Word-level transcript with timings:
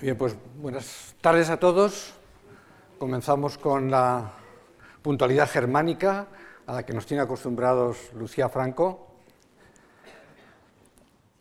Bien, 0.00 0.16
pues 0.16 0.36
buenas 0.54 1.16
tardes 1.20 1.50
a 1.50 1.56
todos. 1.56 2.14
Comenzamos 3.00 3.58
con 3.58 3.90
la 3.90 4.30
puntualidad 5.02 5.50
germánica 5.50 6.28
a 6.68 6.72
la 6.72 6.86
que 6.86 6.92
nos 6.92 7.04
tiene 7.04 7.24
acostumbrados 7.24 8.12
Lucía 8.14 8.48
Franco. 8.48 9.08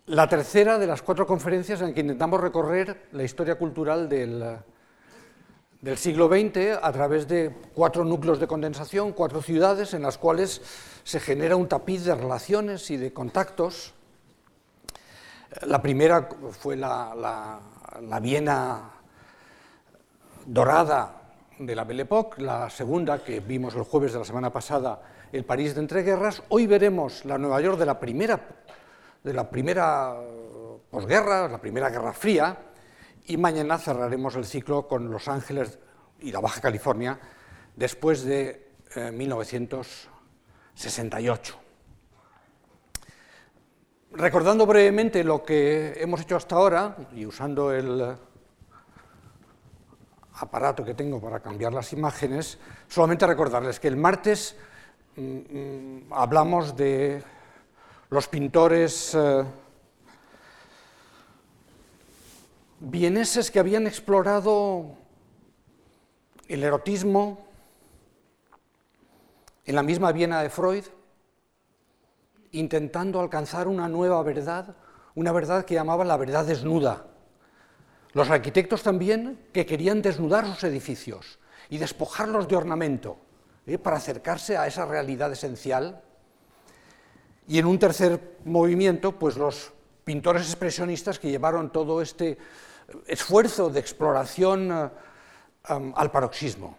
La 0.07 0.27
tercera 0.27 0.79
de 0.79 0.87
las 0.87 1.03
cuatro 1.03 1.27
conferencias 1.27 1.81
en 1.81 1.93
que 1.93 2.01
intentamos 2.01 2.41
recorrer 2.41 3.09
la 3.11 3.21
historia 3.21 3.59
cultural 3.59 4.09
del, 4.09 4.57
del 5.79 5.97
siglo 5.99 6.27
XX 6.27 6.79
a 6.81 6.91
través 6.91 7.27
de 7.27 7.55
cuatro 7.75 8.03
núcleos 8.03 8.39
de 8.39 8.47
condensación, 8.47 9.13
cuatro 9.13 9.43
ciudades 9.43 9.93
en 9.93 10.01
las 10.01 10.17
cuales 10.17 10.63
se 11.03 11.19
genera 11.19 11.55
un 11.55 11.67
tapiz 11.67 12.05
de 12.05 12.15
relaciones 12.15 12.89
y 12.89 12.97
de 12.97 13.13
contactos. 13.13 13.93
La 15.61 15.79
primera 15.79 16.27
fue 16.59 16.75
la, 16.75 17.59
Viena 18.21 18.91
dorada 20.45 21.21
de 21.57 21.75
la 21.75 21.83
Belle 21.83 22.03
Époque, 22.03 22.39
la 22.41 22.69
segunda, 22.69 23.23
que 23.23 23.39
vimos 23.39 23.73
el 23.75 23.81
jueves 23.83 24.13
de 24.13 24.19
la 24.19 24.25
semana 24.25 24.53
pasada, 24.53 25.01
el 25.31 25.45
París 25.45 25.73
de 25.73 25.81
entreguerras. 25.81 26.43
Hoy 26.49 26.67
veremos 26.67 27.25
la 27.25 27.39
Nueva 27.39 27.59
York 27.59 27.79
de 27.79 27.85
la 27.85 27.99
primera, 27.99 28.39
de 29.23 29.33
la 29.33 29.49
primera 29.49 30.15
posguerra, 30.91 31.47
la 31.47 31.59
primera 31.59 31.89
Guerra 31.89 32.13
Fría, 32.13 32.55
y 33.25 33.37
mañana 33.37 33.79
cerraremos 33.79 34.35
el 34.35 34.45
ciclo 34.45 34.87
con 34.87 35.09
Los 35.09 35.27
Ángeles 35.27 35.79
y 36.19 36.31
la 36.31 36.39
Baja 36.39 36.61
California 36.61 37.19
después 37.75 38.23
de 38.23 38.73
1968. 39.11 41.66
Recordando 44.17 44.65
brevemente 44.65 45.23
lo 45.23 45.43
que 45.43 45.93
hemos 46.01 46.21
hecho 46.21 46.37
hasta 46.37 46.55
ahora 46.55 46.97
y 47.13 47.23
usando 47.23 47.71
el 47.71 48.17
aparato 50.33 50.83
que 50.83 50.95
tengo 50.95 51.21
para 51.21 51.39
cambiar 51.39 51.71
las 51.71 51.93
imágenes, 51.93 52.57
solamente 52.87 53.27
recordarles 53.27 53.79
que 53.79 53.87
el 53.87 53.95
martes 53.95 54.55
mm, 55.17 55.21
mm, 55.21 56.13
hablamos 56.13 56.75
de 56.75 57.21
los 58.09 58.27
pintores 58.27 59.13
eh, 59.13 59.43
vieneses 62.79 63.51
que 63.51 63.59
habían 63.59 63.85
explorado 63.85 64.95
el 66.47 66.63
erotismo 66.63 67.45
en 69.63 69.75
la 69.75 69.83
misma 69.83 70.11
Viena 70.11 70.41
de 70.41 70.49
Freud, 70.49 70.85
intentando 72.51 73.19
alcanzar 73.19 73.67
una 73.67 73.87
nueva 73.87 74.21
verdad, 74.23 74.75
una 75.15 75.31
verdad 75.31 75.65
que 75.65 75.75
llamaban 75.75 76.07
la 76.07 76.17
verdad 76.17 76.45
desnuda. 76.45 77.05
Los 78.13 78.29
arquitectos 78.29 78.83
también 78.83 79.39
que 79.53 79.65
querían 79.65 80.01
desnudar 80.01 80.45
sus 80.45 80.63
edificios 80.63 81.39
y 81.69 81.77
despojarlos 81.77 82.47
de 82.47 82.55
ornamento 82.55 83.17
¿eh? 83.65 83.77
para 83.77 83.97
acercarse 83.97 84.57
a 84.57 84.67
esa 84.67 84.85
realidad 84.85 85.31
esencial. 85.31 86.01
Y 87.47 87.59
en 87.59 87.65
un 87.65 87.79
tercer 87.79 88.37
movimiento, 88.45 89.13
pues 89.13 89.37
los 89.37 89.73
pintores 90.03 90.43
expresionistas 90.43 91.19
que 91.19 91.29
llevaron 91.29 91.71
todo 91.71 92.01
este 92.01 92.37
esfuerzo 93.05 93.69
de 93.69 93.79
exploración 93.79 94.71
eh, 94.71 94.89
al 95.95 96.11
paroxismo. 96.11 96.77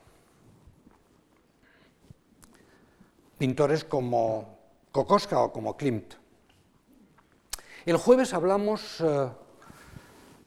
Pintores 3.36 3.84
como 3.84 4.57
Kokoska 4.98 5.38
o 5.38 5.52
como 5.52 5.76
Klimt. 5.76 6.14
El 7.86 7.96
jueves 7.98 8.34
hablamos, 8.34 9.00
eh, 9.00 9.30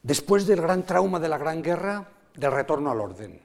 después 0.02 0.46
del 0.46 0.60
gran 0.60 0.84
trauma 0.84 1.18
de 1.18 1.28
la 1.28 1.38
Gran 1.38 1.62
Guerra, 1.62 2.06
del 2.34 2.52
retorno 2.52 2.90
al 2.90 3.00
orden. 3.00 3.40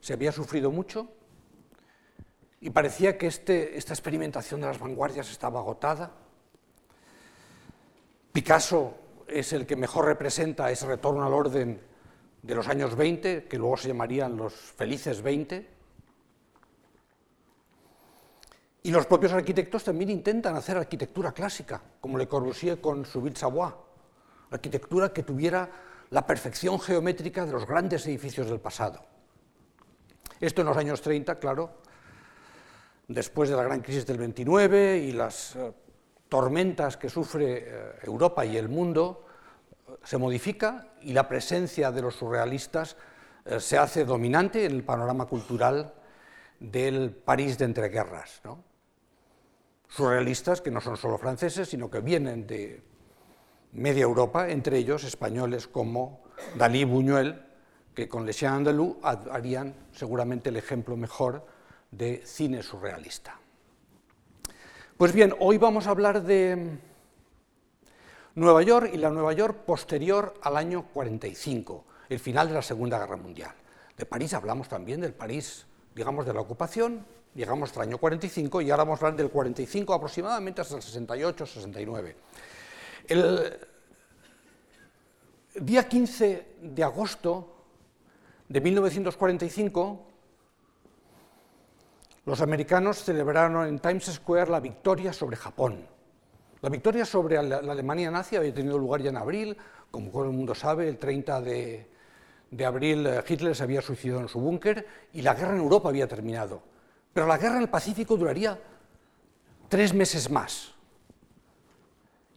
Se 0.00 0.14
había 0.14 0.32
sufrido 0.32 0.72
mucho 0.72 1.06
y 2.60 2.70
parecía 2.70 3.16
que 3.16 3.28
este, 3.28 3.78
esta 3.78 3.92
experimentación 3.92 4.62
de 4.62 4.66
las 4.66 4.80
vanguardias 4.80 5.30
estaba 5.30 5.60
agotada. 5.60 6.10
Picasso 8.32 8.94
es 9.28 9.52
el 9.52 9.64
que 9.64 9.76
mejor 9.76 10.06
representa 10.06 10.72
ese 10.72 10.86
retorno 10.86 11.24
al 11.24 11.32
orden 11.32 11.80
de 12.42 12.54
los 12.56 12.66
años 12.66 12.96
20, 12.96 13.44
que 13.44 13.58
luego 13.58 13.76
se 13.76 13.88
llamarían 13.88 14.36
los 14.36 14.52
felices 14.54 15.22
20. 15.22 15.75
Y 18.86 18.92
los 18.92 19.04
propios 19.06 19.32
arquitectos 19.32 19.82
también 19.82 20.10
intentan 20.10 20.54
hacer 20.54 20.76
arquitectura 20.76 21.32
clásica, 21.32 21.82
como 22.00 22.16
Le 22.16 22.28
Corbusier 22.28 22.80
con 22.80 23.04
su 23.04 23.20
Ville 23.20 23.34
Savoie, 23.34 23.74
arquitectura 24.52 25.12
que 25.12 25.24
tuviera 25.24 25.68
la 26.10 26.24
perfección 26.24 26.78
geométrica 26.78 27.44
de 27.44 27.50
los 27.50 27.66
grandes 27.66 28.06
edificios 28.06 28.48
del 28.48 28.60
pasado. 28.60 29.04
Esto 30.38 30.60
en 30.60 30.68
los 30.68 30.76
años 30.76 31.02
30, 31.02 31.36
claro, 31.40 31.80
después 33.08 33.50
de 33.50 33.56
la 33.56 33.64
gran 33.64 33.80
crisis 33.80 34.06
del 34.06 34.18
29 34.18 34.98
y 34.98 35.10
las 35.10 35.56
eh, 35.56 35.72
tormentas 36.28 36.96
que 36.96 37.08
sufre 37.08 37.64
eh, 37.66 37.92
Europa 38.04 38.46
y 38.46 38.56
el 38.56 38.68
mundo, 38.68 39.26
se 40.04 40.16
modifica 40.16 40.92
y 41.00 41.12
la 41.12 41.26
presencia 41.26 41.90
de 41.90 42.02
los 42.02 42.14
surrealistas 42.14 42.96
eh, 43.46 43.58
se 43.58 43.78
hace 43.78 44.04
dominante 44.04 44.64
en 44.64 44.70
el 44.70 44.84
panorama 44.84 45.26
cultural 45.26 45.92
del 46.60 47.10
París 47.10 47.58
de 47.58 47.64
entreguerras. 47.64 48.40
¿no? 48.44 48.75
Surrealistas 49.88 50.60
que 50.60 50.70
no 50.70 50.80
son 50.80 50.96
solo 50.96 51.18
franceses, 51.18 51.68
sino 51.68 51.90
que 51.90 52.00
vienen 52.00 52.46
de 52.46 52.82
media 53.72 54.02
Europa, 54.02 54.48
entre 54.50 54.78
ellos 54.78 55.04
españoles 55.04 55.68
como 55.68 56.24
Dalí 56.56 56.84
Buñuel, 56.84 57.42
que 57.94 58.08
con 58.08 58.26
Le 58.26 58.34
Chien 58.34 58.52
Andalou 58.52 58.98
harían 59.02 59.74
seguramente 59.92 60.50
el 60.50 60.56
ejemplo 60.56 60.96
mejor 60.96 61.46
de 61.90 62.22
cine 62.26 62.62
surrealista. 62.62 63.40
Pues 64.96 65.12
bien, 65.12 65.34
hoy 65.40 65.58
vamos 65.58 65.86
a 65.86 65.90
hablar 65.90 66.22
de 66.22 66.78
Nueva 68.34 68.62
York 68.62 68.90
y 68.92 68.98
la 68.98 69.10
Nueva 69.10 69.32
York 69.32 69.64
posterior 69.64 70.34
al 70.42 70.56
año 70.56 70.86
45, 70.92 71.84
el 72.10 72.18
final 72.18 72.48
de 72.48 72.54
la 72.54 72.62
Segunda 72.62 72.98
Guerra 72.98 73.16
Mundial. 73.16 73.52
De 73.96 74.04
París 74.04 74.34
hablamos 74.34 74.68
también 74.68 75.00
del 75.00 75.14
París, 75.14 75.66
digamos, 75.94 76.26
de 76.26 76.34
la 76.34 76.40
ocupación, 76.40 77.06
llegamos 77.36 77.76
al 77.76 77.82
año 77.82 77.98
45 77.98 78.62
y 78.62 78.70
ahora 78.70 78.84
vamos 78.84 79.02
a 79.02 79.06
hablar 79.06 79.18
del 79.18 79.30
45 79.30 79.94
aproximadamente 79.94 80.62
hasta 80.62 80.76
el 80.76 80.82
68, 80.82 81.46
69. 81.46 82.16
El 83.08 83.58
día 85.54 85.86
15 85.86 86.46
de 86.62 86.82
agosto 86.82 87.52
de 88.48 88.60
1945, 88.60 90.06
los 92.24 92.40
americanos 92.40 93.04
celebraron 93.04 93.68
en 93.68 93.78
Times 93.78 94.06
Square 94.06 94.50
la 94.50 94.60
victoria 94.60 95.12
sobre 95.12 95.36
Japón. 95.36 95.86
La 96.62 96.70
victoria 96.70 97.04
sobre 97.04 97.40
la, 97.42 97.58
Alemania 97.58 98.10
nazi 98.10 98.36
había 98.36 98.52
tenido 98.52 98.78
lugar 98.78 99.02
ya 99.02 99.10
en 99.10 99.16
abril, 99.18 99.56
como 99.90 100.10
todo 100.10 100.24
el 100.24 100.32
mundo 100.32 100.54
sabe, 100.54 100.88
el 100.88 100.98
30 100.98 101.40
de, 101.42 101.86
abril 102.64 103.06
eh, 103.06 103.22
Hitler 103.28 103.54
se 103.54 103.62
había 103.62 103.82
suicidado 103.82 104.20
en 104.22 104.28
su 104.28 104.40
búnker 104.40 104.86
y 105.12 105.22
la 105.22 105.34
guerra 105.34 105.52
en 105.52 105.58
Europa 105.58 105.90
había 105.90 106.08
terminado. 106.08 106.62
Pero 107.16 107.26
la 107.26 107.38
guerra 107.38 107.56
en 107.56 107.62
el 107.62 107.70
Pacífico 107.70 108.14
duraría 108.14 108.60
tres 109.70 109.94
meses 109.94 110.30
más 110.30 110.74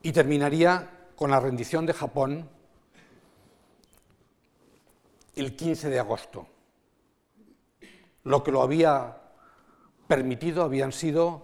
y 0.01 0.13
terminaría 0.13 1.09
con 1.17 1.31
la 1.31 1.40
rendición 1.41 1.85
de 1.85 1.91
Japón 1.91 2.50
el 5.35 5.53
15 5.53 5.90
de 5.90 6.00
agosto. 6.00 6.47
Lo 8.23 8.41
que 8.41 8.53
lo 8.53 8.62
había 8.62 9.17
permitido 10.07 10.63
habían 10.63 10.94
sido 10.94 11.44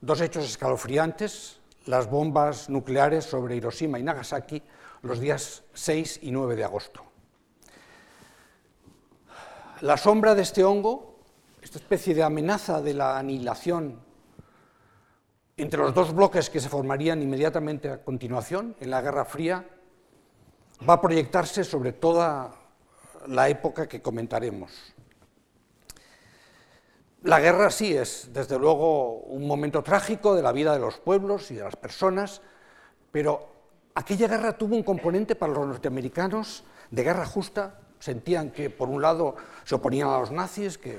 dos 0.00 0.20
hechos 0.20 0.44
escalofriantes 0.44 1.58
las 1.86 2.08
bombas 2.08 2.70
nucleares 2.70 3.24
sobre 3.24 3.56
Hiroshima 3.56 3.98
y 3.98 4.04
Nagasaki 4.04 4.62
los 5.02 5.18
días 5.18 5.64
6 5.74 6.20
y 6.22 6.30
9 6.30 6.54
de 6.54 6.62
agosto. 6.62 7.02
La 9.80 9.96
sombra 9.96 10.36
de 10.36 10.42
este 10.42 10.62
hongo, 10.62 11.09
esta 11.62 11.78
especie 11.78 12.14
de 12.14 12.22
amenaza 12.22 12.80
de 12.80 12.94
la 12.94 13.18
anihilación 13.18 14.00
entre 15.56 15.80
los 15.80 15.94
dos 15.94 16.14
bloques 16.14 16.48
que 16.48 16.60
se 16.60 16.70
formarían 16.70 17.20
inmediatamente 17.20 17.90
a 17.90 18.02
continuación 18.02 18.74
en 18.80 18.90
la 18.90 19.02
Guerra 19.02 19.26
Fría, 19.26 19.66
va 20.88 20.94
a 20.94 21.00
proyectarse 21.00 21.64
sobre 21.64 21.92
toda 21.92 22.50
la 23.26 23.48
época 23.48 23.86
que 23.86 24.00
comentaremos. 24.00 24.94
La 27.22 27.38
guerra 27.40 27.70
sí 27.70 27.94
es, 27.94 28.30
desde 28.32 28.58
luego, 28.58 29.18
un 29.18 29.46
momento 29.46 29.82
trágico 29.82 30.34
de 30.34 30.42
la 30.42 30.52
vida 30.52 30.72
de 30.72 30.78
los 30.78 30.96
pueblos 30.96 31.50
y 31.50 31.56
de 31.56 31.64
las 31.64 31.76
personas, 31.76 32.40
pero 33.12 33.46
aquella 33.94 34.26
guerra 34.26 34.56
tuvo 34.56 34.74
un 34.74 34.82
componente 34.82 35.36
para 35.36 35.52
los 35.52 35.66
norteamericanos 35.66 36.64
de 36.90 37.04
guerra 37.04 37.26
justa. 37.26 37.80
Sentían 37.98 38.50
que, 38.50 38.70
por 38.70 38.88
un 38.88 39.02
lado, 39.02 39.36
se 39.64 39.74
oponían 39.74 40.08
a 40.08 40.18
los 40.18 40.30
nazis, 40.30 40.78
que, 40.78 40.98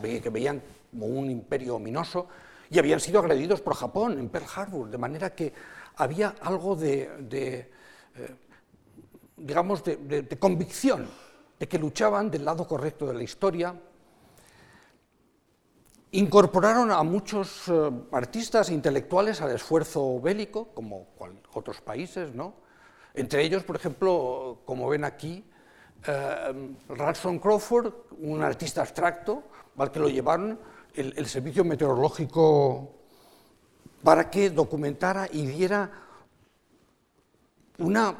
veían 0.00 0.62
como 0.90 1.06
un 1.06 1.30
imperio 1.30 1.76
ominoso, 1.76 2.28
y 2.70 2.78
habían 2.78 3.00
sido 3.00 3.20
agredidos 3.20 3.60
por 3.60 3.74
Japón 3.74 4.18
en 4.18 4.28
Pearl 4.28 4.46
Harbor, 4.54 4.90
de 4.90 4.98
manera 4.98 5.34
que 5.34 5.52
había 5.96 6.34
algo 6.40 6.76
de, 6.76 7.08
eh, 7.30 8.36
digamos, 9.36 9.84
de, 9.84 10.38
convicción 10.38 11.08
de 11.58 11.68
que 11.68 11.78
luchaban 11.78 12.30
del 12.30 12.44
lado 12.44 12.66
correcto 12.66 13.06
de 13.06 13.14
la 13.14 13.22
historia. 13.22 13.74
Incorporaron 16.12 16.90
a 16.90 17.02
muchos 17.02 17.68
eh, 17.68 17.90
artistas 18.12 18.70
intelectuales 18.70 19.40
al 19.40 19.54
esfuerzo 19.54 20.20
bélico, 20.20 20.68
como 20.74 21.08
otros 21.52 21.80
países, 21.80 22.34
¿no? 22.34 22.54
Entre 23.14 23.42
ellos, 23.42 23.64
por 23.64 23.76
ejemplo, 23.76 24.60
como 24.64 24.88
ven 24.88 25.04
aquí, 25.04 25.44
eh, 26.06 26.76
Ransom 26.88 27.38
Crawford, 27.38 27.92
un 28.20 28.42
artista 28.42 28.82
abstracto, 28.82 29.44
que 29.92 30.00
lo 30.00 30.08
llevaron 30.08 30.58
el, 30.94 31.26
servicio 31.26 31.64
meteorológico 31.64 32.94
para 34.02 34.30
que 34.30 34.50
documentara 34.50 35.28
y 35.30 35.46
diera 35.46 35.90
una, 37.78 38.16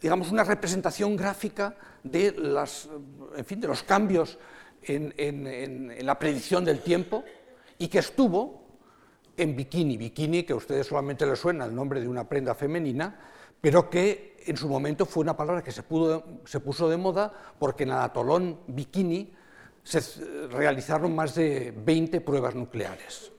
digamos, 0.00 0.32
una 0.32 0.42
representación 0.42 1.16
gráfica 1.16 1.76
de, 2.02 2.32
las, 2.32 2.88
en 3.36 3.44
fin, 3.44 3.60
de 3.60 3.68
los 3.68 3.82
cambios 3.84 4.38
en, 4.82 5.14
en, 5.16 6.04
la 6.04 6.18
predicción 6.18 6.64
del 6.64 6.80
tiempo 6.80 7.22
y 7.78 7.88
que 7.88 7.98
estuvo 7.98 8.64
en 9.36 9.54
bikini, 9.54 9.96
bikini 9.96 10.42
que 10.42 10.52
a 10.52 10.56
ustedes 10.56 10.88
solamente 10.88 11.24
les 11.24 11.38
suena 11.38 11.64
el 11.64 11.74
nombre 11.74 12.00
de 12.00 12.08
una 12.08 12.28
prenda 12.28 12.54
femenina, 12.54 13.18
pero 13.60 13.88
que 13.88 14.42
en 14.46 14.56
su 14.56 14.68
momento 14.68 15.06
fue 15.06 15.22
una 15.22 15.36
palabra 15.36 15.62
que 15.62 15.70
se, 15.70 15.84
se 16.44 16.60
puso 16.60 16.88
de 16.88 16.96
moda 16.96 17.32
porque 17.58 17.84
en 17.84 17.90
el 17.90 18.56
bikini 18.66 19.34
se 19.90 20.46
realizaron 20.48 21.14
más 21.14 21.34
de 21.34 21.74
20 21.76 22.20
pruebas 22.20 22.54
nucleares. 22.54 23.32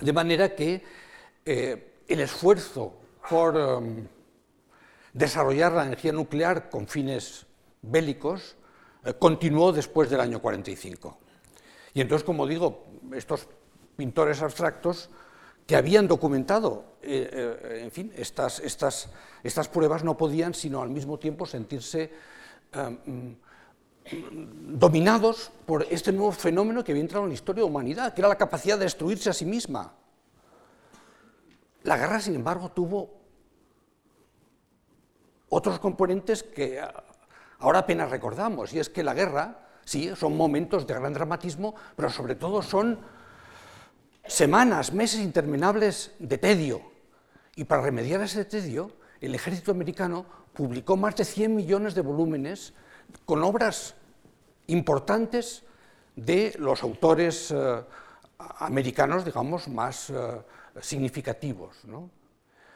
De 0.00 0.12
manera 0.12 0.56
que 0.56 0.82
eh, 1.44 2.00
el 2.08 2.20
esfuerzo 2.20 2.94
por 3.28 3.56
em, 3.56 4.08
desarrollar 5.12 5.72
la 5.72 5.86
energía 5.86 6.12
nuclear 6.12 6.68
con 6.68 6.88
fines 6.88 7.46
bélicos 7.82 8.56
eh, 9.04 9.14
continuó 9.14 9.72
después 9.72 10.10
del 10.10 10.20
año 10.20 10.42
45. 10.42 11.18
Y 11.94 12.00
entonces, 12.00 12.24
como 12.24 12.46
digo, 12.48 12.86
estos 13.14 13.46
pintores 13.96 14.42
abstractos 14.42 15.08
que 15.68 15.76
habían 15.76 16.08
documentado, 16.08 16.96
eh, 17.00 17.80
en 17.84 17.92
fin, 17.92 18.12
estas, 18.16 18.58
estas, 18.58 19.08
estas, 19.44 19.68
pruebas 19.68 20.02
no 20.02 20.16
podían 20.16 20.52
sino 20.52 20.82
al 20.82 20.90
mismo 20.90 21.18
tiempo 21.18 21.46
sentirse 21.46 22.10
em, 22.72 23.36
dominados 24.10 25.50
por 25.66 25.86
este 25.90 26.12
nuevo 26.12 26.32
fenómeno 26.32 26.84
que 26.84 26.92
había 26.92 27.02
entrado 27.02 27.24
en 27.24 27.30
la 27.30 27.34
historia 27.34 27.62
de 27.62 27.66
la 27.66 27.70
humanidad, 27.70 28.14
que 28.14 28.20
era 28.20 28.28
la 28.28 28.36
capacidad 28.36 28.78
de 28.78 28.84
destruirse 28.84 29.30
a 29.30 29.32
sí 29.32 29.46
misma. 29.46 29.94
La 31.84 31.96
guerra, 31.96 32.20
sin 32.20 32.34
embargo, 32.34 32.70
tuvo 32.70 33.10
otros 35.48 35.78
componentes 35.78 36.42
que 36.42 36.80
ahora 37.58 37.80
apenas 37.80 38.10
recordamos, 38.10 38.72
y 38.74 38.78
es 38.78 38.90
que 38.90 39.02
la 39.02 39.14
guerra, 39.14 39.68
sí, 39.84 40.10
son 40.16 40.36
momentos 40.36 40.86
de 40.86 40.94
gran 40.94 41.12
dramatismo, 41.12 41.74
pero 41.96 42.10
sobre 42.10 42.34
todo 42.34 42.62
son 42.62 42.98
semanas, 44.26 44.92
meses 44.92 45.20
interminables 45.20 46.12
de 46.18 46.38
tedio. 46.38 46.82
Y 47.56 47.64
para 47.64 47.82
remediar 47.82 48.20
ese 48.20 48.44
tedio, 48.44 48.92
el 49.20 49.34
ejército 49.34 49.70
americano 49.70 50.26
publicó 50.52 50.96
más 50.96 51.16
de 51.16 51.24
100 51.24 51.54
millones 51.54 51.94
de 51.94 52.02
volúmenes 52.02 52.74
con 53.24 53.42
obras 53.42 53.94
importantes 54.66 55.62
de 56.16 56.54
los 56.58 56.82
autores 56.82 57.50
eh, 57.50 57.82
americanos, 58.58 59.24
digamos, 59.24 59.68
más 59.68 60.10
eh, 60.10 60.14
significativos. 60.80 61.76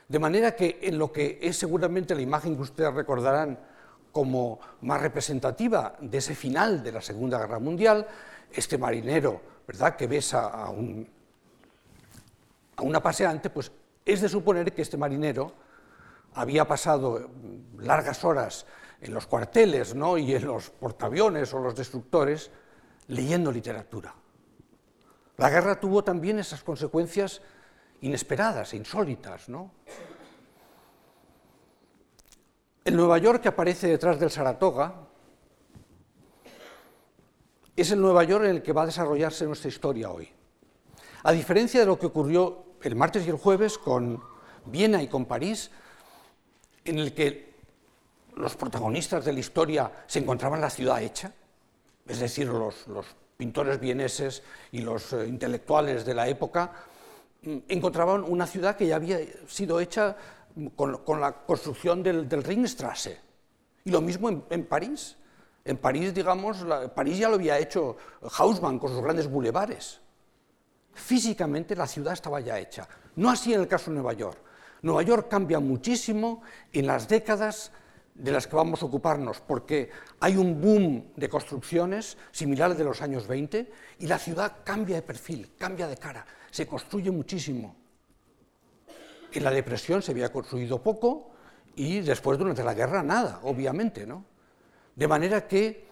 De 0.09 0.19
manera 0.19 0.55
que 0.57 0.79
en 0.83 0.99
lo 0.99 1.13
que 1.13 1.39
es 1.43 1.57
seguramente 1.57 2.15
la 2.15 2.23
imagen 2.23 2.57
que 2.57 2.63
ustedes 2.63 2.95
recordarán 2.95 3.59
como 4.13 4.59
más 4.81 5.01
representativa 5.01 5.95
de 6.01 6.19
ese 6.19 6.35
final 6.35 6.83
de 6.83 6.93
la 6.93 7.03
Segunda 7.03 7.39
Guerra 7.39 7.59
Mundial, 7.59 8.07
este 8.51 8.79
marinero 8.79 9.41
¿verdad? 9.67 9.97
que 9.97 10.07
besa 10.07 10.49
a, 10.49 10.71
un, 10.71 11.07
a 12.77 12.83
una 12.83 13.03
paseante, 13.03 13.51
pues 13.51 13.71
es 14.05 14.23
de 14.23 14.29
suponer 14.29 14.73
que 14.73 14.83
este 14.83 14.97
marinero 14.97 15.53
había 16.35 16.67
pasado 16.67 17.29
largas 17.79 18.25
horas 18.25 18.65
en 19.01 19.15
los 19.15 19.27
cuarteles 19.27 19.95
¿no? 19.95 20.19
y 20.19 20.35
en 20.35 20.47
los 20.47 20.71
portaaviones 20.71 21.53
o 21.55 21.61
los 21.61 21.75
destructores 21.75 22.51
leyendo 23.09 23.53
literatura. 23.53 24.15
La 25.37 25.51
guerra 25.51 25.79
tuvo 25.79 26.03
también 26.03 26.39
esas 26.39 26.63
consecuencias 26.63 27.41
inesperadas 28.01 28.73
e 28.73 28.77
insólitas. 28.77 29.49
¿no? 29.49 29.71
El 32.85 32.97
Nueva 32.97 33.19
York 33.19 33.43
que 33.43 33.49
aparece 33.49 33.87
detrás 33.87 34.19
del 34.19 34.31
Saratoga 34.31 35.07
es 37.77 37.91
el 37.93 38.01
Nueva 38.01 38.25
York 38.25 38.45
en 38.45 38.51
el 38.51 38.63
que 38.63 38.73
va 38.73 38.83
a 38.83 38.87
desarrollarse 38.87 39.47
nuestra 39.47 39.69
historia 39.69 40.11
hoy. 40.11 40.29
A 41.23 41.33
diferencia 41.33 41.81
de 41.81 41.87
lo 41.87 41.99
que 41.99 42.07
ocurrió 42.07 42.65
el 42.83 42.97
martes 42.97 43.27
y 43.27 43.31
el 43.31 43.37
jueves 43.37 43.79
con 43.79 44.21
Viena 44.67 45.03
y 45.03 45.09
con 45.09 45.27
París, 45.27 45.71
en 46.85 46.99
el 46.99 47.15
que 47.15 47.48
los 48.39 48.57
protagonistas 48.57 49.25
de 49.25 49.33
la 49.33 49.41
historia 49.41 49.91
se 50.07 50.21
encontraban 50.21 50.59
en 50.59 50.63
la 50.63 50.71
ciudad 50.71 51.03
hecha, 51.03 51.33
es 52.07 52.21
decir, 52.21 52.49
los, 52.49 52.87
pintores 53.37 53.79
vieneses 53.79 54.43
y 54.73 54.81
los 54.81 55.13
eh, 55.13 55.25
intelectuales 55.29 56.05
de 56.05 56.13
la 56.13 56.27
época, 56.27 56.73
mm, 57.43 57.59
encontraban 57.69 58.25
una 58.25 58.49
ciudad 58.49 58.77
que 58.77 58.87
ya 58.87 58.97
había 58.97 59.21
sido 59.47 59.79
hecha 59.79 60.17
con, 60.75 61.21
la 61.21 61.33
construcción 61.33 62.03
del, 62.03 62.29
Ringstrasse. 62.43 63.21
Y 63.85 63.91
lo 63.91 64.01
mismo 64.01 64.29
en, 64.51 64.67
París. 64.67 65.17
En 65.65 65.77
París, 65.77 66.13
digamos, 66.13 66.67
París 66.97 67.19
ya 67.19 67.29
lo 67.29 67.37
había 67.37 67.59
hecho 67.59 67.97
Haussmann 68.39 68.81
con 68.81 68.91
sus 68.91 69.03
grandes 69.03 69.29
bulevares. 69.29 70.01
Físicamente 70.95 71.77
la 71.77 71.87
ciudad 71.87 72.15
estaba 72.15 72.41
ya 72.41 72.59
hecha. 72.59 72.89
No 73.15 73.31
así 73.31 73.55
en 73.55 73.61
el 73.61 73.69
caso 73.69 73.93
de 73.93 73.95
Nueva 73.95 74.15
York. 74.15 74.39
Nueva 74.83 75.03
York 75.03 75.29
cambia 75.29 75.61
muchísimo 75.61 76.43
en 76.73 76.89
las 76.89 77.07
décadas 77.07 77.71
de 78.19 78.33
las 78.33 78.49
que 78.49 78.57
vamos 78.57 78.83
a 78.83 78.87
ocuparnos, 78.87 79.41
porque 79.41 79.91
hay 80.19 80.37
un 80.37 80.61
boom 80.61 81.13
de 81.15 81.29
construcciones 81.29 82.19
similares 82.33 82.77
de 82.77 82.85
los 82.85 83.01
años 83.01 83.29
20 83.29 83.71
y 84.01 84.07
la 84.07 84.19
ciudad 84.19 84.57
cambia 84.65 84.97
de 84.97 85.03
perfil, 85.03 85.53
cambia 85.57 85.87
de 85.87 85.97
cara, 85.97 86.27
se 86.51 86.67
construye 86.67 87.13
muchísimo. 87.13 87.77
En 89.33 89.45
la 89.45 89.53
depresión 89.53 90.03
se 90.03 90.11
había 90.11 90.33
construido 90.33 90.83
poco 90.83 91.31
y 91.77 92.01
después 92.01 92.39
durante 92.39 92.65
la 92.65 92.75
guerra 92.75 93.05
nada, 93.05 93.39
obviamente, 93.45 94.05
¿no? 94.05 94.25
De 94.97 95.07
manera 95.07 95.47
que 95.47 95.87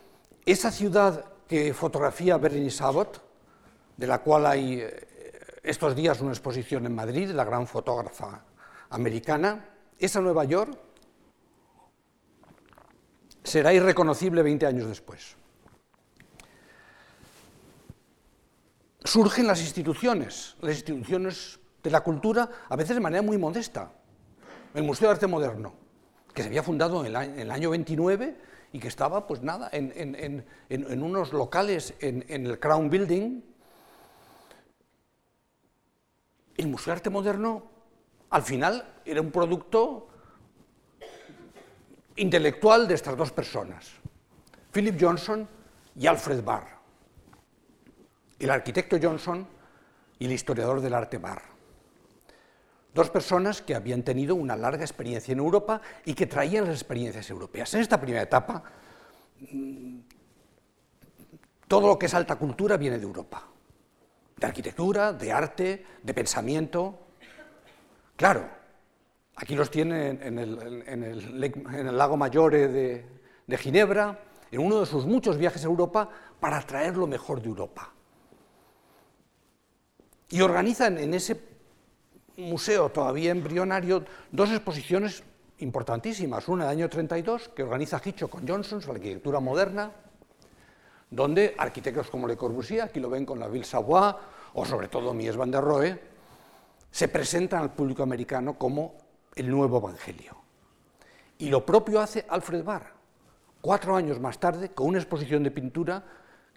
esa 0.44 0.72
ciudad 0.72 1.24
que 1.46 1.72
fotografía 1.72 2.38
Berenice 2.38 2.82
Abbott, 2.82 3.22
de 3.96 4.06
la 4.08 4.18
cual 4.18 4.46
hay 4.46 4.80
eh, 4.80 5.06
estos 5.62 5.94
días 5.94 6.20
una 6.20 6.32
exposición 6.32 6.86
en 6.86 6.94
Madrid, 6.94 7.30
la 7.30 7.44
gran 7.44 7.68
fotógrafa 7.68 8.42
americana, 8.90 9.64
esa 9.98 10.20
Nueva 10.20 10.44
York 10.44 10.85
será 13.46 13.72
irreconocible 13.72 14.42
20 14.42 14.66
años 14.66 14.88
después. 14.88 15.36
Surgen 19.04 19.46
las 19.46 19.60
instituciones, 19.60 20.56
las 20.60 20.74
instituciones 20.74 21.60
de 21.82 21.90
la 21.90 22.00
cultura, 22.00 22.50
a 22.68 22.74
veces 22.74 22.96
de 22.96 23.00
manera 23.00 23.22
muy 23.22 23.38
modesta. 23.38 23.92
El 24.74 24.82
Museo 24.82 25.08
de 25.08 25.14
Arte 25.14 25.28
Moderno, 25.28 25.74
que 26.34 26.42
se 26.42 26.48
había 26.48 26.64
fundado 26.64 27.04
en 27.04 27.38
el 27.38 27.50
año 27.50 27.70
29 27.70 28.36
y 28.72 28.80
que 28.80 28.88
estaba, 28.88 29.28
pues 29.28 29.42
nada, 29.42 29.70
en, 29.72 30.44
unos 31.00 31.32
locales 31.32 31.94
en, 32.00 32.24
el 32.28 32.58
Crown 32.58 32.90
Building. 32.90 33.42
El 36.56 36.66
Museo 36.66 36.92
de 36.92 36.96
Arte 36.96 37.10
Moderno, 37.10 37.70
al 38.30 38.42
final, 38.42 38.92
era 39.04 39.20
un 39.20 39.30
producto 39.30 40.08
intelectual 42.16 42.88
de 42.88 42.94
estas 42.94 43.16
dos 43.16 43.30
personas, 43.30 43.90
Philip 44.72 44.96
Johnson 45.00 45.48
y 45.94 46.06
Alfred 46.06 46.42
Barr, 46.42 46.66
el 48.38 48.50
arquitecto 48.50 48.96
Johnson 49.00 49.46
y 50.18 50.26
el 50.26 50.32
historiador 50.32 50.80
del 50.80 50.94
arte 50.94 51.18
Barr. 51.18 51.42
Dos 52.94 53.10
personas 53.10 53.60
que 53.60 53.74
habían 53.74 54.02
tenido 54.02 54.34
una 54.34 54.56
larga 54.56 54.82
experiencia 54.82 55.32
en 55.32 55.38
Europa 55.38 55.82
y 56.06 56.14
que 56.14 56.26
traían 56.26 56.64
las 56.64 56.76
experiencias 56.76 57.28
europeas. 57.28 57.74
En 57.74 57.80
esta 57.82 58.00
primera 58.00 58.22
etapa, 58.22 58.62
mm, 59.52 59.98
todo 61.68 61.88
lo 61.88 61.98
que 61.98 62.06
es 62.06 62.14
alta 62.14 62.36
cultura 62.36 62.78
viene 62.78 62.96
de 62.96 63.04
Europa, 63.04 63.46
de 64.36 64.46
arquitectura, 64.46 65.12
de 65.12 65.32
arte, 65.32 65.86
de 66.02 66.14
pensamiento. 66.14 66.98
Claro, 68.16 68.48
Aquí 69.36 69.54
los 69.54 69.70
tienen 69.70 70.18
en 70.22 70.38
el, 70.38 71.98
lago 71.98 72.16
Mayore 72.16 72.68
de, 72.68 73.58
Ginebra, 73.58 74.18
en 74.50 74.60
uno 74.60 74.80
de 74.80 74.86
sus 74.86 75.04
muchos 75.04 75.36
viajes 75.36 75.62
a 75.62 75.66
Europa 75.66 76.08
para 76.40 76.60
traer 76.62 76.96
lo 76.96 77.06
mejor 77.06 77.42
de 77.42 77.48
Europa. 77.48 77.92
Y 80.30 80.40
organizan 80.40 80.96
en 80.96 81.12
ese 81.12 81.38
museo 82.38 82.88
todavía 82.88 83.30
embrionario 83.30 84.04
dos 84.32 84.50
exposiciones 84.50 85.22
importantísimas. 85.58 86.48
Una 86.48 86.64
del 86.64 86.78
año 86.78 86.88
32, 86.88 87.50
que 87.50 87.62
organiza 87.62 88.00
Hitchcock 88.02 88.30
con 88.30 88.48
Johnson, 88.48 88.80
la 88.86 88.94
arquitectura 88.94 89.38
moderna, 89.38 89.92
donde 91.10 91.54
arquitectos 91.58 92.08
como 92.08 92.26
Le 92.26 92.38
Corbusier, 92.38 92.82
aquí 92.82 93.00
lo 93.00 93.10
ven 93.10 93.26
con 93.26 93.38
la 93.38 93.48
Ville 93.48 93.64
Savoy, 93.64 94.14
o 94.54 94.64
sobre 94.64 94.88
todo 94.88 95.12
Mies 95.12 95.36
van 95.36 95.50
der 95.50 95.62
Rohe, 95.62 96.00
se 96.90 97.08
presentan 97.08 97.60
al 97.62 97.74
público 97.74 98.02
americano 98.02 98.56
como 98.56 99.05
el 99.36 99.50
nuevo 99.50 99.78
evangelio. 99.78 100.36
Y 101.38 101.50
lo 101.50 101.64
propio 101.64 102.00
hace 102.00 102.26
Alfred 102.28 102.64
Barr, 102.64 102.92
cuatro 103.60 103.94
años 103.94 104.18
más 104.18 104.40
tarde, 104.40 104.70
con 104.70 104.88
una 104.88 104.98
exposición 104.98 105.42
de 105.42 105.50
pintura 105.50 106.02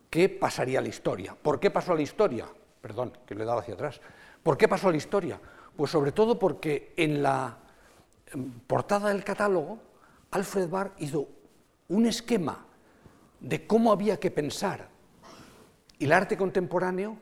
que 0.10 0.30
pasaría 0.30 0.80
a 0.80 0.82
la 0.82 0.88
historia. 0.88 1.36
¿Por 1.40 1.60
qué 1.60 1.70
pasó 1.70 1.92
a 1.92 1.96
la 1.96 2.02
historia? 2.02 2.48
Perdón, 2.82 3.14
que 3.26 3.36
le 3.36 3.44
he 3.44 3.46
dado 3.46 3.60
hacia 3.60 3.74
atrás. 3.74 4.00
¿Por 4.42 4.58
qué 4.58 4.68
pasó 4.68 4.88
a 4.88 4.92
la 4.92 4.98
historia? 4.98 5.40
Pues 5.76 5.92
sobre 5.92 6.12
todo 6.12 6.40
porque 6.40 6.94
en 6.96 7.22
la 7.22 7.58
portada 8.68 9.10
del 9.10 9.24
catálogo, 9.24 9.80
Alfred 10.32 10.70
Barr 10.70 10.94
hizo 10.98 11.28
un 11.90 12.06
esquema 12.06 12.66
de 13.40 13.68
cómo 13.68 13.92
había 13.92 14.20
que 14.20 14.32
pensar 14.32 14.88
el 16.00 16.12
arte 16.12 16.38
contemporáneo, 16.38 17.18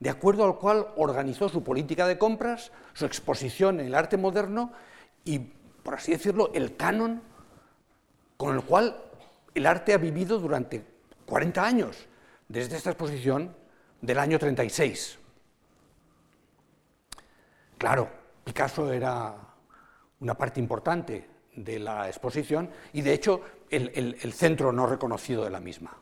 de 0.00 0.10
acuerdo 0.10 0.44
al 0.44 0.56
cual 0.56 0.88
organizó 0.96 1.48
su 1.48 1.62
política 1.62 2.06
de 2.06 2.18
compras, 2.18 2.72
su 2.94 3.06
exposición 3.06 3.80
en 3.80 3.86
el 3.86 3.94
arte 3.94 4.16
moderno 4.16 4.72
y, 5.24 5.38
por 5.38 5.94
así 5.94 6.12
decirlo, 6.12 6.50
el 6.54 6.76
canon 6.76 7.22
con 8.36 8.56
el 8.56 8.62
cual 8.64 8.96
el 9.54 9.66
arte 9.66 9.92
ha 9.92 9.98
vivido 9.98 10.38
durante 10.38 10.84
40 11.26 11.64
años, 11.64 12.08
desde 12.48 12.76
esta 12.76 12.90
exposición 12.90 13.54
del 14.00 14.18
año 14.18 14.38
36. 14.38 15.18
Claro, 17.76 18.10
Picasso 18.44 18.92
era 18.92 19.34
una 20.20 20.34
parte 20.34 20.60
importante 20.60 21.28
de 21.54 21.78
la 21.78 22.08
exposición 22.08 22.70
y 22.92 23.02
de 23.02 23.12
hecho 23.12 23.42
el, 23.68 24.32
centro 24.32 24.72
no 24.72 24.86
reconocido 24.86 25.44
de 25.44 25.50
la 25.50 25.60
misma. 25.60 25.96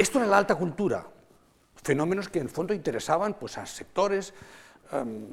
Esto 0.00 0.18
era 0.18 0.28
la 0.28 0.38
alta 0.38 0.54
cultura, 0.54 1.06
fenómenos 1.76 2.30
que 2.30 2.38
en 2.38 2.46
el 2.46 2.50
fondo 2.50 2.72
interesaban 2.72 3.34
pues, 3.34 3.58
a 3.58 3.66
sectores, 3.66 4.32
em, 4.92 5.26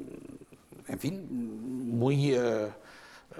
en 0.86 0.98
fin, 0.98 1.26
muy 1.98 2.34
eh, 2.34 2.68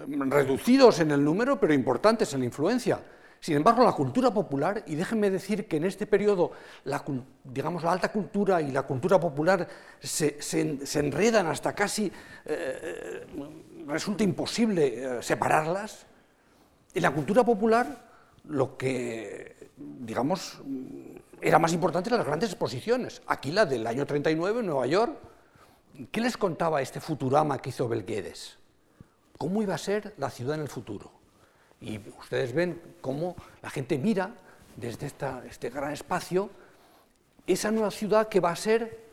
reducidos 0.08 1.00
en 1.00 1.11
el 1.11 1.23
número, 1.23 1.61
pero 1.61 1.75
importantes 1.75 2.32
en 2.32 2.40
la 2.40 2.47
influencia. 2.47 3.02
Sin 3.40 3.56
embargo, 3.56 3.85
la 3.85 3.92
cultura 3.92 4.32
popular, 4.32 4.85
y 4.87 4.94
déjenme 4.94 5.28
decir 5.28 5.68
que 5.68 5.76
en 5.76 5.85
este 5.85 6.06
periodo, 6.06 6.52
la, 6.85 7.04
digamos, 7.44 7.82
la 7.82 7.92
alta 7.92 8.11
cultura 8.11 8.62
y 8.62 8.70
la 8.70 8.85
cultura 8.85 9.20
popular 9.20 9.68
se, 10.00 10.38
enredan 10.94 11.47
hasta 11.47 11.75
casi, 11.75 12.11
eh, 12.47 13.26
resulta 13.87 14.25
imposible 14.25 15.18
eh, 15.18 15.23
separarlas. 15.23 16.06
En 16.94 17.02
la 17.02 17.11
cultura 17.11 17.44
popular, 17.44 18.08
lo 18.44 18.78
que, 18.78 19.57
digamos, 20.00 20.61
era 21.40 21.58
más 21.58 21.73
importante 21.73 22.11
las 22.11 22.26
grandes 22.26 22.50
exposiciones. 22.50 23.23
Aquí 23.26 23.52
la 23.52 23.66
del 23.66 23.87
año 23.87 24.06
39 24.06 24.61
en 24.61 24.66
Nueva 24.66 24.87
York. 24.87 25.16
¿Qué 26.11 26.20
les 26.20 26.37
contaba 26.37 26.80
este 26.82 27.00
Futurama 27.00 27.58
que 27.58 27.70
hizo 27.70 27.88
Belguedes? 27.88 28.56
¿Cómo 29.37 29.62
iba 29.62 29.75
a 29.75 29.78
ser 29.78 30.14
la 30.18 30.30
ciudad 30.30 30.56
en 30.56 30.62
el 30.62 30.68
futuro? 30.68 31.12
Y 31.80 31.99
ustedes 32.20 32.52
ven 32.52 32.80
cómo 33.00 33.37
la 33.62 33.70
gente 33.70 33.99
mira 33.99 34.35
desde 34.76 35.06
este 35.06 35.70
gran 35.70 35.92
espacio 35.92 36.50
esa 37.47 37.70
nueva 37.70 37.90
ciudad 37.90 38.28
que 38.28 38.40
va 38.40 38.50
a 38.50 38.56
ser 38.56 39.06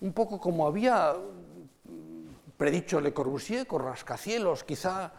un 0.00 0.12
poco 0.12 0.40
como 0.40 0.66
había 0.66 1.14
predicho 2.56 3.00
Le 3.00 3.12
Corbusier, 3.12 3.66
con 3.66 3.82
rascacielos 3.82 4.64
quizá 4.64 5.12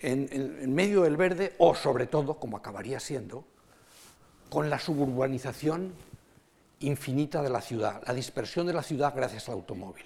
en 0.00 0.74
medio 0.74 1.02
del 1.02 1.16
verde, 1.16 1.54
o 1.58 1.74
sobre 1.74 2.06
todo, 2.06 2.38
como 2.38 2.56
acabaría 2.56 3.00
siendo, 3.00 3.44
con 4.48 4.70
la 4.70 4.78
suburbanización 4.78 5.94
infinita 6.80 7.42
de 7.42 7.50
la 7.50 7.60
ciudad, 7.60 8.02
la 8.06 8.14
dispersión 8.14 8.66
de 8.66 8.72
la 8.72 8.82
ciudad 8.82 9.14
gracias 9.14 9.48
al 9.48 9.54
automóvil. 9.54 10.04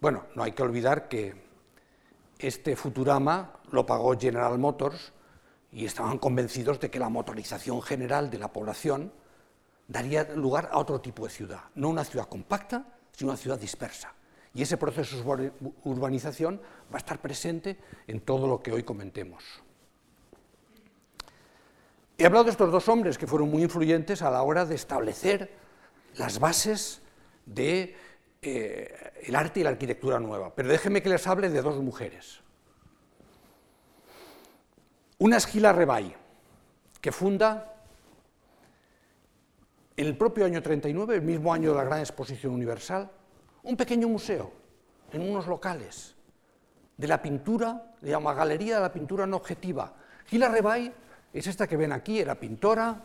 Bueno, 0.00 0.24
no 0.34 0.42
hay 0.42 0.52
que 0.52 0.62
olvidar 0.62 1.08
que 1.08 1.34
este 2.38 2.76
Futurama 2.76 3.52
lo 3.72 3.84
pagó 3.84 4.18
General 4.18 4.58
Motors 4.58 5.12
y 5.72 5.84
estaban 5.84 6.18
convencidos 6.18 6.80
de 6.80 6.90
que 6.90 6.98
la 6.98 7.08
motorización 7.08 7.82
general 7.82 8.30
de 8.30 8.38
la 8.38 8.52
población 8.52 9.12
daría 9.86 10.24
lugar 10.34 10.70
a 10.72 10.78
otro 10.78 11.00
tipo 11.00 11.24
de 11.24 11.30
ciudad, 11.30 11.60
no 11.74 11.88
una 11.88 12.04
ciudad 12.04 12.28
compacta, 12.28 12.86
sino 13.12 13.30
una 13.30 13.38
ciudad 13.38 13.58
dispersa. 13.58 14.14
Y 14.54 14.62
ese 14.62 14.76
proceso 14.76 15.36
de 15.36 15.52
urbanización 15.84 16.60
va 16.92 16.96
a 16.96 16.98
estar 16.98 17.20
presente 17.20 17.78
en 18.06 18.20
todo 18.20 18.46
lo 18.46 18.62
que 18.62 18.72
hoy 18.72 18.82
comentemos. 18.82 19.44
He 22.20 22.26
hablado 22.26 22.46
de 22.46 22.50
estos 22.50 22.72
dos 22.72 22.88
hombres 22.88 23.16
que 23.16 23.28
fueron 23.28 23.48
muy 23.48 23.62
influyentes 23.62 24.22
a 24.22 24.30
la 24.32 24.42
hora 24.42 24.64
de 24.64 24.74
establecer 24.74 25.52
las 26.16 26.40
bases 26.40 27.00
del 27.46 27.94
de, 27.94 27.96
eh, 28.42 29.32
arte 29.32 29.60
y 29.60 29.62
la 29.62 29.70
arquitectura 29.70 30.18
nueva, 30.18 30.52
pero 30.52 30.68
déjenme 30.68 31.00
que 31.00 31.10
les 31.10 31.24
hable 31.28 31.48
de 31.48 31.62
dos 31.62 31.76
mujeres. 31.76 32.40
Una 35.18 35.36
es 35.36 35.46
Gila 35.46 35.72
Rebay, 35.72 36.12
que 37.00 37.12
funda 37.12 37.76
en 39.96 40.06
el 40.06 40.16
propio 40.16 40.44
año 40.44 40.60
39, 40.60 41.14
el 41.14 41.22
mismo 41.22 41.54
año 41.54 41.70
de 41.70 41.76
la 41.76 41.84
Gran 41.84 42.00
Exposición 42.00 42.52
Universal, 42.52 43.08
un 43.62 43.76
pequeño 43.76 44.08
museo 44.08 44.50
en 45.12 45.22
unos 45.22 45.46
locales 45.46 46.16
de 46.96 47.06
la 47.06 47.22
pintura, 47.22 47.94
le 48.00 48.10
llama 48.10 48.34
Galería 48.34 48.76
de 48.76 48.82
la 48.82 48.92
Pintura 48.92 49.24
No 49.24 49.36
Objetiva. 49.36 49.94
Gila 50.26 50.48
Rebay 50.48 50.92
es 51.32 51.46
esta 51.46 51.66
que 51.66 51.76
ven 51.76 51.92
aquí, 51.92 52.20
era 52.20 52.34
pintora, 52.34 53.00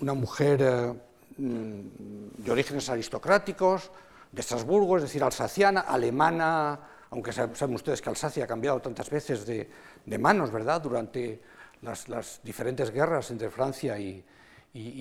una 0.00 0.14
mujer 0.14 0.60
eh, 0.62 0.94
mm, 1.38 2.42
de 2.42 2.50
orígenes 2.50 2.88
aristocráticos, 2.88 3.90
de 4.30 4.40
Estrasburgo, 4.40 4.96
es 4.96 5.04
decir, 5.04 5.22
alsaciana, 5.22 5.80
alemana, 5.80 6.78
aunque 7.10 7.32
saben 7.32 7.74
ustedes 7.74 8.02
que 8.02 8.10
Alsacia 8.10 8.44
ha 8.44 8.46
cambiado 8.46 8.80
tantas 8.80 9.08
veces 9.08 9.46
de, 9.46 10.18
manos, 10.18 10.50
¿verdad?, 10.50 10.80
durante 10.82 11.40
las, 11.82 12.40
diferentes 12.42 12.90
guerras 12.90 13.30
entre 13.30 13.50
Francia 13.50 13.98
y, 13.98 14.24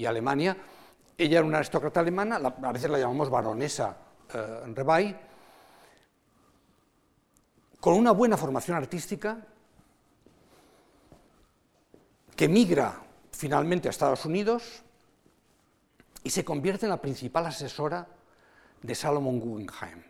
Alemania. 0.05 0.55
Ella 1.17 1.39
era 1.39 1.47
una 1.47 1.57
aristócrata 1.57 1.99
alemana, 1.99 2.37
a 2.37 2.71
veces 2.71 2.89
la 2.89 2.99
llamamos 2.99 3.29
baronesa 3.29 3.97
eh, 4.33 4.73
Rebay, 4.73 5.15
con 7.79 7.93
una 7.95 8.11
buena 8.11 8.37
formación 8.37 8.77
artística, 8.77 9.37
que 12.37 12.47
migra 12.47 13.01
finalmente 13.31 13.89
a 13.89 13.91
Estados 13.91 14.23
Unidos 14.23 14.83
y 16.23 16.29
se 16.29 16.45
convierte 16.45 16.85
en 16.85 16.91
la 16.91 17.01
principal 17.01 17.47
asesora 17.47 18.07
de 18.81 18.93
Salomon 18.93 19.39
Guggenheim. 19.39 20.03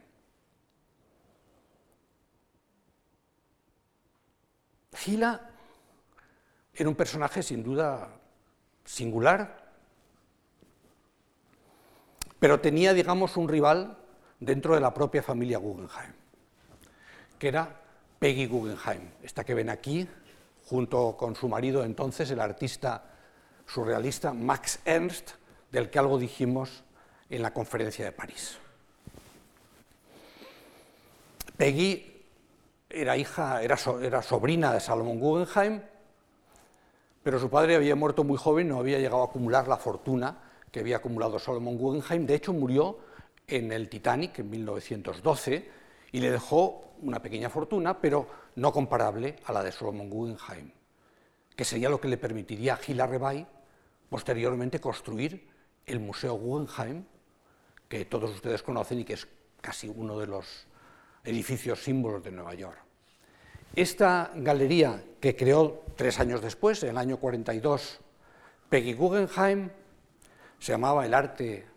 Gila 4.93 5.50
era 6.74 6.89
un 6.89 6.96
personaje 6.96 7.41
sin 7.41 7.63
duda 7.63 8.10
singular, 8.84 9.72
pero 12.39 12.60
tenía, 12.60 12.93
digamos, 12.93 13.38
un 13.38 13.48
rival 13.48 13.98
dentro 14.39 14.75
de 14.75 14.81
la 14.81 14.93
propia 14.93 15.24
familia 15.24 15.60
Guggenheim, 15.60 16.13
que 17.39 17.48
era 17.48 17.81
Peggy 18.19 18.48
Guggenheim, 18.48 19.12
esta 19.24 19.46
que 19.46 19.53
ven 19.53 19.69
aquí, 19.69 20.10
junto 20.70 21.16
con 21.18 21.36
su 21.36 21.48
marido 21.48 21.84
entonces, 21.84 22.30
el 22.32 22.42
artista 22.42 23.06
surrealista 23.66 24.34
Max 24.34 24.80
Ernst, 24.84 25.32
del 25.72 25.90
que 25.90 26.00
algo 26.00 26.18
dijimos 26.18 26.84
en 27.30 27.42
la 27.42 27.54
conferencia 27.54 28.06
de 28.06 28.12
París. 28.12 28.58
Peggy 31.56 32.24
era 32.90 33.18
hija, 33.18 33.62
era, 33.62 33.78
era 34.02 34.22
sobrina 34.22 34.74
de 34.74 34.80
Salomón 34.80 35.20
Guggenheim, 35.20 35.82
pero 37.24 37.40
su 37.40 37.50
padre 37.50 37.76
había 37.76 37.96
muerto 37.96 38.24
muy 38.24 38.38
joven, 38.38 38.70
no 38.70 38.80
había 38.80 39.00
llegado 39.00 39.22
a 39.22 39.26
acumular 39.26 39.68
la 39.68 39.78
fortuna 39.78 40.38
que 40.72 40.82
había 40.82 40.98
acumulado 40.98 41.40
Salomón 41.40 41.78
Guggenheim. 41.78 42.26
De 42.26 42.36
hecho, 42.36 42.54
murió 42.54 43.00
en 43.48 43.72
el 43.72 43.90
Titanic 43.90 44.40
en 44.40 44.50
1912 44.50 45.70
y 46.12 46.20
le 46.20 46.32
dejó 46.32 46.92
una 47.02 47.22
pequeña 47.22 47.50
fortuna, 47.50 48.00
pero 48.00 48.28
no 48.58 48.74
comparable 48.74 49.38
a 49.46 49.54
la 49.54 49.64
de 49.64 49.72
Solomon 49.72 50.10
Guggenheim, 50.10 50.72
que 51.56 51.64
sería 51.64 51.90
lo 51.90 52.02
que 52.02 52.08
le 52.08 52.18
permitiría 52.18 52.74
a 52.74 52.78
Gila 52.78 53.08
Rebay 53.08 53.48
posteriormente 54.10 54.80
construir 54.80 55.48
el 55.86 56.00
Museo 56.00 56.34
Guggenheim, 56.34 57.06
que 57.88 58.06
todos 58.06 58.32
ustedes 58.32 58.64
conocen 58.64 59.00
y 59.00 59.06
que 59.06 59.14
es 59.14 59.28
casi 59.62 59.88
uno 59.88 60.18
de 60.20 60.28
los 60.28 60.68
edificios 61.24 61.84
símbolos 61.84 62.24
de 62.24 62.32
Nueva 62.32 62.56
York. 62.56 62.78
Esta 63.76 64.32
galería 64.36 65.04
que 65.20 65.36
creó 65.36 65.84
tres 65.96 66.20
años 66.20 66.42
después, 66.42 66.82
en 66.84 66.90
el 66.90 66.98
año 66.98 67.18
42, 67.18 68.00
Peggy 68.70 68.94
Guggenheim, 68.94 69.70
se 70.58 70.72
llamaba 70.72 71.06
El 71.06 71.14
arte 71.14 71.68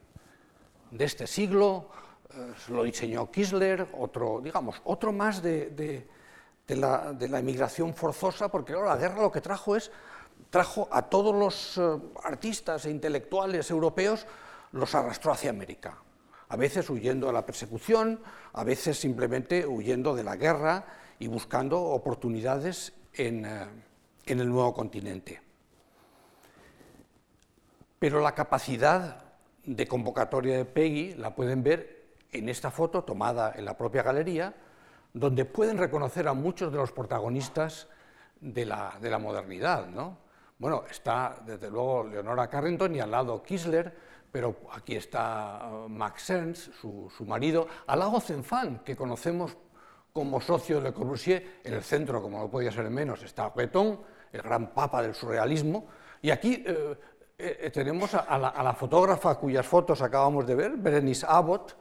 de 0.91 1.05
este 1.05 1.27
siglo, 1.27 1.91
eh, 2.33 2.55
lo 2.69 2.85
diseñó 2.85 3.31
Kisler, 3.31 3.87
otro, 3.99 4.41
digamos, 4.43 4.81
otro 4.85 5.13
más 5.13 5.43
de, 5.43 6.07
de, 6.71 7.29
la, 7.29 7.39
emigración 7.39 7.95
forzosa, 7.95 8.49
porque 8.49 8.73
la 8.73 8.97
guerra 8.97 9.23
lo 9.23 9.33
que 9.33 9.41
trajo 9.41 9.77
es, 9.77 9.91
trajo 10.51 10.89
a 10.91 11.03
todos 11.03 11.35
los 11.35 11.79
eh, 11.79 12.01
artistas 12.23 12.87
e 12.87 12.91
intelectuales 12.91 13.71
europeos, 13.71 14.27
los 14.73 14.95
arrastró 14.95 15.33
hacia 15.33 15.51
América, 15.51 15.99
a 16.49 16.57
veces 16.57 16.89
huyendo 16.89 17.27
de 17.27 17.33
la 17.33 17.45
persecución, 17.45 18.21
a 18.53 18.65
veces 18.65 18.99
simplemente 18.99 19.67
huyendo 19.67 20.15
de 20.15 20.25
la 20.25 20.37
guerra 20.37 20.87
y 21.19 21.27
buscando 21.27 21.81
oportunidades 21.81 22.93
en, 23.15 23.45
eh, 23.45 23.67
en 24.27 24.41
el 24.41 24.49
nuevo 24.49 24.73
continente. 24.73 25.43
Pero 27.99 28.21
la 28.21 28.35
capacidad 28.35 29.25
de 29.65 29.87
convocatoria 29.87 30.57
de 30.57 30.65
Peggy 30.65 31.15
la 31.15 31.35
pueden 31.35 31.63
ver 31.63 32.01
en 32.33 32.49
esta 32.49 32.71
foto 32.71 33.03
tomada 33.03 33.53
en 33.57 33.65
la 33.65 33.77
propia 33.77 34.03
galería, 34.03 34.55
donde 35.13 35.45
pueden 35.45 35.79
reconocer 35.79 36.29
a 36.29 36.35
muchos 36.35 36.71
de 36.73 36.79
los 36.79 36.93
protagonistas 36.93 37.89
de 38.41 38.65
la, 38.65 38.97
de 39.01 39.11
la 39.11 39.19
modernidad. 39.19 39.87
¿no? 39.87 40.19
Bueno, 40.59 40.85
está 40.91 41.41
desde 41.45 41.71
luego 41.71 42.05
Leonora 42.05 42.49
Carrington 42.49 42.95
y 42.95 43.01
al 43.01 43.11
lado 43.11 43.43
Kisler, 43.43 44.11
pero 44.31 44.57
aquí 44.73 44.95
está 44.95 45.69
uh, 45.73 45.89
Max 45.89 46.31
Ernst, 46.31 46.73
su, 46.75 47.11
su 47.17 47.25
marido, 47.25 47.67
al 47.87 47.99
lado 47.99 48.21
Zenfan, 48.21 48.81
que 48.85 48.95
conocemos 48.95 49.57
como 50.13 50.41
socio 50.41 50.77
de 50.77 50.83
Le 50.83 50.93
Corbusier, 50.93 51.61
en 51.65 51.75
el 51.75 51.83
centro, 51.83 52.23
como 52.23 52.39
no 52.39 52.51
podía 52.51 52.71
ser 52.71 52.89
menos, 52.91 53.23
está 53.23 53.49
Breton, 53.49 54.01
el 54.33 54.43
gran 54.43 54.73
papa 54.73 55.03
del 55.03 55.15
surrealismo, 55.15 55.87
y 56.23 56.31
aquí 56.31 56.63
eh, 56.67 56.99
eh, 57.39 57.71
tenemos 57.73 58.15
a, 58.15 58.39
la, 58.39 58.49
a, 58.49 58.63
la, 58.63 58.75
fotógrafa 58.75 59.37
cuyas 59.37 59.67
fotos 59.67 60.03
acabamos 60.03 60.47
de 60.47 60.55
ver, 60.55 60.77
Berenice 60.77 61.27
Abbott, 61.29 61.77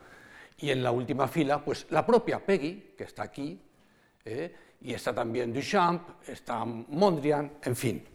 y 0.61 0.71
en 0.71 0.83
la 0.83 0.91
última 0.91 1.27
fila, 1.27 1.63
pues 1.63 1.87
la 1.89 2.05
propia 2.05 2.45
Peggy, 2.45 2.93
que 2.97 3.05
está 3.05 3.23
aquí, 3.23 3.59
eh, 4.25 4.55
y 4.81 4.93
está 4.93 5.13
también 5.13 5.53
Duchamp, 5.53 6.27
está 6.27 6.65
Mondrian, 6.65 7.53
en 7.63 7.75
fin. 7.75 8.05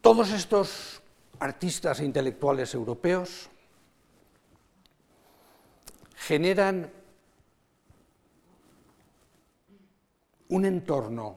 Todos 0.00 0.30
estos 0.32 1.02
artistas 1.38 2.00
e 2.00 2.04
intelectuales 2.04 2.74
europeos 2.74 3.48
generan 6.16 6.90
un 10.48 10.64
entorno 10.64 11.36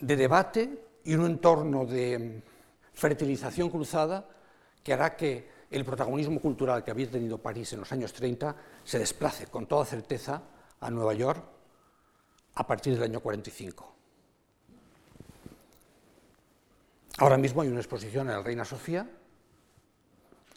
de 0.00 0.16
debate 0.16 0.84
y 1.04 1.14
un 1.14 1.26
entorno 1.26 1.86
de 1.86 2.42
fertilización 2.92 3.70
cruzada 3.70 4.28
que 4.82 4.92
hará 4.92 5.16
que 5.16 5.59
el 5.70 5.84
protagonismo 5.84 6.40
cultural 6.40 6.82
que 6.82 6.90
había 6.90 7.08
tenido 7.08 7.38
París 7.38 7.72
en 7.72 7.80
los 7.80 7.92
años 7.92 8.12
30 8.12 8.56
se 8.82 8.98
desplace 8.98 9.46
con 9.46 9.66
toda 9.66 9.84
certeza 9.84 10.42
a 10.80 10.90
Nueva 10.90 11.14
York 11.14 11.44
a 12.54 12.66
partir 12.66 12.94
del 12.94 13.04
año 13.04 13.20
45. 13.20 13.94
Ahora 17.18 17.36
mismo 17.36 17.62
hay 17.62 17.68
una 17.68 17.78
exposición 17.78 18.28
en 18.28 18.36
la 18.36 18.42
Reina 18.42 18.64
Sofía, 18.64 19.08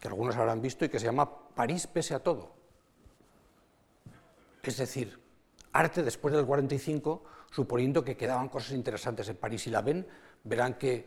que 0.00 0.08
algunos 0.08 0.34
habrán 0.36 0.60
visto, 0.60 0.84
y 0.84 0.88
que 0.88 0.98
se 0.98 1.06
llama 1.06 1.48
París 1.54 1.86
pese 1.86 2.14
a 2.14 2.18
todo. 2.18 2.52
Es 4.62 4.78
decir, 4.78 5.20
arte 5.72 6.02
después 6.02 6.34
del 6.34 6.46
45, 6.46 7.24
suponiendo 7.50 8.02
que 8.02 8.16
quedaban 8.16 8.48
cosas 8.48 8.72
interesantes 8.72 9.28
en 9.28 9.36
París 9.36 9.66
y 9.66 9.70
la 9.70 9.82
ven, 9.82 10.06
verán 10.42 10.74
que, 10.74 11.06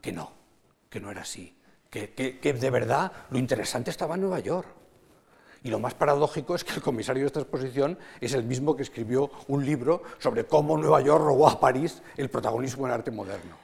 que 0.00 0.12
no, 0.12 0.32
que 0.88 0.98
no 0.98 1.10
era 1.10 1.20
así 1.22 1.55
que, 2.14 2.52
de 2.52 2.70
verdad 2.70 3.12
lo 3.30 3.38
interesante 3.38 3.90
estaba 3.90 4.14
en 4.14 4.22
Nueva 4.22 4.40
York. 4.40 4.68
Y 5.62 5.70
lo 5.70 5.80
más 5.80 5.94
paradójico 5.94 6.54
es 6.54 6.62
que 6.62 6.74
el 6.74 6.82
comisario 6.82 7.22
de 7.22 7.26
esta 7.26 7.40
exposición 7.40 7.98
es 8.20 8.34
el 8.34 8.44
mismo 8.44 8.76
que 8.76 8.82
escribió 8.82 9.30
un 9.48 9.64
libro 9.64 10.02
sobre 10.18 10.44
cómo 10.44 10.78
Nueva 10.78 11.00
York 11.00 11.24
robó 11.24 11.48
a 11.48 11.58
París 11.58 12.02
el 12.16 12.30
protagonismo 12.30 12.86
en 12.86 12.92
el 12.92 12.98
arte 12.98 13.10
moderno. 13.10 13.56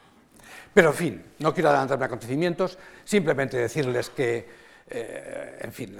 Pero, 0.75 0.89
en 0.89 0.95
fin, 0.95 1.25
no 1.39 1.53
quiero 1.53 1.69
adelantarme 1.69 2.05
a 2.05 2.07
acontecimientos, 2.07 2.79
simplemente 3.05 3.59
decirles 3.59 4.11
que, 4.11 4.49
eh, 4.89 5.59
en 5.61 5.73
fin, 5.73 5.97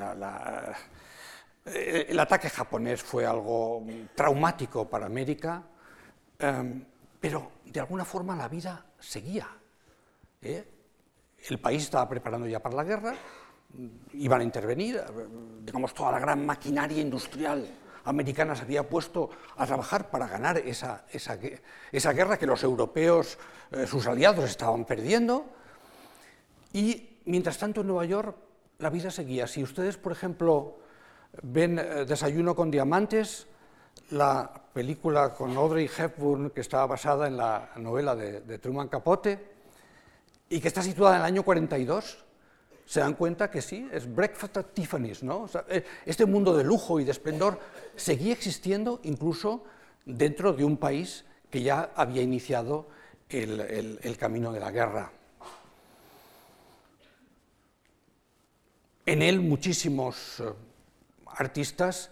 eh, 1.67 2.07
el 2.09 2.19
ataque 2.19 2.49
japonés 2.49 3.03
fue 3.03 3.27
algo 3.27 3.85
traumático 4.15 4.89
para 4.89 5.07
América, 5.07 5.63
eh, 6.39 6.83
pero 7.21 7.53
de 7.65 7.81
alguna 7.81 8.05
forma 8.05 8.35
la 8.35 8.49
vida 8.49 8.85
seguía. 8.99 9.49
El 11.49 11.59
país 11.59 11.83
estaba 11.83 12.09
preparando 12.09 12.47
ya 12.47 12.61
para 12.61 12.77
la 12.77 12.85
guerra, 12.85 13.15
iban 14.15 14.41
a 14.41 14.45
intervenir, 14.45 15.03
digamos, 15.65 15.95
toda 15.95 16.13
la 16.13 16.19
gran 16.19 16.45
maquinaria 16.45 17.01
industrial 17.01 17.67
americana 18.05 18.55
se 18.57 18.63
había 18.63 18.89
puesto 18.89 19.31
a 19.57 19.67
trabajar 19.67 20.11
para 20.11 20.27
ganar 20.27 20.59
esa, 20.59 21.05
guerra 22.13 22.37
que 22.37 22.47
los 22.47 22.63
europeos, 22.63 23.39
eh, 23.71 23.87
sus 23.87 24.07
aliados, 24.07 24.45
estaban 24.45 24.85
perdiendo. 24.85 25.47
Y 26.73 27.19
mientras 27.27 27.59
tanto 27.59 27.83
en 27.83 27.89
Nueva 27.89 28.05
York 28.05 28.37
la 28.79 28.91
vida 28.91 29.11
seguía. 29.11 29.47
Si 29.47 29.63
ustedes, 29.63 29.97
por 29.97 30.13
ejemplo, 30.13 30.79
ven 31.43 31.79
eh, 31.79 32.05
Desayuno 32.05 32.57
con 32.57 32.71
Diamantes, 32.71 33.47
la 34.11 34.51
película 34.73 35.35
con 35.35 35.57
Audrey 35.57 35.89
Hepburn 35.97 36.51
que 36.51 36.63
estaba 36.63 36.87
basada 36.87 37.29
en 37.29 37.37
la 37.37 37.71
novela 37.77 38.17
de 38.17 38.59
Truman 38.59 38.89
Capote, 38.89 39.52
y 40.53 40.61
que 40.61 40.69
está 40.69 40.83
situada 40.83 41.15
en 41.17 41.23
el 41.23 41.27
año 41.27 41.45
42, 41.45 42.19
se 42.85 43.01
dan 43.01 43.15
cuenta 43.15 43.51
que 43.51 43.63
sí, 43.63 43.89
es 43.91 44.15
Breakfast 44.15 44.59
at 44.59 44.67
Tiffany's. 44.75 45.23
¿no? 45.23 45.49
Eh, 45.71 45.83
este 46.05 46.27
mundo 46.27 46.55
de 46.55 46.63
lujo 46.63 47.01
y 47.01 47.05
de 47.05 47.11
esplendor 47.11 47.59
seguía 47.97 48.35
existiendo 48.35 49.01
incluso 49.05 49.65
dentro 50.05 50.53
de 50.53 50.63
un 50.65 50.77
país 50.77 51.25
que 51.49 51.63
ya 51.63 51.91
había 51.97 52.21
iniciado 52.21 52.87
el, 53.31 54.17
camino 54.19 54.53
de 54.53 54.61
la 54.61 54.71
guerra. 54.71 55.11
En 59.07 59.23
él 59.23 59.41
muchísimos 59.41 60.41
eh, 60.41 60.53
artistas 61.29 62.11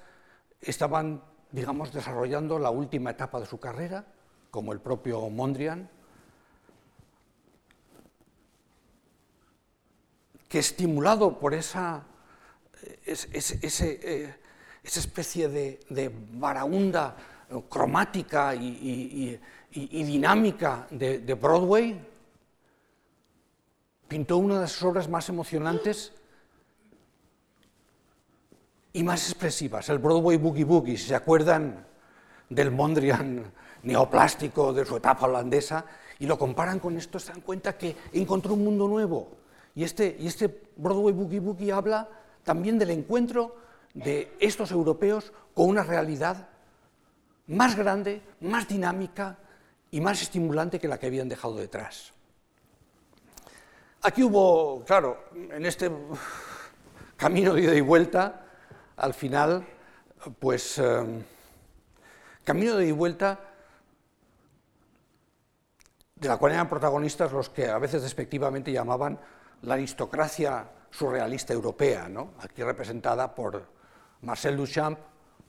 estaban, 0.63 1.23
digamos, 1.53 1.93
desarrollando 1.93 2.59
la 2.59 2.71
última 2.71 3.11
etapa 3.11 3.39
de 3.39 3.45
su 3.45 3.61
carrera, 3.61 4.07
como 4.51 4.73
el 4.73 4.81
propio 4.81 5.29
Mondrian, 5.29 5.91
que 10.51 10.59
estimulado 10.59 11.39
por 11.39 11.55
esa, 11.55 12.03
eh, 13.07 14.35
esa 14.83 15.01
especie 15.01 15.49
de, 15.49 15.79
de 15.89 16.13
varaunda 16.33 17.17
cromática 17.69 18.57
y, 18.57 19.39
dinámica 19.73 20.89
de, 20.91 21.21
de, 21.21 21.35
Broadway, 21.35 22.05
pintó 24.09 24.39
una 24.39 24.61
de 24.61 24.67
sus 24.67 24.83
obras 24.83 25.09
más 25.09 25.29
emocionantes 25.29 26.13
y 28.93 29.05
más 29.05 29.29
expresivas, 29.29 29.89
el 29.89 30.01
Broadway 30.01 30.37
Boogie 30.37 30.65
Boogie, 30.65 30.99
si 30.99 31.07
se 31.07 31.15
acuerdan 31.15 31.87
del 32.49 32.73
Mondrian 32.73 33.53
neoplástico 33.85 34.73
de 34.73 34.85
su 34.85 34.97
etapa 34.97 35.27
holandesa, 35.27 35.85
y 36.19 36.27
lo 36.27 36.37
comparan 36.37 36.81
con 36.81 36.97
esto, 36.97 37.21
se 37.21 37.31
dan 37.31 37.41
cuenta 37.41 37.79
que 37.79 37.95
encontró 38.13 38.55
un 38.55 38.65
mundo 38.65 38.89
nuevo, 38.89 39.40
y 39.75 39.85
este, 39.85 40.17
y 40.19 40.27
este 40.27 40.63
Broadway 40.77 41.13
Boogie 41.13 41.41
Boogie 41.41 41.73
habla 41.73 42.09
también 42.43 42.79
del 42.79 42.91
encuentro 42.91 43.57
de 43.95 44.37
estos 44.41 44.71
europeos 44.71 45.33
con 45.55 45.69
una 45.69 45.83
realidad 45.83 46.49
más 47.47 47.77
grande, 47.77 48.23
más 48.41 48.69
dinámica 48.69 49.39
y 49.91 50.01
más 50.01 50.23
estimulante 50.23 50.79
que 50.79 50.89
la 50.89 50.99
que 50.99 51.07
habían 51.07 51.29
dejado 51.29 51.57
detrás. 51.57 52.13
Aquí 54.03 54.23
hubo, 54.23 54.85
claro, 54.85 55.25
en 55.35 55.67
este 55.67 55.91
camino 57.17 57.53
de 57.53 57.63
ida 57.63 57.75
y 57.75 57.81
vuelta, 57.81 58.47
al 58.97 59.13
final, 59.13 59.67
pues, 60.39 60.79
eh, 60.79 61.25
camino 62.45 62.77
de 62.77 62.85
ida 62.85 62.89
y 62.89 62.93
vuelta 62.93 63.41
de 66.15 66.29
la 66.29 66.37
cual 66.37 66.53
eran 66.53 66.69
protagonistas 66.69 67.33
los 67.33 67.49
que 67.49 67.69
a 67.69 67.79
veces 67.79 68.03
despectivamente 68.03 68.73
llamaban 68.73 69.19
la 69.63 69.75
aristocracia 69.75 70.71
surrealista 70.91 71.53
europea, 71.53 72.09
aquí 72.41 72.63
representada 72.63 73.35
por 73.35 73.67
Marcel 74.23 74.57
Duchamp 74.57 74.99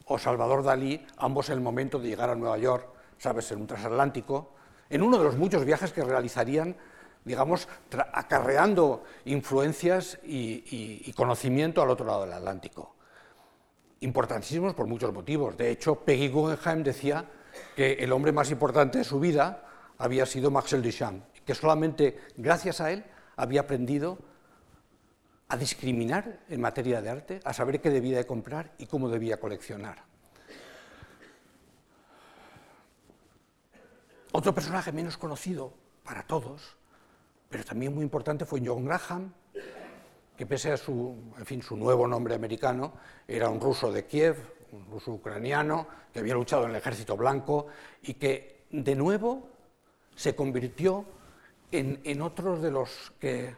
o 0.06 0.18
Salvador 0.18 0.64
Dalí, 0.64 1.06
ambos 1.18 1.50
en 1.50 1.56
el 1.56 1.62
momento 1.62 2.00
de 2.00 2.10
llegar 2.10 2.30
a 2.30 2.36
Nueva 2.36 2.58
York, 2.58 2.88
sabes, 3.18 3.52
en 3.52 3.62
un 3.62 3.68
transatlántico, 3.68 4.54
en 4.90 5.02
uno 5.02 5.18
de 5.18 5.24
los 5.24 5.38
muchos 5.38 5.64
viajes 5.64 5.94
que 5.94 6.04
realizarían, 6.04 6.76
digamos, 7.24 7.68
acarreando 8.14 9.04
influencias 9.26 10.20
y, 10.24 11.12
conocimiento 11.16 11.82
al 11.82 11.90
otro 11.90 12.06
lado 12.06 12.22
del 12.22 12.34
Atlántico. 12.34 12.96
Importantísimos 14.02 14.74
por 14.74 14.88
muchos 14.88 15.14
motivos. 15.14 15.56
De 15.56 15.70
hecho, 15.70 15.96
Peggy 15.96 16.30
Guggenheim 16.30 16.84
decía 16.84 17.26
que 17.76 17.94
el 17.94 18.12
hombre 18.12 18.32
más 18.32 18.50
importante 18.50 18.98
de 18.98 19.04
su 19.04 19.20
vida 19.20 19.64
había 19.98 20.26
sido 20.26 20.50
Marcel 20.50 20.82
Duchamp, 20.82 21.24
que 21.46 21.54
solamente 21.54 22.20
gracias 22.36 22.82
a 22.82 22.92
él 22.92 23.06
había 23.36 23.62
aprendido 23.62 24.20
a 25.48 25.58
discriminar 25.58 26.40
en 26.48 26.62
materia 26.62 27.02
de 27.02 27.10
arte, 27.10 27.40
a 27.44 27.54
saber 27.54 27.82
qué 27.82 27.90
debía 27.90 28.18
de 28.18 28.26
comprar 28.26 28.72
y 28.78 28.86
cómo 28.86 29.10
debía 29.10 29.40
coleccionar. 29.40 30.04
Otro 34.32 34.56
personaje 34.56 34.94
menos 34.94 35.18
conocido 35.18 35.74
para 36.06 36.24
todos, 36.24 36.78
pero 37.50 37.66
también 37.66 37.94
muy 37.94 38.04
importante, 38.04 38.46
fue 38.46 38.62
John 38.66 38.86
Graham, 38.86 39.34
que 40.38 40.46
pese 40.46 40.72
a 40.72 40.78
su, 40.78 41.34
en 41.38 41.46
fin, 41.46 41.62
su 41.62 41.76
nuevo 41.76 42.08
nombre 42.08 42.34
americano, 42.34 42.94
era 43.28 43.50
un 43.50 43.60
ruso 43.60 43.92
de 43.92 44.06
Kiev, 44.06 44.38
un 44.72 44.86
ruso 44.90 45.12
ucraniano, 45.12 45.86
que 46.14 46.20
había 46.20 46.34
luchado 46.34 46.64
en 46.64 46.70
el 46.70 46.78
ejército 46.78 47.18
blanco 47.18 47.68
y 48.04 48.14
que 48.14 48.66
de 48.72 48.96
nuevo 48.96 49.50
se 50.16 50.34
convirtió 50.34 51.06
en, 51.72 52.00
en 52.04 52.22
otros 52.22 52.62
de 52.62 52.72
los 52.72 53.14
que, 53.20 53.56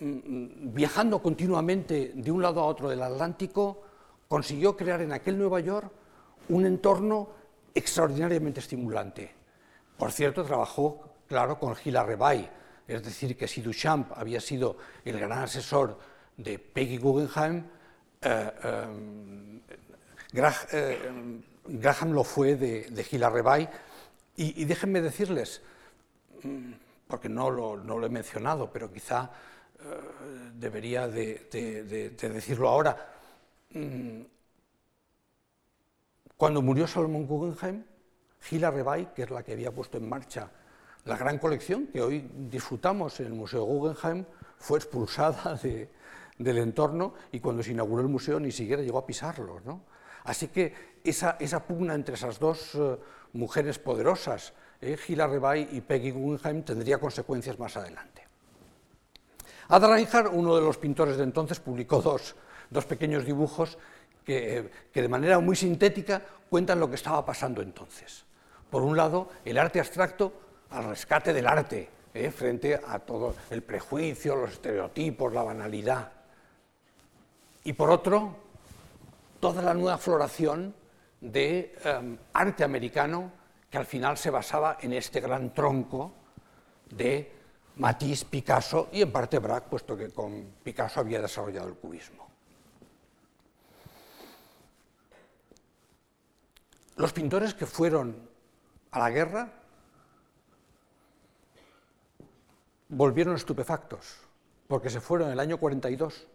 mm, 0.00 0.04
mm, 0.04 0.74
viajando 0.74 1.22
continuamente 1.22 2.12
de 2.14 2.30
un 2.30 2.42
lado 2.42 2.60
a 2.60 2.66
otro 2.66 2.88
del 2.88 3.02
Atlántico, 3.02 3.82
consiguió 4.28 4.76
crear 4.76 5.00
en 5.02 5.12
aquel 5.12 5.38
Nueva 5.38 5.60
York 5.60 5.90
un 6.48 6.66
entorno 6.66 7.28
extraordinariamente 7.74 8.60
estimulante. 8.60 9.32
Por 9.96 10.12
cierto, 10.12 10.44
trabajó, 10.44 11.16
claro, 11.26 11.58
con 11.58 11.74
Gila 11.74 12.04
Rebay, 12.04 12.50
es 12.86 13.02
decir, 13.02 13.36
que 13.36 13.46
si 13.46 13.60
Duchamp 13.60 14.12
había 14.16 14.40
sido 14.40 14.76
el 15.04 15.18
gran 15.18 15.44
asesor 15.44 15.98
de 16.36 16.58
Peggy 16.58 16.96
Guggenheim, 16.96 17.64
eh, 18.22 18.50
eh, 20.32 20.52
eh, 20.72 20.98
Graham 21.66 22.12
lo 22.12 22.24
fue 22.24 22.56
de, 22.56 22.90
de 22.90 23.04
Gila 23.04 23.30
Rebay. 23.30 23.68
Y, 24.36 24.64
déjenme 24.64 25.02
decirles, 25.02 25.60
mm, 26.42 26.72
porque 27.10 27.28
no 27.28 27.50
lo, 27.50 28.06
he 28.06 28.08
mencionado, 28.08 28.70
pero 28.72 28.90
quizá 28.90 29.30
debería 30.54 31.08
de, 31.08 32.16
decirlo 32.20 32.68
ahora, 32.68 32.96
mm, 33.72 34.20
cuando 36.36 36.62
murió 36.62 36.86
Solomon 36.86 37.26
Guggenheim, 37.26 37.84
Gila 38.40 38.70
Rebay, 38.70 39.12
que 39.14 39.24
es 39.24 39.30
la 39.30 39.42
que 39.42 39.52
había 39.52 39.70
puesto 39.70 39.98
en 39.98 40.08
marcha 40.08 40.50
la 41.04 41.16
gran 41.16 41.38
colección 41.38 41.86
que 41.86 42.02
hoy 42.02 42.28
disfrutamos 42.34 43.18
en 43.20 43.26
el 43.26 43.32
Museo 43.32 43.64
Guggenheim, 43.64 44.24
fue 44.58 44.78
expulsada 44.78 45.58
del 46.38 46.58
entorno 46.58 47.14
y 47.32 47.40
cuando 47.40 47.62
se 47.62 47.72
inauguró 47.72 48.02
el 48.02 48.08
museo 48.08 48.38
ni 48.38 48.52
siquiera 48.52 48.82
llegó 48.82 48.98
a 48.98 49.06
pisarlo. 49.06 49.60
Así 50.24 50.48
que 50.48 51.00
esa, 51.02 51.66
pugna 51.66 51.94
entre 51.94 52.14
esas 52.14 52.38
dos 52.38 52.74
eh, 52.74 52.98
mujeres 53.32 53.78
poderosas, 53.78 54.52
eh, 54.80 54.96
Gila 54.96 55.26
Rebay 55.26 55.68
y 55.72 55.80
Peggy 55.80 56.10
Guggenheim, 56.10 56.62
tendría 56.62 56.98
consecuencias 56.98 57.58
más 57.58 57.76
adelante. 57.76 58.26
Ada 59.68 59.88
Reinhardt, 59.88 60.32
uno 60.32 60.56
de 60.56 60.62
los 60.62 60.78
pintores 60.78 61.16
de 61.16 61.24
entonces, 61.24 61.60
publicó 61.60 62.00
dos, 62.02 62.34
pequeños 62.86 63.24
dibujos 63.24 63.78
que, 64.24 64.70
que 64.92 65.02
de 65.02 65.08
manera 65.08 65.38
muy 65.38 65.54
sintética 65.56 66.22
cuentan 66.48 66.80
lo 66.80 66.88
que 66.88 66.96
estaba 66.96 67.24
pasando 67.24 67.62
entonces. 67.62 68.24
Por 68.68 68.82
un 68.82 68.96
lado, 68.96 69.28
el 69.44 69.58
arte 69.58 69.80
abstracto 69.80 70.32
al 70.70 70.84
rescate 70.84 71.32
del 71.32 71.46
arte, 71.46 71.88
¿eh? 72.14 72.30
frente 72.30 72.80
a 72.86 72.98
todo 73.00 73.34
el 73.50 73.62
prejuicio, 73.62 74.36
los 74.36 74.52
estereotipos, 74.52 75.32
la 75.32 75.42
banalidad. 75.42 76.12
Y 77.64 77.72
por 77.72 77.90
otro, 77.90 78.36
toda 79.38 79.62
la 79.62 79.74
nueva 79.74 79.98
floración 79.98 80.74
de 81.20 81.74
em, 81.84 82.16
arte 82.32 82.64
americano 82.64 83.32
que 83.70 83.78
al 83.78 83.86
final 83.86 84.18
se 84.18 84.30
basaba 84.30 84.78
en 84.80 84.92
este 84.92 85.20
gran 85.20 85.54
tronco 85.54 86.12
de 86.90 87.32
Matisse, 87.76 88.24
Picasso 88.24 88.88
y 88.92 89.00
en 89.00 89.12
parte 89.12 89.38
Braque, 89.38 89.68
puesto 89.70 89.96
que 89.96 90.10
con 90.10 90.54
Picasso 90.62 91.00
había 91.00 91.22
desarrollado 91.22 91.68
el 91.68 91.74
cubismo. 91.76 92.28
Los 96.96 97.12
pintores 97.12 97.54
que 97.54 97.64
fueron 97.64 98.28
a 98.90 98.98
la 98.98 99.10
guerra 99.10 99.52
volvieron 102.88 103.36
estupefactos, 103.36 104.18
porque 104.66 104.90
se 104.90 105.00
fueron 105.00 105.28
en 105.28 105.34
el 105.34 105.40
año 105.40 105.58
42, 105.58 106.26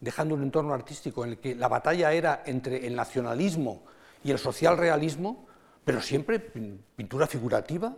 dejando 0.00 0.36
un 0.36 0.44
entorno 0.44 0.72
artístico 0.72 1.24
en 1.24 1.32
el 1.32 1.38
que 1.38 1.54
la 1.56 1.68
batalla 1.68 2.12
era 2.12 2.42
entre 2.46 2.86
el 2.86 2.94
nacionalismo 2.94 3.82
y 4.22 4.30
el 4.30 4.38
social 4.38 4.78
realismo, 4.78 5.46
pero 5.90 6.00
siempre 6.00 6.38
pintura 6.38 7.26
figurativa, 7.26 7.92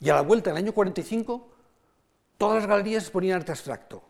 y 0.00 0.10
a 0.10 0.14
la 0.14 0.22
vuelta, 0.22 0.50
en 0.50 0.56
el 0.56 0.64
año 0.64 0.74
45, 0.74 1.48
todas 2.36 2.56
las 2.56 2.66
galerías 2.66 3.04
exponían 3.04 3.36
arte 3.36 3.52
abstracto. 3.52 4.02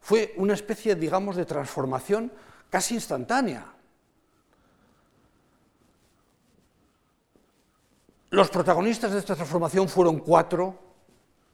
Fue 0.00 0.34
una 0.36 0.52
especie, 0.52 0.94
digamos, 0.96 1.36
de 1.36 1.46
transformación 1.46 2.30
casi 2.68 2.96
instantánea. 2.96 3.72
Los 8.28 8.50
protagonistas 8.50 9.12
de 9.12 9.20
esta 9.20 9.34
transformación 9.34 9.88
fueron 9.88 10.18
cuatro 10.18 10.78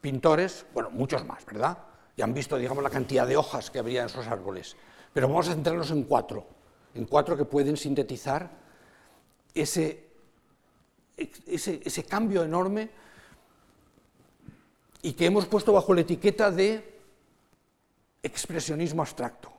pintores, 0.00 0.66
bueno, 0.74 0.90
muchos 0.90 1.24
más, 1.24 1.46
¿verdad? 1.46 1.78
Ya 2.16 2.24
han 2.24 2.34
visto, 2.34 2.56
digamos, 2.56 2.82
la 2.82 2.90
cantidad 2.90 3.24
de 3.24 3.36
hojas 3.36 3.70
que 3.70 3.78
habría 3.78 4.00
en 4.00 4.06
esos 4.06 4.26
árboles. 4.26 4.76
Pero 5.12 5.28
vamos 5.28 5.46
a 5.46 5.52
centrarnos 5.52 5.92
en 5.92 6.02
cuatro, 6.02 6.44
en 6.92 7.04
cuatro 7.04 7.36
que 7.36 7.44
pueden 7.44 7.76
sintetizar 7.76 8.50
ese, 9.54 10.11
ese, 11.16 12.04
cambio 12.04 12.42
enorme 12.42 12.90
y 15.02 15.12
que 15.12 15.26
hemos 15.26 15.46
puesto 15.46 15.72
bajo 15.72 15.94
la 15.94 16.02
etiqueta 16.02 16.50
de 16.50 17.00
expresionismo 18.22 19.02
abstracto. 19.02 19.52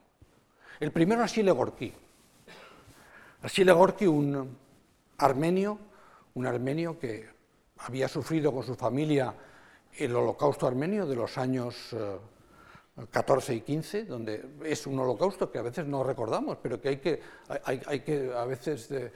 El 0.79 0.91
primero, 0.91 1.23
Achille 1.23 1.51
Gorky. 1.51 1.93
Achille 3.41 3.71
Gorky, 3.71 4.07
un 4.07 4.57
armenio, 5.17 5.77
un 6.33 6.45
armenio 6.45 6.97
que 6.97 7.29
había 7.77 8.07
sufrido 8.07 8.51
con 8.53 8.63
su 8.63 8.75
familia 8.75 9.33
el 9.97 10.15
holocausto 10.15 10.65
armenio 10.65 11.05
de 11.05 11.15
los 11.15 11.37
años 11.37 11.95
14 13.11 13.53
eh, 13.53 13.55
y 13.57 13.61
15, 13.61 14.05
donde 14.05 14.45
es 14.63 14.87
un 14.87 14.99
holocausto 14.99 15.51
que 15.51 15.59
a 15.59 15.61
veces 15.61 15.85
no 15.85 16.03
recordamos, 16.03 16.57
pero 16.61 16.81
que 16.81 16.89
hay 16.89 16.97
que, 16.97 17.21
hay, 17.65 17.99
que 17.99 18.33
a 18.33 18.45
veces 18.45 18.89
eh, 18.91 19.11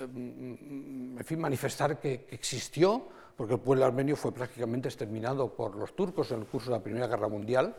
en 0.00 1.22
fin, 1.24 1.38
manifestar 1.38 1.98
que, 2.00 2.26
existió, 2.30 3.08
porque 3.36 3.54
el 3.54 3.60
pueblo 3.60 3.84
armenio 3.84 4.16
fue 4.16 4.32
prácticamente 4.32 4.88
exterminado 4.88 5.54
por 5.54 5.76
los 5.76 5.94
turcos 5.94 6.30
en 6.32 6.40
el 6.40 6.46
curso 6.46 6.70
de 6.70 6.78
la 6.78 6.82
Primera 6.82 7.06
Guerra 7.06 7.28
Mundial, 7.28 7.74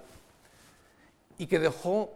y 1.37 1.47
que 1.47 1.59
dejó, 1.59 2.13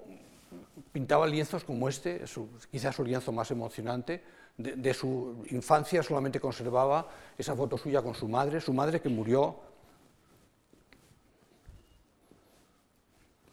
pintaba 0.91 1.25
lienzos 1.25 1.63
como 1.63 1.89
este, 1.89 2.23
quizás 2.69 2.95
su 2.95 3.03
lienzo 3.03 3.31
más 3.31 3.49
emocionante, 3.51 4.23
de, 4.57 4.75
de, 4.75 4.93
su 4.93 5.45
infancia 5.51 6.01
solamente 6.01 6.39
conservaba 6.39 7.07
esa 7.37 7.55
foto 7.55 7.77
suya 7.77 8.01
con 8.01 8.15
su 8.15 8.27
madre, 8.27 8.59
su 8.59 8.73
madre 8.73 8.99
que 8.99 9.09
murió 9.09 9.59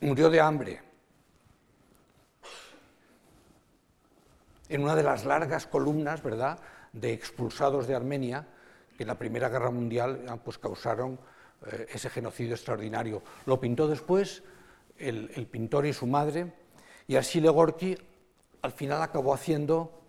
murió 0.04 0.30
de 0.30 0.40
hambre. 0.40 0.80
En 4.68 4.82
una 4.82 4.96
de 4.96 5.02
las 5.02 5.24
largas 5.24 5.66
columnas, 5.66 6.22
¿verdad?, 6.22 6.58
de 6.92 7.12
expulsados 7.12 7.86
de 7.86 7.94
Armenia, 7.94 8.46
que 8.96 9.02
en 9.02 9.08
la 9.08 9.18
Primera 9.18 9.48
Guerra 9.48 9.70
Mundial 9.70 10.24
ah, 10.28 10.36
pues, 10.36 10.58
causaron 10.58 11.18
eh, 11.66 11.86
ese 11.92 12.08
genocidio 12.08 12.54
extraordinario. 12.54 13.22
Lo 13.46 13.60
pintó 13.60 13.88
después 13.88 14.42
el, 14.98 15.28
pintor 15.50 15.86
y 15.86 15.92
su 15.92 16.06
madre, 16.06 16.52
y 17.06 17.16
así 17.16 17.40
Gorky 17.40 17.96
al 18.62 18.72
final 18.72 19.02
acabó 19.02 19.34
haciendo 19.34 20.00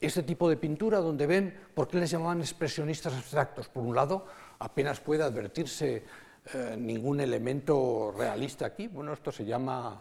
este 0.00 0.22
tipo 0.22 0.48
de 0.48 0.56
pintura 0.56 0.98
donde 0.98 1.26
ven 1.26 1.56
por 1.74 1.88
qué 1.88 1.98
les 1.98 2.10
llamaban 2.10 2.40
expresionistas 2.40 3.12
abstractos. 3.14 3.68
Por 3.68 3.84
un 3.84 3.94
lado, 3.94 4.26
apenas 4.58 5.00
puede 5.00 5.22
advertirse 5.22 6.04
eh, 6.52 6.76
ningún 6.78 7.20
elemento 7.20 8.12
realista 8.16 8.66
aquí. 8.66 8.88
Bueno, 8.88 9.12
esto 9.12 9.30
se 9.30 9.44
llama, 9.44 10.00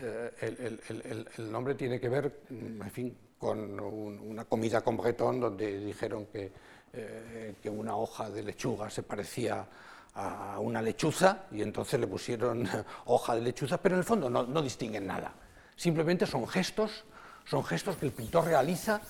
eh, 0.00 1.26
el, 1.38 1.52
nombre 1.52 1.74
tiene 1.74 2.00
que 2.00 2.08
ver, 2.08 2.40
mm, 2.48 2.82
en 2.82 2.90
fin, 2.90 3.18
con 3.38 3.78
una 3.80 4.44
comida 4.44 4.80
con 4.80 4.96
bretón 4.96 5.40
donde 5.40 5.78
dijeron 5.78 6.26
que, 6.26 6.50
eh, 6.92 7.54
que 7.62 7.70
una 7.70 7.96
hoja 7.96 8.30
de 8.30 8.42
lechuga 8.42 8.90
se 8.90 9.02
parecía 9.02 9.66
a 10.14 10.58
una 10.58 10.82
lechuza 10.82 11.46
y 11.52 11.62
entonces 11.62 12.00
le 12.00 12.06
pusieron 12.06 12.68
hoja 13.06 13.34
de 13.34 13.40
lechuza, 13.42 13.78
pero 13.78 13.94
en 13.94 14.00
el 14.00 14.04
fondo 14.04 14.28
no, 14.28 14.42
no 14.44 14.62
distinguen 14.62 15.06
nada. 15.06 15.32
Simplemente 15.76 16.26
son 16.26 16.46
gestos, 16.48 17.04
son 17.44 17.64
gestos 17.64 17.96
que 17.96 18.06
el 18.06 18.12
pintor 18.12 18.46
realiza 18.46 19.00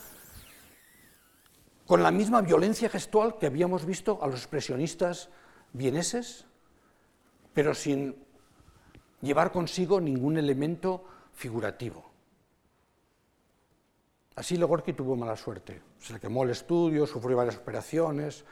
con 1.87 2.03
la 2.03 2.11
misma 2.11 2.43
violencia 2.43 2.91
gestual 2.91 3.39
que 3.39 3.47
habíamos 3.47 3.87
visto 3.87 4.19
a 4.23 4.27
los 4.27 4.41
expresionistas 4.41 5.31
vieneses, 5.73 6.45
pero 7.55 7.75
sin 7.75 8.15
llevar 9.21 9.53
consigo 9.53 10.01
ningún 10.01 10.39
elemento 10.39 11.05
figurativo. 11.33 12.05
Así 14.37 14.57
Legorki 14.57 14.93
tuvo 14.93 15.17
mala 15.17 15.37
suerte. 15.37 15.83
Se 15.99 16.13
le 16.13 16.21
quemó 16.21 16.45
el 16.45 16.51
estudio, 16.51 17.07
sufrió 17.07 17.37
varias 17.37 17.57
operaciones, 17.57 18.45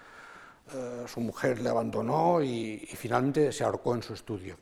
eh, 0.74 1.04
su 1.06 1.20
mujer 1.20 1.60
le 1.60 1.68
abandonó 1.68 2.42
y, 2.42 2.78
finalmente 2.96 3.52
se 3.52 3.62
ahorcó 3.62 3.94
en 3.94 4.02
su 4.02 4.14
estudio. 4.14 4.56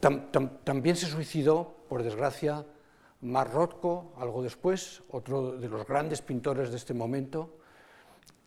también 0.00 0.96
se 0.96 1.06
suicidó, 1.06 1.74
por 1.88 2.02
desgracia, 2.02 2.64
Mark 3.22 3.52
Rothko, 3.52 4.14
algo 4.18 4.42
después, 4.42 5.02
otro 5.10 5.58
de 5.58 5.68
los 5.68 5.86
grandes 5.86 6.22
pintores 6.22 6.70
de 6.70 6.76
este 6.76 6.94
momento, 6.94 7.58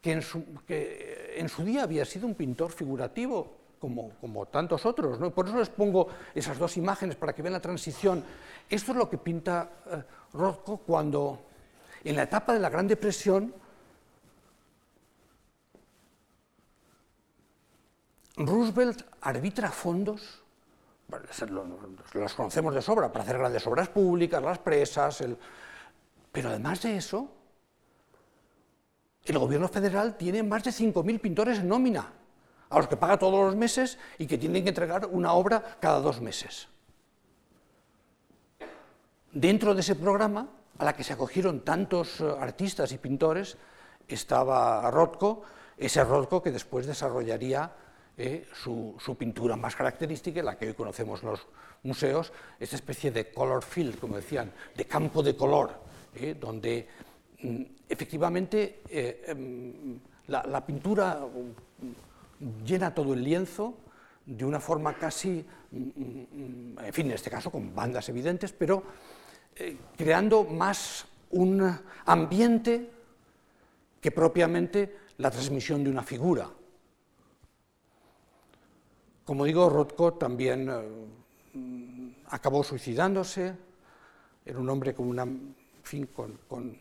que 0.02 0.12
en 0.12 1.50
su 1.50 1.64
día 1.64 1.84
había 1.84 2.06
sido 2.06 2.26
un 2.26 2.34
pintor 2.34 2.72
figurativo, 2.72 3.63
como, 3.84 4.46
tantos 4.46 4.86
otros. 4.86 5.20
¿no? 5.20 5.32
Por 5.32 5.48
eso 5.48 5.58
les 5.58 5.70
pongo 5.70 6.08
esas 6.34 6.58
dos 6.58 6.78
imágenes 6.78 7.18
para 7.18 7.34
que 7.34 7.42
vean 7.42 7.54
la 7.54 7.60
transición. 7.60 8.24
Esto 8.70 8.92
es 8.92 8.98
lo 8.98 9.10
que 9.10 9.18
pinta 9.18 9.70
eh, 9.88 10.04
Rothko 10.34 10.78
cuando, 10.78 11.42
en 12.04 12.16
la 12.16 12.24
etapa 12.24 12.54
de 12.54 12.60
la 12.60 12.70
Gran 12.70 12.88
Depresión, 12.88 13.54
Roosevelt 18.38 19.04
arbitra 19.22 19.70
fondos, 19.70 20.42
los 22.14 22.34
conocemos 22.34 22.74
de 22.74 22.82
sobra, 22.82 23.12
para 23.12 23.24
hacer 23.24 23.38
grandes 23.38 23.68
obras 23.68 23.90
públicas, 23.90 24.42
las 24.42 24.58
presas, 24.58 25.24
pero 26.32 26.50
además 26.50 26.82
de 26.82 26.98
eso, 26.98 27.30
el 29.26 29.38
gobierno 29.38 29.68
federal 29.68 30.16
tiene 30.18 30.42
más 30.42 30.64
de 30.64 30.72
5.000 30.72 31.20
pintores 31.20 31.60
en 31.60 31.68
nómina, 31.68 32.23
a 32.74 32.78
los 32.78 32.88
que 32.88 32.98
paga 32.98 33.18
todos 33.18 33.46
los 33.46 33.56
meses 33.56 34.00
y 34.18 34.26
que 34.26 34.38
tienen 34.38 34.64
que 34.64 34.70
entregar 34.70 35.06
una 35.06 35.34
obra 35.34 35.78
cada 35.80 36.00
dos 36.00 36.20
meses. 36.20 36.68
Dentro 39.32 39.76
de 39.76 39.82
ese 39.82 39.96
programa, 39.96 40.50
a 40.78 40.86
la 40.86 40.96
que 40.96 41.04
se 41.04 41.14
acogieron 41.14 41.62
tantos 41.62 42.20
eh, 42.20 42.26
artistas 42.40 42.92
y 42.92 42.98
pintores, 42.98 43.58
estaba 44.08 44.90
Rothko, 44.90 45.44
ese 45.78 46.04
Rothko 46.04 46.42
que 46.42 46.52
después 46.52 46.88
desarrollaría 46.88 47.72
eh, 48.18 48.48
su, 48.54 48.98
pintura 49.18 49.56
más 49.56 49.76
característica, 49.76 50.42
la 50.42 50.58
que 50.58 50.68
hoy 50.68 50.74
conocemos 50.74 51.22
en 51.22 51.30
los 51.30 51.48
museos, 51.84 52.34
esta 52.60 52.76
especie 52.76 53.12
de 53.12 53.32
color 53.32 53.64
field, 53.64 54.00
como 54.00 54.16
decían, 54.16 54.52
de 54.76 54.86
campo 54.86 55.22
de 55.22 55.36
color, 55.36 55.80
eh, 56.16 56.36
donde 56.40 56.88
mm, 57.42 57.62
efectivamente 57.90 58.82
em, 58.90 60.00
la, 60.28 60.66
pintura 60.66 61.20
llena 62.66 62.94
todo 62.94 63.14
el 63.14 63.24
lienzo 63.24 63.78
de 64.26 64.46
una 64.46 64.60
forma 64.60 64.98
casi, 64.98 65.46
mm, 65.72 66.78
en 66.80 66.94
fin, 66.94 67.08
en 67.08 67.14
este 67.14 67.30
caso 67.30 67.52
con 67.52 67.74
bandas 67.76 68.08
evidentes, 68.10 68.54
pero 68.54 68.84
creando 69.96 70.44
más 70.46 71.06
un 71.32 71.80
ambiente 72.06 72.90
que 74.02 74.12
propiamente 74.12 74.98
la 75.18 75.32
transmisión 75.32 75.84
de 75.84 75.90
una 75.90 76.04
figura. 76.04 76.50
Como 79.24 79.46
digo, 79.46 79.70
Rothko 79.70 80.16
también 80.16 80.70
eh, 80.70 82.16
acabó 82.28 82.64
suicidándose, 82.64 83.56
era 84.46 84.60
un 84.60 84.70
hombre 84.70 84.94
con, 84.94 85.08
una, 85.08 85.26
fin, 85.84 86.08
con, 86.08 86.78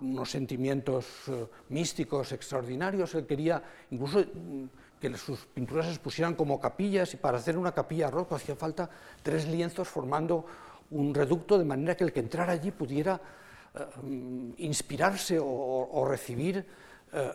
unos 0.00 0.30
sentimientos 0.30 1.06
eh, 1.28 1.46
místicos 1.68 2.32
extraordinarios, 2.32 3.14
él 3.14 3.26
quería 3.26 3.62
incluso 3.90 4.20
mm, 4.20 4.64
que 5.00 5.16
sus 5.16 5.40
pinturas 5.46 5.86
se 5.86 5.92
expusieran 5.92 6.34
como 6.34 6.60
capillas 6.60 7.14
y 7.14 7.16
para 7.16 7.38
hacer 7.38 7.56
una 7.56 7.72
capilla 7.72 8.08
a 8.08 8.10
Rothko 8.10 8.34
hacía 8.34 8.54
falta 8.54 8.90
tres 9.22 9.48
lienzos 9.48 9.88
formando 9.88 10.44
un 10.90 11.14
reducto 11.14 11.58
de 11.58 11.64
manera 11.64 11.96
que 11.96 12.04
el 12.04 12.12
que 12.12 12.20
entrara 12.20 12.52
allí 12.52 12.70
pudiera 12.70 13.20
eh, 13.74 13.86
mm, 14.02 14.50
inspirarse 14.58 15.38
o 15.40 16.04
recibir 16.08 16.66
eh, 17.12 17.32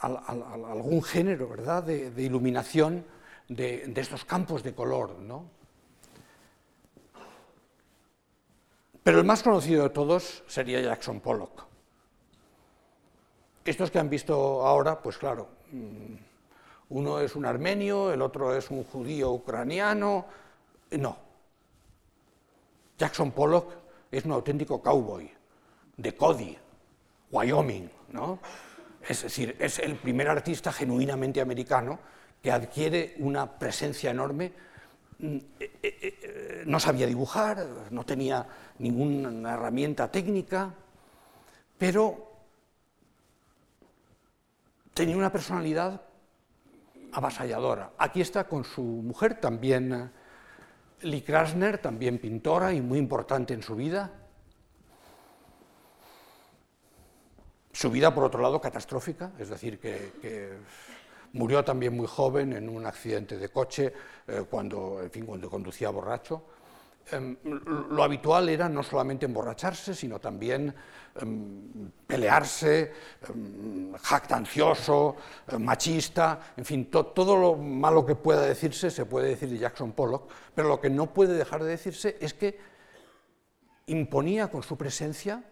algún 0.00 1.02
género 1.02 1.48
¿verdad? 1.48 1.82
De, 1.82 2.22
iluminación 2.22 3.04
de, 3.48 3.90
estos 3.96 4.24
campos 4.24 4.62
de 4.62 4.74
color. 4.74 5.16
Pero 9.02 9.18
el 9.18 9.24
más 9.24 9.42
conocido 9.42 9.84
de 9.84 9.90
todos 9.90 10.42
sería 10.46 10.80
Jackson 10.82 11.20
Pollock. 11.20 11.64
Estos 13.64 13.90
que 13.90 13.98
han 13.98 14.10
visto 14.10 14.66
ahora, 14.66 15.00
pues 15.00 15.16
claro, 15.16 15.48
mm, 15.72 16.14
uno 16.90 17.18
es 17.20 17.34
un 17.34 17.46
armenio, 17.46 18.12
el 18.12 18.20
otro 18.20 18.54
es 18.54 18.70
un 18.70 18.84
judío 18.84 19.30
ucraniano. 19.32 20.26
No. 20.90 21.16
Jackson 22.98 23.32
Pollock 23.32 23.72
es 24.10 24.24
un 24.26 24.32
auténtico 24.32 24.82
cowboy 24.82 25.30
de 25.96 26.14
Cody, 26.14 26.56
Wyoming, 27.30 27.90
¿no? 28.12 28.38
Es 29.08 29.22
decir, 29.22 29.56
es 29.58 29.78
el 29.78 29.96
primer 29.96 30.28
artista 30.28 30.70
genuinamente 30.72 31.40
americano 31.40 31.98
que 32.42 32.52
adquiere 32.52 33.14
una 33.18 33.58
presencia 33.58 34.10
enorme. 34.10 34.52
Mm, 35.18 35.36
eh, 35.36 35.42
eh, 35.60 35.78
eh, 35.82 36.62
no 36.66 36.78
sabía 36.78 37.06
dibujar, 37.06 37.66
no 37.90 38.04
tenía 38.04 38.46
ninguna 38.78 39.54
herramienta 39.54 40.10
técnica, 40.10 40.72
pero 41.78 42.33
tenía 44.94 45.16
una 45.16 45.30
personalidad 45.30 46.00
avasalladora. 47.12 47.92
Aquí 47.98 48.20
está 48.20 48.44
con 48.44 48.64
su 48.64 48.82
mujer, 48.82 49.40
también 49.40 50.10
Lee 51.02 51.22
Krasner, 51.22 51.78
también 51.78 52.18
pintora 52.18 52.72
y 52.72 52.80
muy 52.80 52.98
importante 52.98 53.52
en 53.52 53.62
su 53.62 53.74
vida, 53.76 54.24
Su 57.74 57.90
vida, 57.90 58.14
por 58.14 58.22
otro 58.22 58.40
lado, 58.40 58.60
catastrófica, 58.60 59.32
es 59.36 59.48
decir, 59.48 59.80
que, 59.80 60.52
murió 61.32 61.64
también 61.64 61.96
muy 61.96 62.06
joven 62.06 62.52
en 62.52 62.68
un 62.68 62.86
accidente 62.86 63.36
de 63.36 63.48
coche 63.48 63.92
eh, 64.28 64.44
cuando, 64.48 65.00
fin, 65.10 65.26
cuando 65.26 65.50
conducía 65.50 65.90
borracho. 65.90 66.44
Em, 67.10 67.36
lo 67.90 68.02
habitual 68.02 68.48
era 68.48 68.68
no 68.68 68.82
solamente 68.82 69.26
emborracharse, 69.26 69.94
sino 69.94 70.18
también 70.18 70.74
em, 71.20 71.90
pelearse, 72.06 72.92
em, 73.28 73.92
jactancioso, 73.94 75.16
machista, 75.58 76.54
en 76.56 76.64
fin, 76.64 76.90
todo 76.90 77.36
lo 77.36 77.56
malo 77.56 78.04
que 78.06 78.14
pueda 78.14 78.42
decirse 78.42 78.90
se 78.90 79.04
puede 79.04 79.28
decir 79.28 79.50
de 79.50 79.58
Jackson 79.58 79.92
Pollock, 79.92 80.30
pero 80.54 80.68
lo 80.68 80.80
que 80.80 80.90
no 80.90 81.12
puede 81.12 81.34
dejar 81.34 81.62
de 81.62 81.70
decirse 81.70 82.16
es 82.20 82.32
que 82.34 82.58
imponía 83.86 84.48
con 84.48 84.62
su 84.62 84.76
presencia 84.76 85.44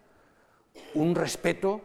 un 0.94 1.14
respeto 1.14 1.82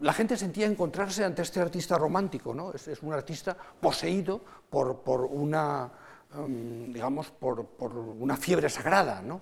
la 0.00 0.12
gente 0.14 0.36
sentía 0.36 0.66
encontrarse 0.66 1.24
ante 1.24 1.42
este 1.42 1.60
artista 1.60 1.98
romántico, 1.98 2.54
¿no? 2.54 2.72
es, 2.72 2.88
un 3.02 3.12
artista 3.12 3.56
poseído 3.80 4.40
por, 4.70 5.28
una, 5.30 5.90
em, 6.34 6.92
digamos, 6.92 7.30
por, 7.30 7.66
una 8.18 8.36
fiebre 8.36 8.68
sagrada. 8.68 9.20
¿no? 9.22 9.40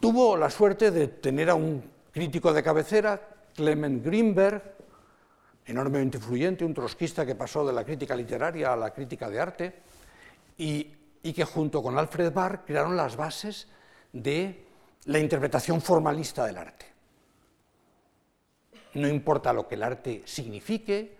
Tuvo 0.00 0.36
la 0.36 0.50
suerte 0.50 0.90
de 0.90 1.08
tener 1.08 1.50
a 1.50 1.54
un 1.54 1.82
crítico 2.12 2.52
de 2.52 2.62
cabecera, 2.62 3.20
Clement 3.54 4.04
Greenberg, 4.04 4.76
enormemente 5.66 6.18
influyente, 6.18 6.64
un 6.64 6.74
trotskista 6.74 7.26
que 7.26 7.34
pasó 7.34 7.66
de 7.66 7.72
la 7.72 7.84
crítica 7.84 8.16
literaria 8.16 8.72
a 8.72 8.76
la 8.76 8.92
crítica 8.92 9.28
de 9.28 9.40
arte, 9.40 9.82
y, 10.56 10.90
y 11.22 11.32
que 11.32 11.44
junto 11.44 11.82
con 11.82 11.98
Alfred 11.98 12.32
Barr 12.32 12.64
crearon 12.64 12.96
las 12.96 13.16
bases 13.16 13.68
de 14.12 14.64
la 15.04 15.18
interpretación 15.18 15.80
formalista 15.80 16.46
del 16.46 16.58
arte 16.58 16.88
no 18.94 19.08
importa 19.08 19.52
lo 19.52 19.66
que 19.68 19.76
el 19.76 19.82
arte 19.82 20.22
signifique, 20.24 21.16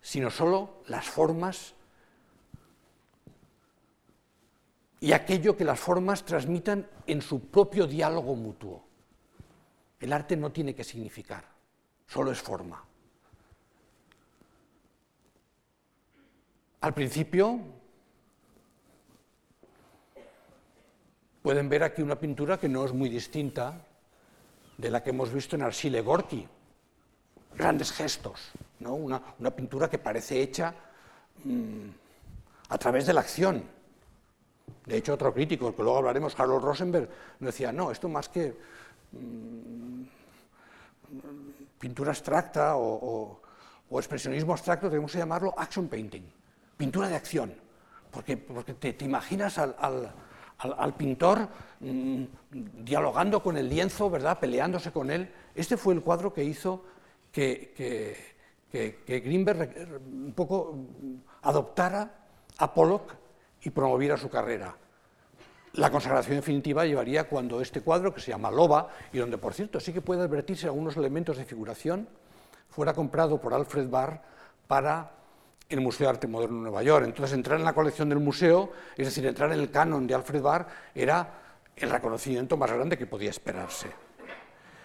sino 0.00 0.30
solo 0.30 0.82
las 0.86 1.06
formas 1.06 1.74
y 5.00 5.12
aquello 5.12 5.56
que 5.56 5.64
las 5.64 5.78
formas 5.78 6.24
transmitan 6.24 6.88
en 7.06 7.20
su 7.20 7.48
propio 7.48 7.86
diálogo 7.86 8.34
mutuo. 8.34 8.84
El 10.00 10.12
arte 10.12 10.36
no 10.36 10.52
tiene 10.52 10.74
que 10.74 10.84
significar, 10.84 11.44
solo 12.06 12.30
es 12.30 12.40
forma. 12.40 12.82
Al 16.80 16.94
principio 16.94 17.58
pueden 21.42 21.68
ver 21.68 21.82
aquí 21.82 22.02
una 22.02 22.18
pintura 22.18 22.58
que 22.58 22.68
no 22.68 22.84
es 22.84 22.92
muy 22.92 23.08
distinta 23.08 23.80
de 24.76 24.90
la 24.90 25.02
que 25.02 25.10
hemos 25.10 25.32
visto 25.32 25.56
en 25.56 25.62
Archile 25.62 26.00
Gorky, 26.00 26.46
grandes 27.54 27.92
gestos, 27.92 28.50
¿no? 28.80 28.94
una, 28.94 29.50
pintura 29.54 29.88
que 29.88 29.98
parece 29.98 30.42
hecha 30.42 30.74
mm, 31.44 31.88
a 32.68 32.78
través 32.78 33.06
de 33.06 33.12
la 33.14 33.20
acción. 33.20 33.75
De 34.86 34.96
hecho, 34.96 35.14
otro 35.14 35.34
crítico, 35.34 35.74
que 35.74 35.82
luego 35.82 35.98
hablaremos, 35.98 36.38
Harold 36.38 36.64
Rosenberg, 36.64 37.08
decía, 37.40 37.72
no, 37.72 37.90
esto 37.90 38.08
más 38.08 38.28
que 38.28 38.56
mm, 39.10 40.02
pintura 41.78 42.10
abstracta 42.10 42.76
o, 42.76 43.40
expresionismo 43.90 44.52
abstracto, 44.52 44.88
tenemos 44.88 45.10
que 45.10 45.18
llamarlo 45.18 45.52
action 45.56 45.88
painting, 45.88 46.22
pintura 46.76 47.08
de 47.08 47.16
acción, 47.16 47.52
porque, 48.12 48.36
porque 48.36 48.74
te, 48.74 49.04
imaginas 49.04 49.58
al, 49.58 50.94
pintor 50.96 51.48
mm, 51.80 52.24
dialogando 52.84 53.42
con 53.42 53.56
el 53.56 53.68
lienzo, 53.68 54.08
¿verdad? 54.08 54.38
peleándose 54.38 54.92
con 54.92 55.10
él. 55.10 55.32
Este 55.56 55.76
fue 55.76 55.94
el 55.94 56.02
cuadro 56.02 56.32
que 56.32 56.44
hizo 56.44 56.84
que, 57.32 58.36
Greenberg 59.06 60.00
un 60.12 60.32
poco 60.32 60.78
adoptara 61.42 62.10
a 62.58 62.72
Pollock 62.72 63.25
y 63.66 63.70
promoviera 63.70 64.16
su 64.16 64.30
carrera. 64.30 64.76
La 65.72 65.90
consagración 65.90 66.36
definitiva 66.36 66.86
llevaría 66.86 67.24
cuando 67.24 67.60
este 67.60 67.80
cuadro, 67.80 68.14
que 68.14 68.20
se 68.20 68.30
llama 68.30 68.48
Loba, 68.48 68.90
y 69.12 69.18
donde, 69.18 69.38
por 69.38 69.54
cierto, 69.54 69.80
sí 69.80 69.92
que 69.92 70.00
puede 70.00 70.22
advertirse 70.22 70.66
algunos 70.66 70.96
elementos 70.96 71.36
de 71.36 71.44
figuración, 71.44 72.08
fuera 72.70 72.94
comprado 72.94 73.40
por 73.40 73.52
Alfred 73.52 73.88
Barr 73.88 74.22
para 74.68 75.10
el 75.68 75.80
Museo 75.80 76.06
de 76.06 76.10
Arte 76.10 76.28
Moderno 76.28 76.58
de 76.58 76.62
Nueva 76.62 76.84
York. 76.84 77.06
Entonces, 77.06 77.34
entrar 77.34 77.58
en 77.58 77.64
la 77.64 77.72
colección 77.72 78.08
del 78.08 78.20
museo, 78.20 78.70
es 78.96 79.06
decir, 79.06 79.26
entrar 79.26 79.50
en 79.52 79.58
el 79.58 79.68
canon 79.72 80.06
de 80.06 80.14
Alfred 80.14 80.42
Barr, 80.42 80.68
era 80.94 81.28
el 81.74 81.90
reconocimiento 81.90 82.56
más 82.56 82.70
grande 82.70 82.96
que 82.96 83.06
podía 83.06 83.30
esperarse. 83.30 83.90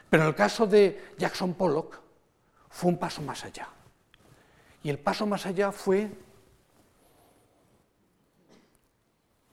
Pero 0.09 0.23
en 0.23 0.29
el 0.29 0.35
caso 0.35 0.65
de 0.65 1.11
Jackson 1.19 1.53
Pollock, 1.53 1.99
fue 2.71 2.89
un 2.89 2.97
paso 2.97 3.21
más 3.21 3.45
allá. 3.45 3.67
Y 4.81 4.89
el 4.89 4.97
paso 4.97 5.27
más 5.27 5.45
allá 5.45 5.71
fue 5.71 6.09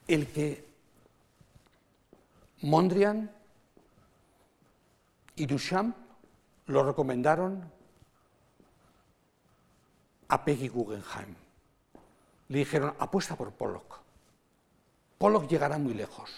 el 0.09 0.27
que 0.27 0.67
Mondrian 2.63 3.31
y 5.37 5.47
Duchamp 5.47 5.95
lo 6.67 6.83
recomendaron 6.83 7.71
a 10.29 10.45
Peggy 10.45 10.69
Guggenheim. 10.69 11.35
Le 12.49 12.59
dijeron, 12.59 12.95
apuesta 12.99 13.37
por 13.37 13.53
Pollock. 13.53 14.01
Pollock 15.19 15.47
llegará 15.47 15.79
muy 15.79 15.95
lejos. 15.95 16.31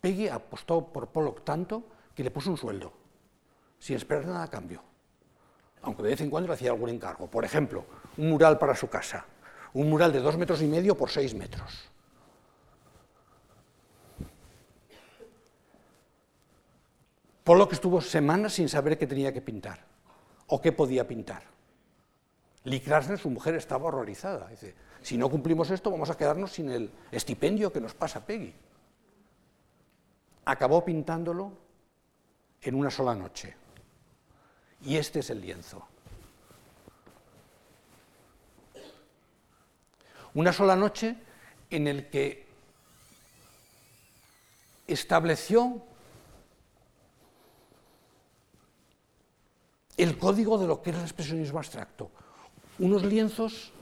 Peggy 0.00 0.28
apostó 0.28 0.86
por 0.86 1.08
Pollock 1.08 1.44
tanto 1.44 1.84
que 2.14 2.24
le 2.24 2.30
puso 2.30 2.50
un 2.50 2.56
sueldo, 2.56 2.92
sin 3.78 3.96
esperar 3.96 4.26
nada 4.26 4.44
a 4.44 4.50
cambio. 4.50 4.82
Aunque 5.82 6.02
de 6.02 6.10
vez 6.10 6.20
en 6.22 6.30
cuando 6.30 6.48
le 6.48 6.54
hacía 6.54 6.70
algún 6.70 6.88
encargo. 6.88 7.26
Por 7.26 7.44
ejemplo, 7.44 7.84
un 8.16 8.30
mural 8.30 8.58
para 8.58 8.74
su 8.74 8.88
casa. 8.88 9.26
Un 9.74 9.90
mural 9.90 10.12
de 10.12 10.20
dos 10.20 10.36
metros 10.38 10.62
y 10.62 10.66
medio 10.66 10.96
por 10.96 11.10
seis 11.10 11.34
metros. 11.34 11.90
Pollock 17.44 17.74
estuvo 17.74 18.00
semanas 18.00 18.54
sin 18.54 18.70
saber 18.70 18.98
qué 18.98 19.06
tenía 19.06 19.32
que 19.32 19.42
pintar 19.42 19.84
o 20.46 20.60
qué 20.62 20.72
podía 20.72 21.06
pintar. 21.06 21.42
Lee 22.64 22.80
Krasner, 22.80 23.18
su 23.18 23.28
mujer, 23.28 23.54
estaba 23.54 23.88
horrorizada. 23.88 24.48
Dice, 24.48 24.74
si 25.02 25.18
no 25.18 25.28
cumplimos 25.28 25.70
esto, 25.70 25.90
vamos 25.90 26.08
a 26.08 26.16
quedarnos 26.16 26.52
sin 26.52 26.70
el 26.70 26.90
estipendio 27.12 27.70
que 27.70 27.82
nos 27.82 27.92
pasa 27.92 28.24
Peggy. 28.24 28.54
Acabó 30.46 30.82
pintándolo 30.82 31.52
en 32.62 32.74
una 32.74 32.90
sola 32.90 33.14
noche. 33.14 33.54
Y 34.80 34.96
este 34.96 35.20
es 35.20 35.28
el 35.28 35.42
lienzo. 35.42 35.86
Una 40.32 40.52
sola 40.54 40.74
noche 40.74 41.16
en 41.68 41.86
el 41.86 42.08
que 42.08 42.46
estableció 44.86 45.82
el 49.96 50.18
código 50.18 50.58
de 50.58 50.66
lo 50.66 50.82
que 50.82 50.90
era 50.90 50.98
el 50.98 51.04
expresionismo 51.04 51.58
abstracto 51.58 52.10
unos 52.78 53.04
lienzos 53.04 53.72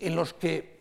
en 0.00 0.16
los 0.16 0.34
que 0.34 0.76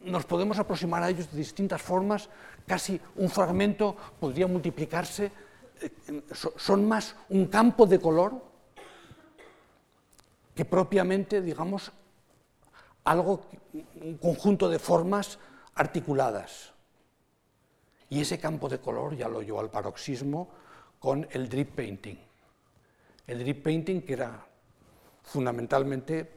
nos 0.00 0.24
podemos 0.24 0.58
aproximar 0.58 1.02
a 1.02 1.10
ellos 1.10 1.30
de 1.30 1.38
distintas 1.38 1.80
formas, 1.80 2.28
casi 2.66 3.00
un 3.16 3.28
fragmento 3.28 3.96
podría 4.18 4.46
multiplicarse, 4.46 5.30
eh, 5.80 6.22
son 6.56 6.88
más 6.88 7.14
un 7.28 7.46
campo 7.46 7.86
de 7.86 8.00
color 8.00 8.42
que 10.54 10.64
propiamente, 10.64 11.40
digamos, 11.40 11.92
algo, 13.04 13.46
un 14.00 14.16
conjunto 14.16 14.68
de 14.68 14.78
formas 14.78 15.38
articuladas. 15.74 16.72
Y 18.08 18.20
ese 18.20 18.38
campo 18.38 18.68
de 18.68 18.80
color 18.80 19.16
ya 19.16 19.28
lo 19.28 19.42
llevó 19.42 19.60
al 19.60 19.70
paroxismo 19.70 20.48
con 20.98 21.28
el 21.30 21.48
drip 21.48 21.76
painting. 21.76 22.16
El 23.30 23.38
drip 23.38 23.62
painting, 23.62 24.00
que 24.00 24.14
era 24.14 24.44
fundamentalmente 25.22 26.28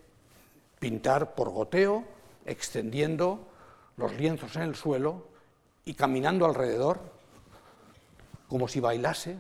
pintar 0.77 1.34
por 1.34 1.49
goteo, 1.49 2.03
extendiendo 2.45 3.47
los 3.97 4.13
lienzos 4.13 4.56
en 4.58 4.62
el 4.62 4.75
suelo 4.75 5.25
y 5.86 5.95
caminando 5.95 6.45
alrededor 6.45 6.99
como 8.47 8.67
si 8.67 8.79
bailase. 8.79 9.38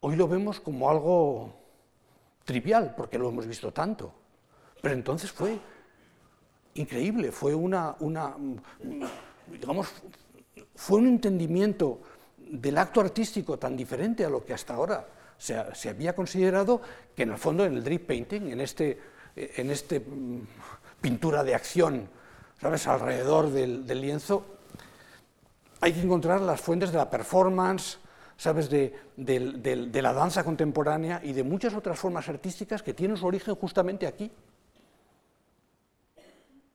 Hoy 0.00 0.16
lo 0.16 0.28
vemos 0.28 0.60
como 0.60 0.90
algo 0.90 1.54
trivial, 2.44 2.92
porque 2.94 3.18
lo 3.18 3.30
hemos 3.30 3.46
visto 3.46 3.72
tanto, 3.72 4.12
pero 4.82 4.92
entonces 4.92 5.32
fue 5.32 5.58
increíble, 6.74 7.32
fue 7.32 7.54
una, 7.54 7.96
digamos, 9.46 9.88
fue 10.74 10.98
un 10.98 11.06
entendimiento 11.06 12.02
del 12.52 12.76
acto 12.76 13.00
artístico 13.00 13.58
tan 13.58 13.76
diferente 13.76 14.24
a 14.26 14.28
lo 14.28 14.44
que 14.44 14.52
hasta 14.52 14.74
ahora 14.74 15.08
se, 15.38 15.88
había 15.88 16.14
considerado, 16.14 16.82
que 17.16 17.22
en 17.22 17.30
el 17.30 17.38
fondo 17.38 17.64
en 17.64 17.74
el 17.74 17.82
drip 17.82 18.06
painting, 18.06 18.42
en 18.42 18.60
este, 18.60 19.00
en 19.34 19.70
este 19.70 20.00
mm, 20.00 20.40
pintura 21.00 21.42
de 21.42 21.54
acción, 21.54 22.08
¿sabes?, 22.60 22.86
alrededor 22.86 23.50
del, 23.50 23.86
lienzo, 24.00 24.44
hay 25.80 25.94
que 25.94 26.02
encontrar 26.02 26.42
las 26.42 26.60
fuentes 26.60 26.92
de 26.92 26.98
la 26.98 27.08
performance, 27.08 27.98
¿sabes?, 28.36 28.68
de, 28.68 28.94
de, 29.16 30.02
la 30.02 30.12
danza 30.12 30.44
contemporánea 30.44 31.22
y 31.24 31.32
de 31.32 31.42
muchas 31.44 31.74
otras 31.74 31.98
formas 31.98 32.28
artísticas 32.28 32.82
que 32.82 32.92
tienen 32.92 33.16
su 33.16 33.26
origen 33.26 33.54
justamente 33.54 34.06
aquí. 34.06 34.30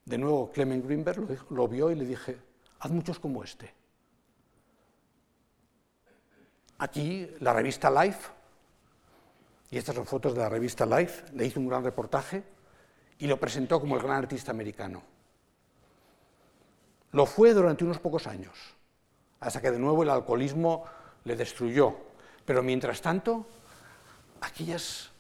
De 0.06 0.18
nuevo, 0.18 0.50
Clement 0.52 0.84
Greenberg 0.84 1.52
lo 1.52 1.68
vio 1.68 1.92
y 1.92 1.96
le 1.96 2.06
dije, 2.06 2.38
haz 2.80 2.90
muchos 2.90 3.20
como 3.20 3.44
este. 3.44 3.72
Aquí 6.80 7.30
la 7.40 7.54
revista 7.54 7.90
Life, 7.90 8.30
y 9.70 9.78
estas 9.78 9.96
son 9.96 10.06
fotos 10.06 10.34
de 10.34 10.42
la 10.42 10.50
revista 10.50 10.86
Life, 10.86 11.26
le 11.34 11.46
hizo 11.46 11.60
un 11.60 11.68
gran 11.68 11.84
reportaje 11.84 12.44
y 13.20 13.28
lo 13.28 13.40
presentó 13.40 13.80
como 13.80 13.96
el 13.96 14.04
gran 14.04 14.18
artista 14.18 14.52
americano. 14.52 15.02
Lo 17.12 17.26
fue 17.26 17.54
durante 17.54 17.84
unos 17.84 18.00
pocos 18.00 18.28
años, 18.28 18.56
hasta 19.40 19.62
que 19.62 19.72
de 19.72 19.80
nuevo 19.80 20.04
el 20.04 20.10
alcoholismo 20.10 20.86
le 21.24 21.36
destruyó. 21.36 21.96
Pero 22.46 22.62
mientras 22.62 23.02
tanto, 23.02 23.48
aquellos 24.42 25.12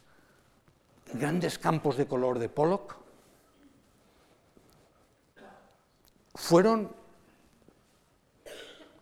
grandes 1.14 1.58
campos 1.58 1.98
de 1.98 2.08
color 2.08 2.38
de 2.40 2.50
Pollock 2.50 2.96
fueron 6.36 6.96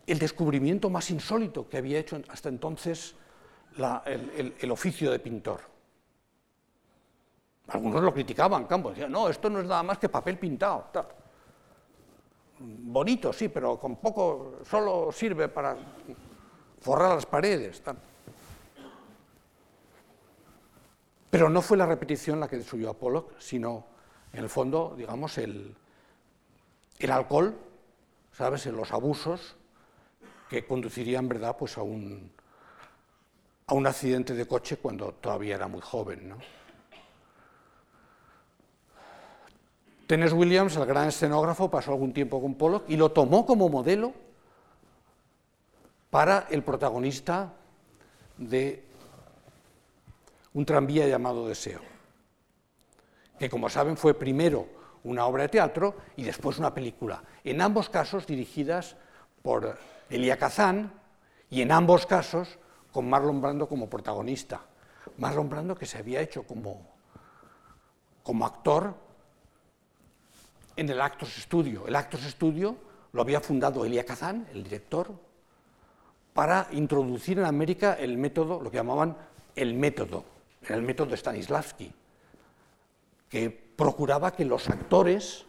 el 0.06 0.18
descubrimiento 0.18 0.88
más 0.88 1.10
insólito 1.10 1.68
que 1.68 1.78
había 1.78 1.98
hecho 1.98 2.20
hasta 2.28 2.48
entonces 2.48 3.14
el, 4.06 4.70
oficio 4.70 5.10
de 5.10 5.18
pintor. 5.18 5.60
Algunos 7.68 8.02
lo 8.02 8.14
criticaban, 8.14 8.64
Campos, 8.66 8.92
decían, 8.92 9.10
no, 9.10 9.28
esto 9.28 9.50
no 9.50 9.60
es 9.60 9.66
nada 9.66 9.82
más 9.82 9.98
que 9.98 10.08
papel 10.08 10.38
pintado. 10.38 10.86
Bonito, 12.58 13.32
sí, 13.32 13.48
pero 13.48 13.78
con 13.78 13.96
poco, 13.96 14.60
solo 14.64 15.10
sirve 15.12 15.48
para 15.48 15.76
forrar 16.80 17.16
las 17.16 17.26
paredes. 17.26 17.82
Pero 21.28 21.50
no 21.50 21.60
fue 21.60 21.76
la 21.76 21.86
repetición 21.86 22.38
la 22.38 22.48
que 22.48 22.56
destruyó 22.56 22.90
a 22.90 22.94
Pollock, 22.94 23.38
sino, 23.38 23.84
en 24.32 24.44
el 24.44 24.48
fondo, 24.48 24.94
digamos, 24.96 25.36
el, 25.38 25.74
el 26.98 27.10
alcohol, 27.10 27.58
¿sabes?, 28.32 28.64
los 28.66 28.92
abusos 28.92 29.56
que 30.48 30.64
conduciría 30.64 31.18
en 31.18 31.28
verdad 31.28 31.56
pues, 31.56 31.76
a, 31.78 31.82
un, 31.82 32.30
a 33.66 33.74
un 33.74 33.86
accidente 33.86 34.34
de 34.34 34.46
coche 34.46 34.76
cuando 34.76 35.12
todavía 35.12 35.56
era 35.56 35.68
muy 35.68 35.80
joven. 35.80 36.28
¿no? 36.28 36.38
Williams, 40.32 40.76
el 40.76 40.86
gran 40.86 41.08
escenógrafo, 41.08 41.70
pasó 41.70 41.92
algún 41.92 42.12
tiempo 42.12 42.40
con 42.40 42.54
Pollock 42.54 42.84
y 42.88 42.96
lo 42.96 43.10
tomó 43.10 43.44
como 43.44 43.68
modelo 43.68 44.12
para 46.10 46.46
el 46.50 46.62
protagonista 46.62 47.52
de 48.38 48.84
un 50.54 50.64
tranvía 50.64 51.06
llamado 51.06 51.48
Deseo, 51.48 51.80
que 53.38 53.50
como 53.50 53.68
saben 53.68 53.96
fue 53.96 54.14
primero 54.14 54.66
una 55.04 55.26
obra 55.26 55.42
de 55.42 55.48
teatro 55.50 55.96
y 56.16 56.22
después 56.22 56.58
una 56.58 56.72
película, 56.72 57.22
en 57.44 57.60
ambos 57.60 57.88
casos 57.90 58.26
dirigidas 58.26 58.96
por 59.42 59.78
Elia 60.10 60.38
Kazan, 60.38 60.92
y 61.50 61.62
en 61.62 61.72
ambos 61.72 62.06
casos 62.06 62.58
con 62.92 63.08
Marlon 63.08 63.40
Brando 63.40 63.68
como 63.68 63.88
protagonista. 63.88 64.62
Marlon 65.18 65.48
Brando 65.48 65.74
que 65.74 65.86
se 65.86 65.98
había 65.98 66.20
hecho 66.20 66.42
como, 66.42 66.86
como 68.22 68.46
actor 68.46 68.94
en 70.76 70.88
el 70.88 71.00
Actors 71.00 71.34
Studio. 71.36 71.86
El 71.86 71.96
Actors 71.96 72.24
Studio 72.24 72.76
lo 73.12 73.22
había 73.22 73.40
fundado 73.40 73.84
Elia 73.84 74.04
Kazan, 74.04 74.46
el 74.52 74.64
director, 74.64 75.12
para 76.34 76.68
introducir 76.72 77.38
en 77.38 77.46
América 77.46 77.94
el 77.94 78.18
método, 78.18 78.60
lo 78.60 78.70
que 78.70 78.76
llamaban 78.76 79.16
el 79.54 79.74
método, 79.74 80.24
el 80.68 80.82
método 80.82 81.16
Stanislavski, 81.16 81.92
que 83.30 83.50
procuraba 83.50 84.32
que 84.32 84.44
los 84.44 84.68
actores 84.68 85.46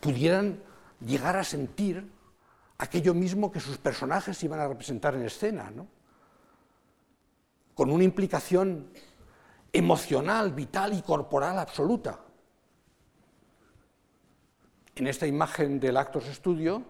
pudieran 0.00 0.62
llegar 1.00 1.36
a 1.36 1.44
sentir 1.44 2.10
aquello 2.78 3.14
mismo 3.14 3.50
que 3.50 3.60
sus 3.60 3.78
personajes 3.78 4.42
iban 4.42 4.60
a 4.60 4.68
representar 4.68 5.14
en 5.14 5.24
escena, 5.24 5.72
con 7.74 7.90
una 7.90 8.04
implicación 8.04 8.90
emocional, 9.72 10.52
vital 10.52 10.92
y 10.94 11.02
corporal 11.02 11.58
absoluta. 11.58 12.20
En 14.94 15.06
esta 15.08 15.26
imagen 15.26 15.80
del 15.80 15.96
Actos 15.96 16.26
Estudio 16.26 16.82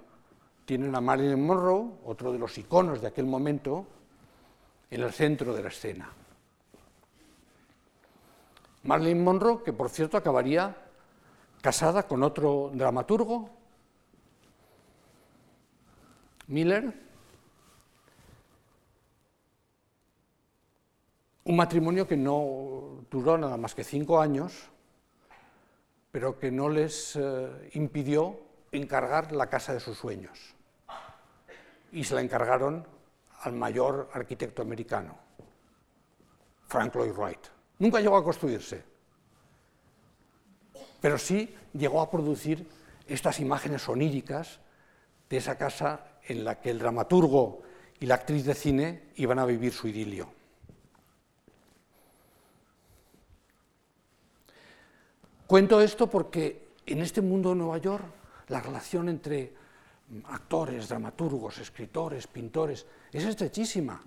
tienen 0.66 0.94
a 0.94 1.00
Marilyn 1.00 1.44
Monroe, 1.44 1.92
otro 2.04 2.32
de 2.32 2.38
los 2.38 2.56
iconos 2.58 3.00
de 3.00 3.08
aquel 3.08 3.26
momento, 3.26 3.86
en 4.90 5.02
el 5.02 5.12
centro 5.12 5.54
de 5.54 5.62
la 5.62 5.68
escena. 5.68 6.12
Marilyn 8.82 9.24
Monroe, 9.24 9.62
que 9.62 9.72
por 9.72 9.88
cierto 9.88 10.18
acabaría 10.18 10.76
casada 11.62 12.06
con 12.06 12.22
otro 12.22 12.70
dramaturgo, 12.74 13.50
Miller, 16.46 16.92
un 21.44 21.56
matrimonio 21.56 22.06
que 22.06 22.16
no 22.16 23.04
duró 23.10 23.38
nada 23.38 23.56
más 23.56 23.74
que 23.74 23.84
cinco 23.84 24.20
años, 24.20 24.70
pero 26.10 26.38
que 26.38 26.50
no 26.50 26.68
les 26.68 27.16
eh, 27.16 27.70
impidió 27.74 28.38
encargar 28.72 29.32
la 29.32 29.48
casa 29.48 29.72
de 29.72 29.80
sus 29.80 29.98
sueños. 29.98 30.54
Y 31.92 32.04
se 32.04 32.14
la 32.14 32.20
encargaron 32.20 32.86
al 33.42 33.52
mayor 33.52 34.10
arquitecto 34.12 34.62
americano, 34.62 35.16
Frank 36.66 36.94
Lloyd 36.94 37.12
Wright. 37.12 37.46
Nunca 37.78 38.00
llegó 38.00 38.16
a 38.16 38.24
construirse, 38.24 38.84
pero 41.00 41.18
sí 41.18 41.54
llegó 41.72 42.00
a 42.00 42.10
producir 42.10 42.68
estas 43.06 43.40
imágenes 43.40 43.88
oníricas 43.88 44.60
de 45.28 45.36
esa 45.36 45.58
casa 45.58 46.13
en 46.26 46.44
la 46.44 46.60
que 46.60 46.70
el 46.70 46.78
dramaturgo 46.78 47.62
y 48.00 48.06
la 48.06 48.16
actriz 48.16 48.44
de 48.44 48.54
cine 48.54 49.10
iban 49.16 49.38
a 49.38 49.46
vivir 49.46 49.72
su 49.72 49.88
idilio. 49.88 50.28
Cuento 55.46 55.80
esto 55.80 56.08
porque 56.08 56.68
en 56.86 57.00
este 57.00 57.20
mundo 57.20 57.50
de 57.50 57.56
Nueva 57.56 57.78
York 57.78 58.04
la 58.48 58.60
relación 58.60 59.08
entre 59.08 59.52
actores, 60.26 60.88
dramaturgos, 60.88 61.58
escritores, 61.58 62.26
pintores 62.26 62.86
es 63.12 63.24
estrechísima 63.24 64.02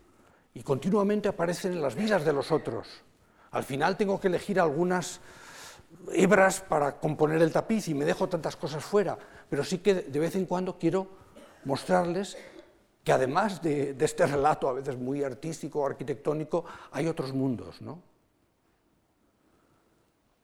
y 0.54 0.62
continuamente 0.64 1.30
aparecen 1.30 1.74
en 1.74 1.82
las 1.82 1.96
vidas 1.96 2.26
de 2.26 2.34
los 2.34 2.52
otros. 2.52 2.88
Al 3.52 3.64
final 3.64 3.98
tengo 3.98 4.20
que 4.20 4.28
elegir 4.28 4.60
algunas 4.60 5.22
hebras 6.12 6.62
para 6.62 7.00
componer 7.00 7.42
el 7.42 7.52
tapiz 7.52 7.88
y 7.88 7.94
me 7.94 8.06
dejo 8.06 8.28
tantas 8.28 8.56
cosas 8.56 8.84
fuera, 8.84 9.18
pero 9.50 9.64
sí 9.64 9.80
que 9.80 9.94
de 9.94 10.20
vez 10.20 10.36
en 10.36 10.46
cuando 10.46 10.78
quiero 10.78 11.08
mostrarles 11.68 12.38
que 13.04 13.12
además 13.12 13.62
de, 13.62 13.96
este 14.00 14.26
relato 14.26 14.68
a 14.68 14.74
veces 14.74 14.98
muy 14.98 15.24
artístico, 15.24 15.86
arquitectónico, 15.86 16.66
hay 16.92 17.08
otros 17.08 17.34
mundos. 17.34 17.80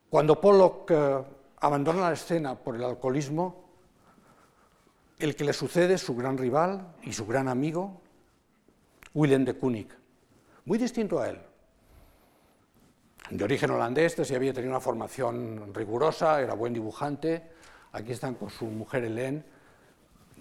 Cuando 0.09 0.39
Pollock 0.39 0.91
eh, 0.91 1.23
abandona 1.59 2.01
la 2.01 2.13
escena 2.13 2.55
por 2.55 2.75
el 2.75 2.83
alcoholismo, 2.83 3.63
el 5.19 5.35
que 5.35 5.43
le 5.43 5.53
sucede 5.53 5.95
es 5.95 6.01
su 6.01 6.15
gran 6.15 6.37
rival 6.37 6.93
y 7.03 7.13
su 7.13 7.25
gran 7.25 7.47
amigo, 7.47 8.01
Willem 9.13 9.45
de 9.45 9.57
Kooning, 9.57 9.89
muy 10.65 10.77
distinto 10.77 11.19
a 11.19 11.29
él. 11.29 11.39
De 13.29 13.43
origen 13.43 13.71
holandés, 13.71 14.19
este 14.19 14.35
había 14.35 14.53
tenido 14.53 14.71
una 14.71 14.81
formación 14.81 15.73
rigurosa, 15.73 16.41
era 16.41 16.53
buen 16.53 16.73
dibujante. 16.73 17.51
Aquí 17.93 18.11
están 18.11 18.35
con 18.35 18.49
su 18.49 18.65
mujer 18.65 19.05
Hélène, 19.05 19.43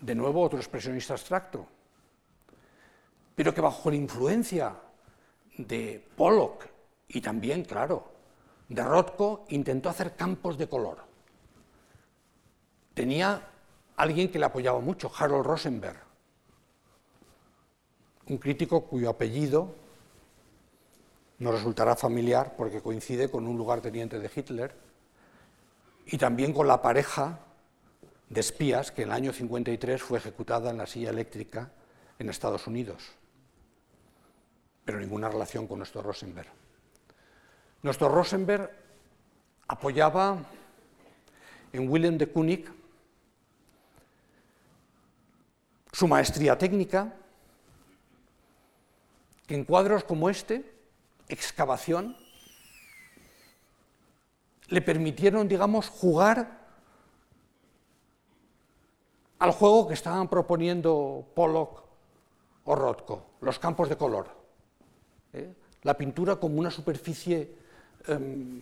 de 0.02 0.14
nuevo 0.14 0.42
otro 0.42 0.58
expresionista 0.58 1.14
abstracto, 1.14 1.66
pero 3.34 3.54
que 3.54 3.60
bajo 3.60 3.88
la 3.88 3.96
influencia 3.96 4.76
de 5.56 6.04
Pollock 6.16 6.66
y 7.08 7.20
también, 7.20 7.64
claro, 7.64 8.10
de 8.68 8.82
Rothko, 8.82 9.46
intentó 9.50 9.88
hacer 9.88 10.16
campos 10.16 10.58
de 10.58 10.68
color. 10.68 10.98
Tenía 12.94 13.48
alguien 13.96 14.30
que 14.30 14.38
le 14.38 14.46
apoyaba 14.46 14.80
mucho, 14.80 15.10
Harold 15.16 15.46
Rosenberg, 15.46 16.02
un 18.26 18.38
crítico 18.38 18.84
cuyo 18.84 19.08
apellido 19.08 19.74
nos 21.38 21.54
resultará 21.54 21.94
familiar 21.96 22.54
porque 22.56 22.82
coincide 22.82 23.30
con 23.30 23.46
un 23.46 23.56
lugarteniente 23.56 24.18
de 24.18 24.30
Hitler 24.34 24.74
y 26.06 26.18
también 26.18 26.52
con 26.52 26.66
la 26.66 26.82
pareja 26.82 27.40
de 28.32 28.40
espías 28.40 28.90
que 28.90 29.02
en 29.02 29.08
el 29.08 29.14
año 29.14 29.32
53 29.32 30.02
fue 30.02 30.18
ejecutada 30.18 30.70
en 30.70 30.78
la 30.78 30.86
silla 30.86 31.10
eléctrica 31.10 31.70
en 32.18 32.30
Estados 32.30 32.66
Unidos, 32.66 33.12
pero 34.86 34.98
ninguna 34.98 35.28
relación 35.28 35.66
con 35.66 35.78
nuestro 35.78 36.00
Rosenberg. 36.00 36.48
Nuestro 37.82 38.08
Rosenberg 38.08 38.70
apoyaba 39.68 40.38
en 41.74 41.90
Willem 41.90 42.16
de 42.16 42.26
Kooning 42.26 42.64
su 45.92 46.08
maestría 46.08 46.56
técnica, 46.56 47.12
que 49.46 49.54
en 49.54 49.64
cuadros 49.64 50.04
como 50.04 50.30
este, 50.30 50.74
excavación, 51.28 52.16
le 54.68 54.80
permitieron, 54.80 55.48
digamos, 55.48 55.90
jugar 55.90 56.61
al 59.42 59.50
juego 59.50 59.88
que 59.88 59.94
estaban 59.94 60.28
proponiendo 60.28 61.26
Pollock 61.34 61.82
o 62.62 62.76
Rothko, 62.76 63.26
los 63.40 63.58
campos 63.58 63.88
de 63.88 63.96
color. 63.96 64.28
¿eh? 65.32 65.52
La 65.82 65.98
pintura 65.98 66.36
como 66.36 66.60
una 66.60 66.70
superficie 66.70 67.52
em, 68.06 68.60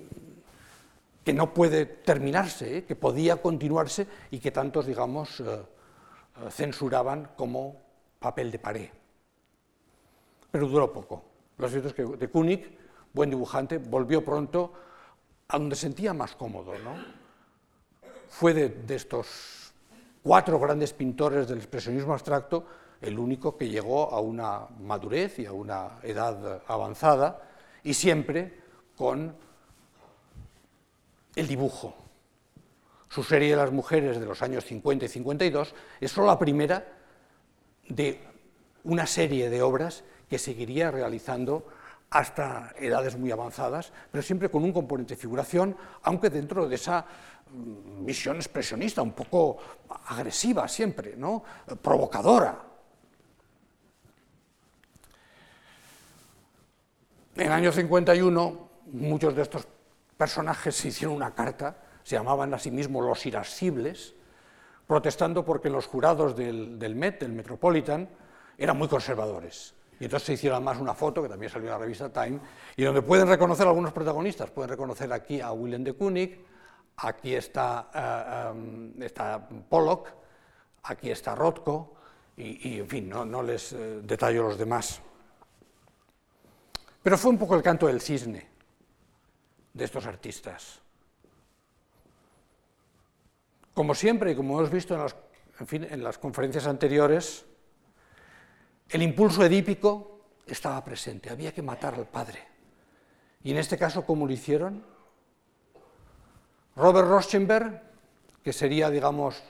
que 1.23 1.35
no 1.35 1.53
puede 1.53 1.85
terminarse, 1.85 2.79
¿eh? 2.79 2.85
que 2.87 2.97
podía 2.97 3.43
continuarse 3.43 4.07
y 4.31 4.39
que 4.39 4.53
tantos, 4.53 4.87
digamos, 4.87 5.41
eh, 5.41 5.61
censuraban 6.49 7.33
como 7.37 7.77
papel 8.19 8.51
de 8.51 8.59
pared. 8.59 8.89
Pero 10.51 10.67
duró 10.67 10.91
poco. 10.91 11.23
Lo 11.59 11.69
cierto 11.69 11.89
es 11.89 11.95
que 11.95 12.05
de 12.07 12.31
Kooning, 12.31 12.79
buen 13.13 13.29
dibujante, 13.29 13.77
volvió 13.77 14.25
pronto 14.25 14.73
a 15.47 15.59
donde 15.59 15.77
sentía 15.77 16.15
más 16.15 16.35
cómodo. 16.35 16.73
¿no? 16.79 16.95
Fue 18.31 18.55
de 18.55 18.95
estos 18.95 19.60
cuatro 20.23 20.59
grandes 20.59 20.93
pintores 20.93 21.49
del 21.49 21.59
expresionismo 21.59 22.13
abstracto, 22.13 22.67
el 23.01 23.19
único 23.19 23.57
que 23.57 23.69
llegó 23.69 24.13
a 24.13 24.21
una 24.21 24.67
madurez 24.81 25.39
y 25.39 25.47
a 25.47 25.53
una 25.53 25.99
edad 26.03 26.63
avanzada, 26.67 27.49
y 27.83 27.95
siempre 27.95 28.61
con 28.97 29.35
el 31.35 31.47
dibujo. 31.47 31.95
Su 33.09 33.25
serie 33.25 33.51
de 33.51 33.57
las 33.57 33.73
mujeres 33.73 34.21
de 34.21 34.27
los 34.27 34.43
años 34.43 34.65
50 34.65 35.07
y 35.07 35.09
52 35.09 35.75
es 36.01 36.11
solo 36.11 36.27
la 36.27 36.39
primera 36.39 36.87
de 37.89 38.21
una 38.85 39.07
serie 39.07 39.51
de 39.51 39.63
obras 39.63 40.05
que 40.29 40.39
seguiría 40.39 40.91
realizando 40.91 41.67
hasta 42.11 42.75
edades 42.77 43.17
muy 43.17 43.31
avanzadas, 43.31 43.93
pero 44.11 44.23
siempre 44.23 44.51
con 44.51 44.65
un 44.65 44.73
componente 44.73 45.15
de 45.15 45.21
figuración, 45.21 45.77
aunque 46.03 46.29
dentro 46.29 46.69
de 46.69 46.75
esa 46.75 47.07
mm, 47.51 48.05
visión 48.05 48.37
expresionista, 48.37 49.01
un 49.01 49.13
poco 49.13 49.59
agresiva 50.07 50.67
siempre, 50.67 51.17
¿no? 51.17 51.45
provocadora. 51.81 52.63
En 57.37 57.47
el 57.47 57.53
año 57.53 57.71
51, 57.71 58.69
muchos 58.87 59.35
de 59.37 59.43
estos 59.43 59.67
personajes 60.17 60.75
se 60.75 60.89
hicieron 60.89 61.15
una 61.15 61.33
carta, 61.33 61.77
se 62.03 62.17
llamaban 62.17 62.53
a 62.53 62.59
sí 62.59 62.73
mismos 62.73 63.05
los 63.05 63.25
irascibles, 63.25 64.15
protestando 64.87 65.45
porque 65.45 65.71
los 65.71 65.87
jurados 65.87 66.35
del 66.35 66.95
Met, 66.97 67.21
del 67.21 67.33
Metropolitan, 67.33 68.09
eran 68.59 68.77
muy 68.77 68.89
conservadores 68.89 69.75
y 70.01 70.05
entonces 70.05 70.27
se 70.27 70.33
hicieron 70.33 70.65
más 70.65 70.79
una 70.79 70.95
foto, 70.95 71.23
que 71.23 71.29
también 71.29 71.53
salió 71.53 71.67
en 71.67 71.73
la 71.73 71.79
revista 71.79 72.11
Time, 72.11 72.41
y 72.75 72.83
donde 72.83 73.03
pueden 73.03 73.29
reconocer 73.29 73.67
algunos 73.67 73.93
protagonistas. 73.93 74.51
Pueden 74.51 74.71
reconocer 74.71 75.13
aquí 75.13 75.43
a 75.43 75.53
Willem 75.53 75.85
de 75.85 75.93
Kooning, 75.93 76.43
aquí 76.97 77.35
está, 77.35 77.91
eh, 77.95 78.51
em, 78.51 79.03
está 79.03 79.47
Pollock, 79.69 80.09
aquí 80.85 81.11
está 81.11 81.35
Rothko, 81.35 81.97
y, 82.39 82.79
en 82.79 82.89
fin, 82.89 83.11
no, 83.11 83.43
les 83.43 83.75
eh, 83.75 84.01
detallo 84.03 84.45
los 84.45 84.57
demás. 84.57 85.03
Pero 87.03 87.19
fue 87.19 87.31
un 87.33 87.39
poco 87.39 87.55
el 87.55 87.63
canto 87.63 87.87
del 87.87 88.01
cisne 88.01 88.49
de 89.75 89.85
estos 89.85 90.07
artistas. 90.07 90.81
Como 93.75 93.95
siempre, 93.95 94.33
y 94.33 94.35
como 94.35 94.59
hemos 94.59 94.71
visto 94.71 94.95
en 94.95 96.03
las 96.03 96.17
conferencias 96.17 96.67
anteriores, 96.67 97.45
el 98.91 99.03
impulso 99.03 99.45
edípico 99.45 100.21
estaba 100.47 100.85
presente, 100.85 101.31
había 101.31 101.53
que 101.53 101.63
matar 101.63 101.95
al 101.95 102.07
padre. 102.07 102.41
Y 103.43 103.53
en 103.53 103.59
este 103.59 103.79
caso, 103.79 104.05
¿cómo 104.05 104.27
lo 104.27 104.33
hicieron? 104.33 104.85
Robert 106.77 107.09
Rauschenberg, 107.09 107.83
que 108.43 108.53
sería, 108.53 108.91
digamos, 108.91 109.43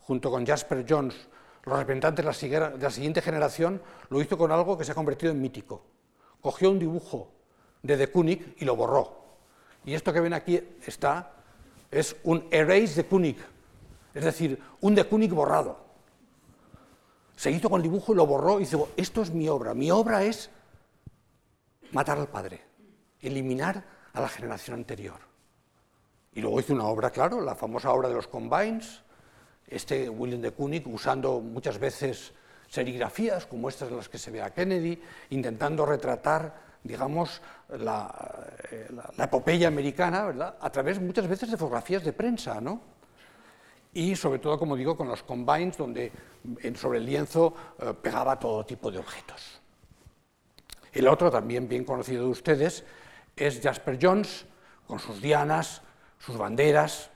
junto 0.00 0.30
con 0.30 0.46
Jasper 0.46 0.86
Jones, 0.88 1.16
los 1.64 1.78
representantes 1.78 2.24
de 2.24 2.78
la 2.78 2.90
siguiente 2.90 3.20
generación, 3.20 3.82
lo 4.08 4.20
hizo 4.20 4.38
con 4.38 4.52
algo 4.52 4.78
que 4.78 4.84
se 4.84 4.92
ha 4.92 4.94
convertido 4.94 5.32
en 5.32 5.40
mítico. 5.40 5.82
Cogió 6.40 6.70
un 6.70 6.78
dibujo 6.78 7.32
de 7.82 7.96
De 7.96 8.10
Kooning 8.10 8.54
y 8.58 8.64
lo 8.64 8.76
borró. 8.76 9.24
Y 9.84 9.94
esto 9.94 10.12
que 10.12 10.20
ven 10.20 10.32
aquí 10.32 10.60
está, 10.86 11.32
es 11.90 12.16
un 12.24 12.46
erase 12.50 13.02
de 13.02 13.06
Kooning, 13.06 13.36
es 14.14 14.24
decir, 14.24 14.60
un 14.80 14.94
De 14.94 15.04
Kooning 15.04 15.34
borrado. 15.34 15.85
Se 17.36 17.50
hizo 17.50 17.68
con 17.70 17.78
el 17.78 17.82
dibujo 17.82 18.12
y 18.12 18.16
lo 18.16 18.26
borró 18.26 18.58
y 18.58 18.64
dijo, 18.64 18.88
esto 18.96 19.22
es 19.22 19.30
mi 19.30 19.48
obra, 19.48 19.74
mi 19.74 19.90
obra 19.90 20.24
es 20.24 20.50
matar 21.92 22.18
al 22.18 22.28
padre, 22.28 22.62
eliminar 23.20 23.84
a 24.14 24.20
la 24.20 24.28
generación 24.28 24.78
anterior. 24.78 25.20
Y 26.32 26.40
luego 26.40 26.60
hizo 26.60 26.72
una 26.72 26.84
obra, 26.84 27.10
claro, 27.10 27.40
la 27.40 27.54
famosa 27.54 27.92
obra 27.92 28.08
de 28.08 28.14
los 28.14 28.26
Combines, 28.26 29.02
este 29.66 30.08
William 30.08 30.40
de 30.40 30.52
Kooning 30.52 30.82
usando 30.86 31.40
muchas 31.40 31.78
veces 31.78 32.32
serigrafías 32.68 33.46
como 33.46 33.68
estas 33.68 33.90
en 33.90 33.96
las 33.96 34.08
que 34.08 34.18
se 34.18 34.30
ve 34.30 34.42
a 34.42 34.52
Kennedy, 34.52 35.00
intentando 35.30 35.84
retratar, 35.84 36.54
digamos, 36.82 37.42
la, 37.68 38.48
eh, 38.70 38.88
epopeya 39.18 39.68
americana, 39.68 40.26
¿verdad? 40.26 40.56
A 40.60 40.70
través 40.70 41.00
muchas 41.00 41.28
veces 41.28 41.50
de 41.50 41.56
fotografías 41.56 42.04
de 42.04 42.12
prensa, 42.12 42.60
¿no? 42.60 42.95
Y 43.96 44.14
sobre 44.14 44.40
todo, 44.40 44.58
como 44.58 44.76
digo, 44.76 44.94
con 44.94 45.08
los 45.08 45.22
combines, 45.22 45.78
donde 45.78 46.12
sobre 46.74 46.98
el 46.98 47.06
lienzo 47.06 47.54
eh, 47.78 47.94
pegaba 47.94 48.38
todo 48.38 48.62
tipo 48.66 48.90
de 48.90 48.98
objetos. 48.98 49.58
El 50.92 51.08
otro, 51.08 51.30
también 51.30 51.66
bien 51.66 51.82
conocido 51.82 52.24
de 52.24 52.28
ustedes, 52.28 52.84
es 53.34 53.58
Jasper 53.62 53.98
Jones, 53.98 54.44
con 54.86 54.98
sus 54.98 55.22
dianas, 55.22 55.80
sus 56.18 56.36
banderas, 56.36 57.08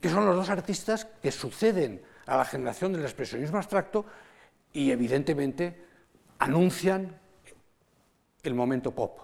que 0.00 0.08
son 0.08 0.24
los 0.24 0.34
dos 0.34 0.48
artistas 0.48 1.04
que 1.20 1.30
suceden 1.30 2.00
a 2.24 2.38
la 2.38 2.46
generación 2.46 2.94
del 2.94 3.02
expresionismo 3.02 3.58
abstracto 3.58 4.06
y 4.72 4.92
evidentemente 4.92 5.84
anuncian 6.38 7.20
el 8.42 8.54
momento 8.54 8.94
pop, 8.94 9.20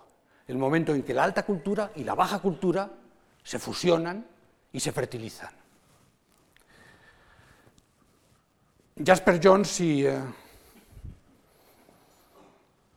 el 0.46 0.58
momento 0.58 0.94
en 0.94 1.02
que 1.02 1.14
la 1.14 1.24
alta 1.24 1.44
cultura 1.44 1.92
y 1.96 2.04
la 2.04 2.14
baja 2.14 2.40
cultura 2.40 2.90
se 3.42 3.58
fusionan 3.58 4.33
y 4.74 4.80
se 4.80 4.92
fertilizan. 4.92 5.50
Jasper 9.04 9.40
Jones 9.42 9.80
y, 9.80 10.06
eh, 10.06 10.20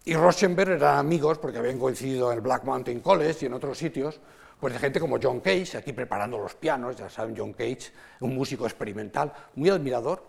y 0.04 0.12
eran 0.12 0.98
amigos 0.98 1.38
porque 1.38 1.60
habían 1.60 1.80
coincidido 1.80 2.32
en 2.32 2.38
el 2.38 2.42
Black 2.42 2.64
Mountain 2.64 3.00
College 3.00 3.38
y 3.42 3.46
en 3.46 3.54
otros 3.54 3.78
sitios, 3.78 4.20
pues 4.60 4.74
de 4.74 4.80
gente 4.80 5.00
como 5.00 5.20
John 5.22 5.40
Cage, 5.40 5.78
aquí 5.78 5.94
preparando 5.94 6.40
los 6.40 6.56
pianos, 6.56 6.96
ya 6.96 7.10
saben, 7.10 7.36
John 7.38 7.54
Cage, 7.54 7.92
un 8.22 8.36
músico 8.36 8.66
experimental, 8.66 9.32
muy 9.56 9.70
admirador 9.70 10.24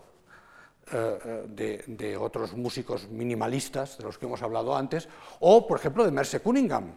eh, 0.93 1.19
eh, 1.57 1.85
de, 1.87 2.17
otros 2.17 2.55
músicos 2.55 3.09
minimalistas 3.09 3.97
de 3.97 4.05
los 4.05 4.19
que 4.19 4.27
hemos 4.27 4.43
hablado 4.43 4.77
antes, 4.77 5.09
o 5.41 5.67
por 5.67 5.79
ejemplo 5.79 6.05
de 6.05 6.11
Merce 6.11 6.41
Cunningham, 6.41 6.93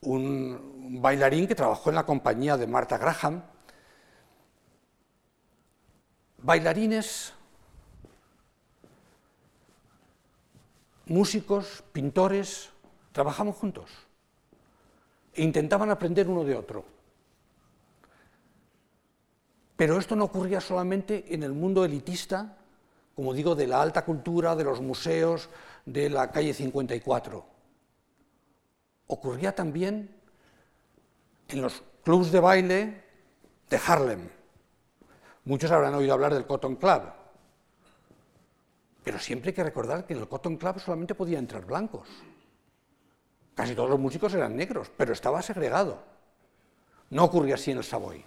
un 0.00 0.98
bailarín 1.00 1.46
que 1.46 1.54
trabajó 1.54 1.90
en 1.90 1.96
la 1.96 2.06
compañía 2.06 2.56
de 2.56 2.66
Martha 2.66 2.98
Graham. 2.98 3.42
Bailarines, 6.38 7.32
músicos, 11.06 11.82
pintores, 11.92 12.70
trabajamos 13.12 13.56
juntos 13.56 13.90
e 15.34 15.42
intentaban 15.42 15.90
aprender 15.90 16.28
uno 16.28 16.44
de 16.44 16.54
otro. 16.54 16.84
Pero 19.76 19.98
esto 19.98 20.16
no 20.16 20.24
ocurría 20.24 20.60
solamente 20.60 21.32
en 21.32 21.44
el 21.44 21.52
mundo 21.52 21.84
elitista, 21.84 22.56
como 23.14 23.32
digo, 23.32 23.54
de 23.54 23.68
la 23.68 23.80
alta 23.80 24.04
cultura, 24.04 24.56
de 24.56 24.64
los 24.64 24.80
museos, 24.80 25.48
de 25.86 26.10
la 26.10 26.30
calle 26.30 26.52
54. 26.52 27.57
Ocurría 29.08 29.54
también 29.54 30.14
en 31.48 31.62
los 31.62 31.82
clubs 32.04 32.30
de 32.30 32.40
baile 32.40 33.04
de 33.68 33.80
Harlem. 33.86 34.28
Muchos 35.44 35.70
habrán 35.70 35.94
oído 35.94 36.12
hablar 36.12 36.34
del 36.34 36.46
Cotton 36.46 36.76
Club, 36.76 37.02
pero 39.02 39.18
siempre 39.18 39.50
hay 39.50 39.54
que 39.54 39.64
recordar 39.64 40.06
que 40.06 40.12
en 40.12 40.20
el 40.20 40.28
Cotton 40.28 40.56
Club 40.58 40.78
solamente 40.78 41.14
podían 41.14 41.40
entrar 41.40 41.64
blancos. 41.64 42.06
Casi 43.54 43.74
todos 43.74 43.90
los 43.90 43.98
músicos 43.98 44.34
eran 44.34 44.54
negros, 44.54 44.90
pero 44.94 45.12
estaba 45.12 45.40
segregado. 45.42 46.02
No 47.10 47.24
ocurría 47.24 47.54
así 47.54 47.70
en 47.70 47.78
el 47.78 47.84
Savoy. 47.84 48.24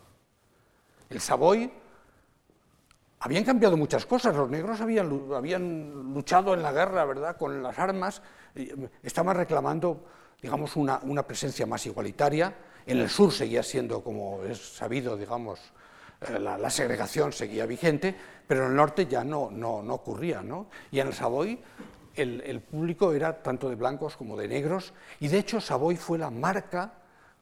El 1.09 1.21
Savoy 1.21 1.71
habían 3.19 3.43
cambiado 3.43 3.77
muchas 3.77 4.07
cosas, 4.07 4.35
los 4.35 4.49
negros 4.49 4.81
habían, 4.81 5.31
habían 5.33 6.13
luchado 6.13 6.55
en 6.55 6.63
la 6.63 6.71
guerra, 6.71 7.05
¿verdad?, 7.05 7.37
con 7.37 7.61
las 7.61 7.77
armas, 7.77 8.23
estaban 9.03 9.37
reclamando, 9.37 10.03
digamos, 10.41 10.75
una, 10.75 11.23
presencia 11.23 11.65
más 11.65 11.85
igualitaria. 11.85 12.53
En 12.85 12.99
el 12.99 13.09
sur 13.09 13.31
seguía 13.31 13.63
siendo, 13.63 14.03
como 14.03 14.43
es 14.43 14.75
sabido, 14.75 15.15
digamos, 15.15 15.59
eh, 16.21 16.39
la, 16.39 16.69
segregación 16.69 17.31
seguía 17.31 17.65
vigente, 17.65 18.15
pero 18.47 18.65
en 18.65 18.71
el 18.71 18.75
norte 18.75 19.05
ya 19.05 19.23
no, 19.23 19.51
no, 19.51 19.77
ocurría, 19.93 20.41
¿no? 20.41 20.67
Y 20.91 20.99
en 20.99 21.07
el 21.07 21.13
Savoy 21.13 21.59
el, 22.15 22.61
público 22.61 23.13
era 23.13 23.41
tanto 23.41 23.69
de 23.69 23.75
blancos 23.75 24.17
como 24.17 24.35
de 24.35 24.47
negros, 24.47 24.93
y 25.19 25.27
de 25.27 25.39
hecho 25.39 25.61
Savoy 25.61 25.95
fue 25.95 26.17
la 26.17 26.29
marca 26.29 26.93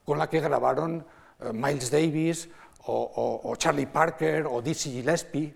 con 0.05 0.17
la 0.17 0.29
que 0.29 0.39
grabaron 0.39 1.05
eh, 1.39 1.51
Miles 1.53 1.89
Davis 1.89 2.49
o, 2.85 3.53
Charlie 3.57 3.85
Parker 3.85 4.47
o 4.47 4.61
Dizzy 4.61 4.91
Gillespie, 4.91 5.53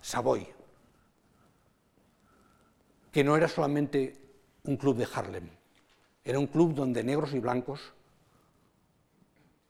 Savoy, 0.00 0.46
que 3.12 3.24
no 3.24 3.36
era 3.36 3.48
solamente 3.48 4.16
un 4.64 4.76
club 4.76 4.96
de 4.96 5.08
Harlem, 5.12 5.57
era 6.24 6.38
un 6.38 6.46
club 6.46 6.74
donde 6.74 7.02
negros 7.02 7.32
y 7.34 7.38
blancos 7.38 7.92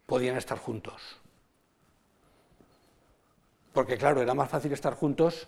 podían 0.06 0.36
estar 0.36 0.58
juntos. 0.58 1.18
Porque 3.72 3.96
claro, 3.96 4.22
era 4.22 4.34
más 4.34 4.48
fácil 4.48 4.72
estar 4.72 4.94
juntos 4.94 5.46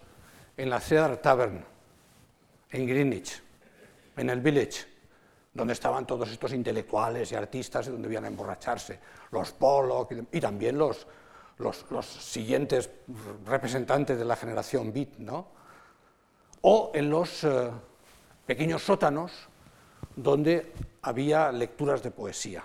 en 0.56 0.70
la 0.70 0.80
Cedar 0.80 1.16
Tavern, 1.16 1.64
en 2.70 2.86
Greenwich, 2.86 3.42
en 4.16 4.30
el 4.30 4.40
Village, 4.40 4.86
donde 5.52 5.72
estaban 5.72 6.06
todos 6.06 6.30
estos 6.30 6.52
intelectuales 6.52 7.32
y 7.32 7.34
artistas 7.34 7.88
y 7.88 7.90
donde 7.90 8.08
iban 8.08 8.24
a 8.24 8.28
emborracharse, 8.28 9.00
los 9.32 9.52
Pollock 9.52 10.12
y 10.30 10.40
también 10.40 10.78
los, 10.78 11.06
los, 11.58 12.06
siguientes 12.06 12.90
representantes 13.46 14.18
de 14.18 14.24
la 14.24 14.36
generación 14.36 14.92
beat, 14.92 15.18
¿no? 15.18 15.48
o 16.62 16.92
en 16.94 17.10
los 17.10 17.44
eh, 17.44 17.70
pequeños 18.46 18.82
sótanos 18.82 19.48
donde 20.16 20.72
había 21.02 21.52
lecturas 21.52 22.02
de 22.02 22.10
poesía. 22.10 22.62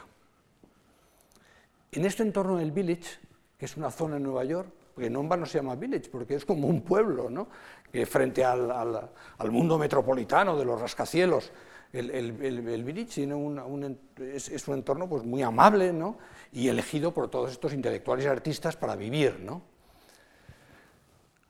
En 1.91 2.05
este 2.05 2.23
entorno 2.23 2.57
del 2.57 2.71
Village, 2.71 3.19
que 3.57 3.65
es 3.65 3.77
una 3.77 3.91
zona 3.91 4.17
en 4.17 4.23
Nueva 4.23 4.43
York, 4.43 4.69
porque 4.95 5.09
no 5.09 5.45
se 5.45 5.57
llama 5.57 5.75
village, 5.75 6.09
porque 6.09 6.35
es 6.35 6.45
como 6.45 6.69
un 6.69 6.81
pueblo, 6.81 7.29
¿no? 7.29 7.49
que 7.91 8.05
frente 8.05 8.45
al, 8.45 8.71
al, 8.71 9.51
mundo 9.51 9.77
metropolitano 9.77 10.57
de 10.57 10.63
los 10.63 10.79
rascacielos, 10.79 11.51
el, 11.91 12.09
el, 12.11 12.83
village 12.83 13.13
tiene 13.13 13.35
un, 13.35 13.97
es, 14.17 14.67
un 14.67 14.73
entorno 14.73 15.07
pues, 15.07 15.23
muy 15.23 15.41
amable 15.41 15.91
¿no? 15.91 16.17
y 16.51 16.69
elegido 16.69 17.13
por 17.13 17.29
todos 17.29 17.51
estos 17.51 17.73
intelectuales 17.73 18.25
y 18.25 18.27
artistas 18.29 18.77
para 18.77 18.95
vivir. 18.95 19.39
¿no? 19.41 19.61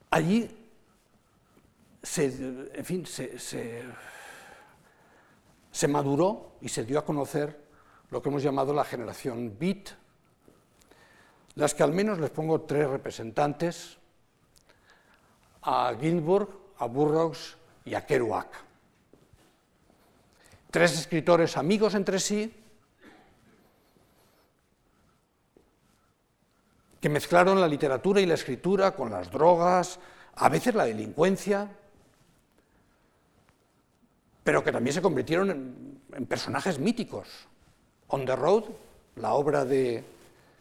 Allí 0.09 0.49
se, 2.01 2.25
en 2.73 2.85
fin, 2.85 3.05
se, 3.05 3.83
se 5.75 5.89
maduró 5.89 6.53
y 6.61 6.69
se 6.69 6.85
dio 6.85 6.97
a 6.97 7.03
conocer 7.03 7.59
lo 8.09 8.21
que 8.21 8.29
hemos 8.29 8.41
llamado 8.41 8.73
la 8.73 8.85
generación 8.85 9.57
beat, 9.59 9.89
las 11.55 11.73
que 11.73 11.83
al 11.83 11.91
menos 11.91 12.17
les 12.17 12.29
pongo 12.29 12.61
tres 12.61 12.87
representantes, 12.87 13.97
a 15.63 15.93
Ginsburg, 15.99 16.47
a 16.77 16.85
Burroughs 16.85 17.57
y 17.83 17.93
a 17.93 18.05
Kerouac. 18.05 18.47
Tres 20.71 20.97
escritores 20.97 21.57
amigos 21.57 21.93
entre 21.93 22.21
sí, 22.21 22.55
que 27.01 27.09
mezclaron 27.09 27.59
la 27.59 27.67
literatura 27.67 28.21
y 28.21 28.25
la 28.25 28.35
escritura 28.35 28.95
con 28.95 29.11
las 29.11 29.29
drogas, 29.29 29.99
a 30.35 30.47
veces 30.47 30.73
la 30.73 30.85
delincuencia, 30.85 31.69
pero 34.45 34.63
que 34.63 34.71
también 34.71 34.93
se 34.93 35.01
convirtieron 35.01 35.49
en, 35.49 36.25
personajes 36.27 36.77
míticos. 36.77 37.27
On 38.09 38.27
the 38.27 38.35
Road, 38.35 38.65
la 39.15 39.33
obra 39.33 39.65
de 39.65 40.03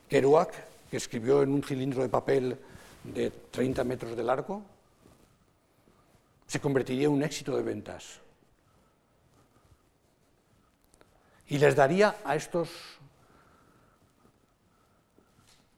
Kerouac, 0.08 0.54
que 0.90 0.96
escribió 0.96 1.42
en 1.42 1.52
un 1.52 1.62
cilindro 1.62 2.00
de 2.00 2.08
papel 2.08 2.58
de 3.04 3.30
30 3.30 3.84
metros 3.84 4.16
de 4.16 4.24
largo, 4.24 4.62
se 6.46 6.60
convertiría 6.60 7.08
en 7.08 7.12
un 7.12 7.22
éxito 7.22 7.54
de 7.54 7.62
ventas. 7.62 8.20
Y 11.48 11.58
les 11.58 11.76
daría 11.76 12.16
a 12.24 12.36
estos 12.36 12.70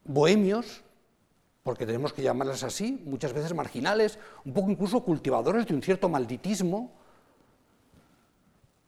bohemios, 0.04 0.84
porque 1.64 1.84
tenemos 1.84 2.12
que 2.12 2.22
llamarlas 2.22 2.62
así, 2.62 3.02
muchas 3.04 3.32
veces 3.32 3.52
marginales, 3.52 4.20
un 4.44 4.52
poco 4.52 4.70
incluso 4.70 5.02
cultivadores 5.02 5.66
de 5.66 5.74
un 5.74 5.82
cierto 5.82 6.08
malditismo, 6.08 7.04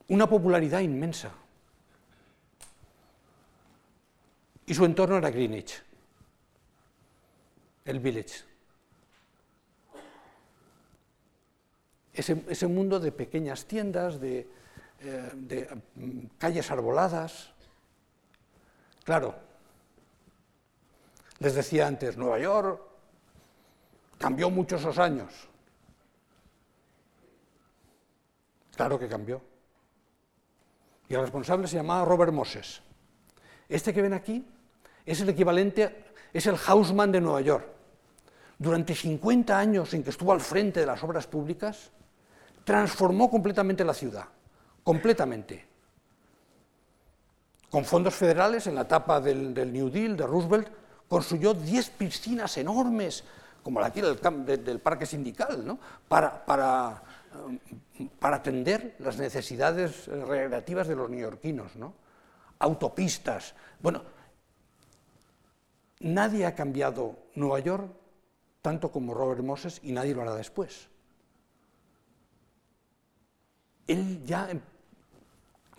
una 0.09 0.29
popularidad 0.29 0.81
inmensa. 0.81 1.33
Y 4.67 4.75
su 4.75 4.85
entorno 4.85 5.17
era 5.17 5.31
Greenwich, 5.31 5.83
el 7.85 8.01
village. 8.01 8.45
Ese, 12.13 12.67
mundo 12.67 12.99
de 12.99 13.13
pequeñas 13.13 13.65
tiendas, 13.65 14.21
de, 14.21 14.49
eh, 15.01 15.81
mm, 15.95 16.27
calles 16.37 16.69
arboladas. 16.71 17.51
Claro, 19.05 19.37
les 21.39 21.55
decía 21.55 21.87
antes, 21.87 22.17
Nueva 22.17 22.41
York 22.41 22.83
cambió 24.19 24.51
mucho 24.51 24.77
esos 24.77 24.99
años. 24.99 25.33
Claro 28.75 28.99
que 28.99 29.09
cambió. 29.09 29.41
Y 31.09 31.15
el 31.15 31.23
responsable 31.23 31.67
se 31.67 31.77
llamaba 31.77 32.05
Robert 32.05 32.33
Moses. 32.33 32.83
Este 33.69 33.93
que 33.95 34.03
ven 34.03 34.13
aquí 34.13 34.45
es 35.05 35.21
el 35.21 35.29
equivalente, 35.31 36.13
es 36.33 36.47
el 36.47 36.57
Hausman 36.57 37.13
de 37.13 37.21
Nueva 37.21 37.41
York. 37.41 37.67
Durante 38.59 38.95
50 38.95 39.59
años 39.59 39.95
en 39.95 40.03
que 40.03 40.11
estuvo 40.11 40.33
al 40.33 40.41
frente 40.41 40.81
de 40.81 40.87
las 40.87 41.03
obras 41.03 41.27
públicas, 41.27 41.91
transformó 42.65 43.31
completamente 43.31 43.85
la 43.85 43.95
ciudad, 43.95 44.27
completamente. 44.83 45.67
Con 47.71 47.85
fondos 47.85 48.15
federales, 48.15 48.67
en 48.67 48.75
la 48.75 48.83
etapa 48.83 49.21
del, 49.21 49.73
New 49.73 49.91
Deal, 49.91 50.17
de 50.17 50.27
Roosevelt, 50.27 50.69
construyó 51.09 51.55
10 51.55 51.91
piscinas 51.91 52.57
enormes, 52.59 53.25
como 53.63 53.81
la 53.81 53.87
aquí 53.87 54.01
del, 54.01 54.19
del 54.65 54.81
Parque 54.81 55.07
Sindical, 55.07 55.67
¿no? 55.67 55.79
para, 56.09 56.45
para, 56.45 57.03
para, 58.19 58.37
atender 58.37 58.97
las 58.99 59.19
necesidades 59.19 60.07
recreativas 60.07 60.89
de 60.89 60.97
los 60.97 61.11
neoyorquinos. 61.11 61.77
¿no? 61.77 61.95
Autopistas. 62.59 63.55
Bueno, 63.81 64.03
nadie 66.01 66.47
ha 66.47 66.55
cambiado 66.55 67.17
Nueva 67.35 67.61
York 67.61 67.91
tanto 68.63 68.91
como 68.91 69.15
Robert 69.15 69.43
Moses 69.43 69.81
y 69.83 69.93
nadie 69.93 70.15
lo 70.15 70.23
hará 70.23 70.35
después. 70.35 70.89
Él 73.87 74.23
ya 74.25 74.51
em, 74.51 74.61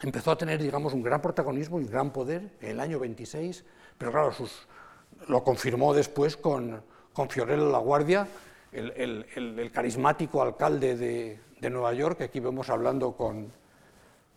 empezó 0.02 0.32
a 0.32 0.38
tener, 0.38 0.62
digamos, 0.62 0.93
un 0.93 1.04
gran 1.04 1.22
protagonismo 1.22 1.80
y 1.80 1.86
gran 1.86 2.12
poder 2.12 2.58
en 2.62 2.72
el 2.72 2.80
año 2.80 3.00
26, 3.00 3.64
pero 3.97 4.12
claro, 4.12 4.32
sus, 4.32 4.68
lo 5.28 5.43
confirmó 5.43 5.93
después 5.93 6.36
con, 6.36 6.84
con 7.14 7.30
Fiorello 7.30 7.70
La 7.70 7.78
Guardia, 7.78 8.28
el, 8.72 9.72
carismático 9.74 10.41
alcalde 10.41 10.95
de, 10.95 11.70
Nueva 11.70 11.93
York, 11.93 12.17
que 12.17 12.24
aquí 12.26 12.39
vemos 12.39 12.70
hablando 12.70 13.13
con, 13.13 13.51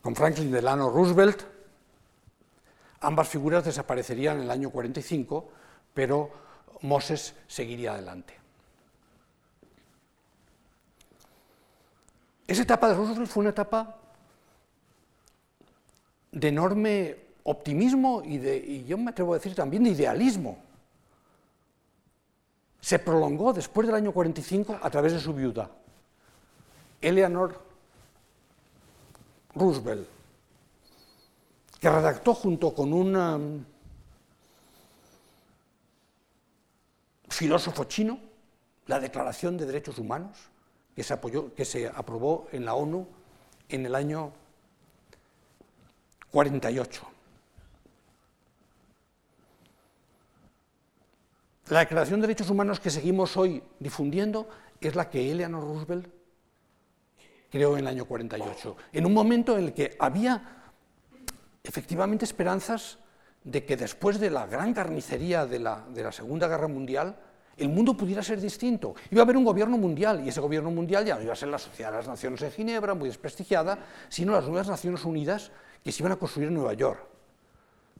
con 0.01 0.15
Franklin 0.15 0.51
Delano 0.51 0.89
Roosevelt. 0.89 1.43
Ambas 3.01 3.27
figuras 3.29 3.65
desaparecerían 3.65 4.37
en 4.37 4.43
el 4.43 4.51
año 4.51 4.69
45, 4.69 5.49
pero 5.93 6.29
Moses 6.81 7.35
seguiría 7.47 7.93
adelante. 7.93 8.35
Esa 12.47 12.63
etapa 12.63 12.89
de 12.89 12.95
Roosevelt 12.95 13.29
fue 13.29 13.41
una 13.41 13.51
etapa 13.51 13.97
de 16.31 16.47
enorme 16.47 17.17
optimismo 17.43 18.21
y, 18.23 18.37
de, 18.37 18.57
y 18.57 18.85
yo 18.85 18.97
me 18.97 19.11
atrevo 19.11 19.33
a 19.33 19.37
decir 19.37 19.55
también 19.55 19.83
de 19.83 19.91
idealismo 19.91 20.57
se 22.83 22.99
prolongó 22.99 23.53
después 23.53 23.87
del 23.87 23.95
año 23.95 24.11
45 24.11 24.77
a 24.81 24.89
través 24.89 25.13
de 25.13 25.19
su 25.21 25.33
viuda, 25.33 25.71
Eleanor 26.99 27.57
Roosevelt, 29.55 30.05
que 31.79 31.89
redactó 31.89 32.33
junto 32.33 32.75
con 32.75 32.91
un 32.91 33.15
um, 33.15 33.65
filósofo 37.29 37.85
chino 37.85 38.19
la 38.87 38.99
Declaración 38.99 39.55
de 39.55 39.65
Derechos 39.65 39.97
Humanos, 39.97 40.37
que 40.93 41.03
se, 41.03 41.13
apoyó, 41.13 41.55
que 41.55 41.63
se 41.63 41.87
aprobó 41.87 42.49
en 42.51 42.65
la 42.65 42.73
ONU 42.73 43.07
en 43.69 43.85
el 43.85 43.95
año 43.95 44.33
48. 46.31 47.12
La 51.69 51.79
Declaración 51.79 52.19
de 52.19 52.27
Derechos 52.27 52.49
Humanos 52.49 52.81
que 52.81 52.89
seguimos 52.89 53.37
hoy 53.37 53.63
difundiendo 53.79 54.49
es 54.81 54.95
la 54.95 55.09
que 55.09 55.31
Eleanor 55.31 55.63
Roosevelt 55.63 56.07
creó 57.49 57.73
en 57.73 57.79
el 57.79 57.87
año 57.87 58.05
48, 58.05 58.75
en 58.91 59.05
un 59.05 59.13
momento 59.13 59.57
en 59.57 59.65
el 59.65 59.73
que 59.73 59.95
había 59.97 60.73
efectivamente 61.63 62.25
esperanzas 62.25 62.97
de 63.45 63.63
que 63.63 63.77
después 63.77 64.19
de 64.19 64.29
la 64.29 64.45
gran 64.45 64.73
carnicería 64.73 65.45
de 65.45 65.59
la, 65.59 65.85
de 65.87 66.03
la 66.03 66.11
Segunda 66.11 66.49
Guerra 66.49 66.67
Mundial, 66.67 67.15
el 67.55 67.69
mundo 67.69 67.95
pudiera 67.95 68.21
ser 68.23 68.41
distinto. 68.41 68.95
Iba 69.09 69.21
a 69.21 69.23
haber 69.23 69.37
un 69.37 69.45
gobierno 69.45 69.77
mundial, 69.77 70.21
y 70.25 70.29
ese 70.29 70.41
gobierno 70.41 70.69
mundial 70.69 71.05
ya 71.05 71.15
no 71.15 71.21
iba 71.21 71.31
a 71.31 71.37
ser 71.37 71.47
la 71.47 71.59
Sociedad 71.59 71.91
de 71.91 71.97
las 71.97 72.07
Naciones 72.07 72.41
en 72.41 72.51
Ginebra, 72.51 72.93
muy 72.93 73.07
desprestigiada, 73.07 73.77
sino 74.09 74.33
las 74.33 74.45
nuevas 74.45 74.67
Naciones 74.67 75.05
Unidas 75.05 75.51
que 75.81 75.93
se 75.93 76.01
iban 76.01 76.11
a 76.11 76.17
construir 76.17 76.49
en 76.49 76.55
Nueva 76.55 76.73
York. 76.73 76.99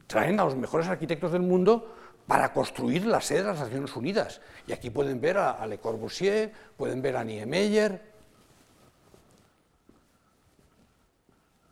Traen 0.06 0.38
a 0.38 0.44
los 0.44 0.54
mejores 0.54 0.86
arquitectos 0.86 1.32
del 1.32 1.42
mundo 1.42 1.94
para 2.26 2.52
construir 2.52 3.06
la 3.06 3.20
sede 3.20 3.42
de 3.42 3.48
las 3.48 3.60
Naciones 3.60 3.94
Unidas. 3.96 4.40
Y 4.66 4.72
aquí 4.72 4.90
pueden 4.90 5.20
ver 5.20 5.38
a, 5.38 5.66
Le 5.66 5.78
Corbusier, 5.78 6.52
pueden 6.76 7.02
ver 7.02 7.16
a 7.16 7.24
Niemeyer. 7.24 8.00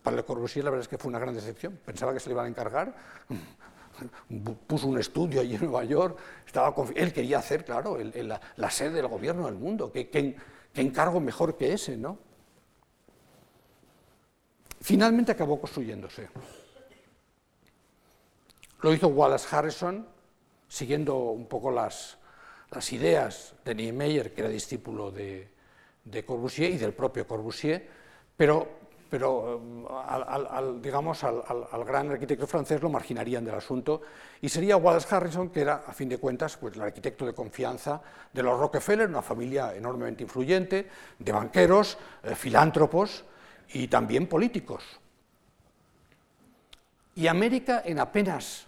Para 0.02 0.16
Le 0.16 0.24
Corbusier 0.24 0.64
la 0.64 0.70
verdad 0.70 0.82
es 0.82 0.88
que 0.88 0.98
fue 0.98 1.08
una 1.08 1.18
gran 1.18 1.34
decepción. 1.34 1.78
Pensaba 1.84 2.12
que 2.12 2.20
se 2.20 2.28
le 2.28 2.34
iban 2.34 2.46
a 2.46 2.48
encargar. 2.48 2.94
Puso 4.66 4.88
un 4.88 4.98
estudio 4.98 5.40
allí 5.40 5.54
en 5.54 5.62
Nueva 5.62 5.84
York. 5.84 6.18
Estaba 6.46 6.74
él 6.94 7.12
quería 7.12 7.38
hacer, 7.38 7.64
claro, 7.64 7.98
la, 8.56 8.70
sede 8.70 8.90
del 8.90 9.06
gobierno 9.06 9.46
del 9.46 9.54
mundo. 9.54 9.90
¿Qué, 9.90 10.10
qué, 10.10 10.36
encargo 10.74 11.20
mejor 11.20 11.56
que 11.56 11.72
ese, 11.72 11.96
no? 11.96 12.18
Finalmente 14.80 15.32
acabó 15.32 15.60
construyéndose. 15.60 16.28
Lo 18.80 18.92
hizo 18.92 19.06
Wallace 19.08 19.54
Harrison, 19.54 20.06
siguiendo 20.72 21.18
un 21.18 21.44
poco 21.48 21.70
las, 21.70 22.16
ideas 22.92 23.54
de 23.62 23.74
Niemeyer, 23.74 24.32
que 24.32 24.40
era 24.40 24.48
discípulo 24.48 25.10
de, 25.10 25.50
Corbusier 26.24 26.70
y 26.70 26.78
del 26.78 26.94
propio 26.94 27.26
Corbusier, 27.26 27.86
pero, 28.34 28.66
pero 29.10 29.60
al, 30.08 30.80
digamos, 30.80 31.22
al, 31.24 31.84
gran 31.84 32.10
arquitecto 32.10 32.46
francés 32.46 32.80
lo 32.80 32.88
marginarían 32.88 33.44
del 33.44 33.56
asunto, 33.56 34.00
y 34.40 34.48
sería 34.48 34.78
Wallace 34.78 35.14
Harrison, 35.14 35.50
que 35.50 35.60
era, 35.60 35.84
a 35.86 35.92
fin 35.92 36.08
de 36.08 36.16
cuentas, 36.16 36.56
pues, 36.56 36.74
el 36.74 36.80
arquitecto 36.80 37.26
de 37.26 37.34
confianza 37.34 38.00
de 38.32 38.42
los 38.42 38.58
Rockefeller, 38.58 39.10
una 39.10 39.20
familia 39.20 39.74
enormemente 39.74 40.22
influyente, 40.22 40.88
de 41.18 41.32
banqueros, 41.32 41.98
eh, 42.22 42.34
filántropos 42.34 43.26
y 43.74 43.88
también 43.88 44.26
políticos. 44.26 44.82
Y 47.14 47.26
América 47.26 47.82
en 47.84 47.98
apenas 47.98 48.66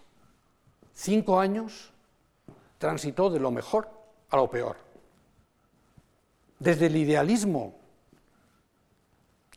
cinco 0.93 1.41
años 1.41 1.94
transitó 2.79 3.31
de 3.31 3.41
lo 3.41 3.51
mejor 3.51 3.89
a 4.31 4.37
lo 4.37 4.51
peor. 4.51 4.77
Desde 6.59 6.87
el 6.87 6.97
idealismo 6.97 7.77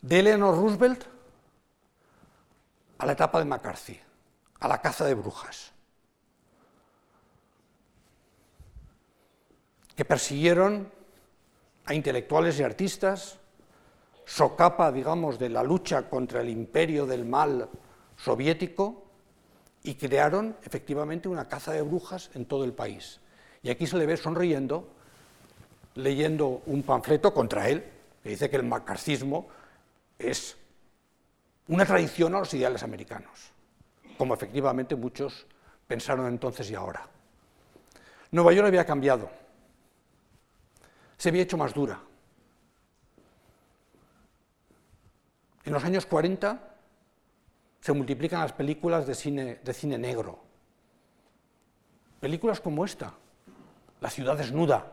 de 0.01 0.20
Eleanor 0.20 0.55
Roosevelt 0.55 1.05
a 2.97 3.05
la 3.05 3.11
etapa 3.11 3.39
de 3.39 3.45
McCarthy, 3.45 3.99
a 4.59 4.68
la 4.68 4.82
caza 4.82 5.05
de 5.05 5.13
brujas, 5.13 5.72
que 9.95 10.05
persiguieron 10.05 10.91
a 11.86 11.93
intelectuales 11.93 12.59
y 12.59 12.63
artistas, 12.63 13.39
socapa, 14.26 14.91
digamos, 14.91 15.39
de 15.39 15.49
la 15.49 15.63
lucha 15.63 16.09
contra 16.09 16.41
el 16.41 16.49
imperio 16.49 17.05
del 17.05 17.26
mal 17.26 17.70
soviético, 18.15 19.07
y 19.88 19.95
crearon 19.95 20.57
efectivamente 20.65 21.29
una 21.29 21.47
caza 21.47 21.71
de 21.71 21.81
brujas 21.81 22.29
en 22.33 22.45
todo 22.45 22.65
el 22.65 22.73
país. 22.73 23.21
Y 23.63 23.69
aquí 23.69 23.88
se 23.88 23.95
le 23.95 24.05
ve 24.05 24.17
sonriendo, 24.17 24.85
leyendo 25.95 26.61
un 26.65 26.83
panfleto 26.83 27.33
contra 27.33 27.69
él, 27.69 27.85
que 28.21 28.31
dice 28.31 28.49
que 28.49 28.57
el 28.57 28.63
macarcismo 28.63 29.47
es 30.19 30.57
una 31.69 31.85
tradición 31.85 32.35
a 32.35 32.39
los 32.39 32.53
ideales 32.53 32.83
americanos, 32.83 33.53
como 34.17 34.33
efectivamente 34.33 34.93
muchos 34.97 35.47
pensaron 35.88 36.27
entonces 36.27 36.69
y 36.69 36.75
ahora. 36.75 37.07
Nueva 38.31 38.51
York 38.51 38.67
había 38.67 38.85
cambiado, 38.85 39.29
se 41.17 41.29
había 41.29 41.43
hecho 41.43 41.55
más 41.55 41.73
dura. 41.73 41.97
En 45.63 45.71
los 45.71 45.83
años 45.85 46.05
40 46.05 46.75
se 47.88 47.93
multiplican 47.93 48.41
las 48.41 48.51
películas 48.51 49.07
de 49.07 49.15
cine, 49.15 49.61
de 49.63 49.73
cine 49.73 49.97
negro. 49.97 50.43
Películas 52.19 52.59
como 52.59 52.83
esta, 52.83 53.13
La 54.01 54.09
ciudad 54.09 54.35
desnuda, 54.35 54.91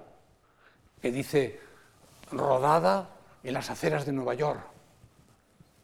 que 1.03 1.11
dice 1.11 1.59
rodada 2.31 3.11
en 3.43 3.53
las 3.53 3.69
aceras 3.69 4.07
de 4.07 4.13
Nueva 4.13 4.35
York. 4.35 4.65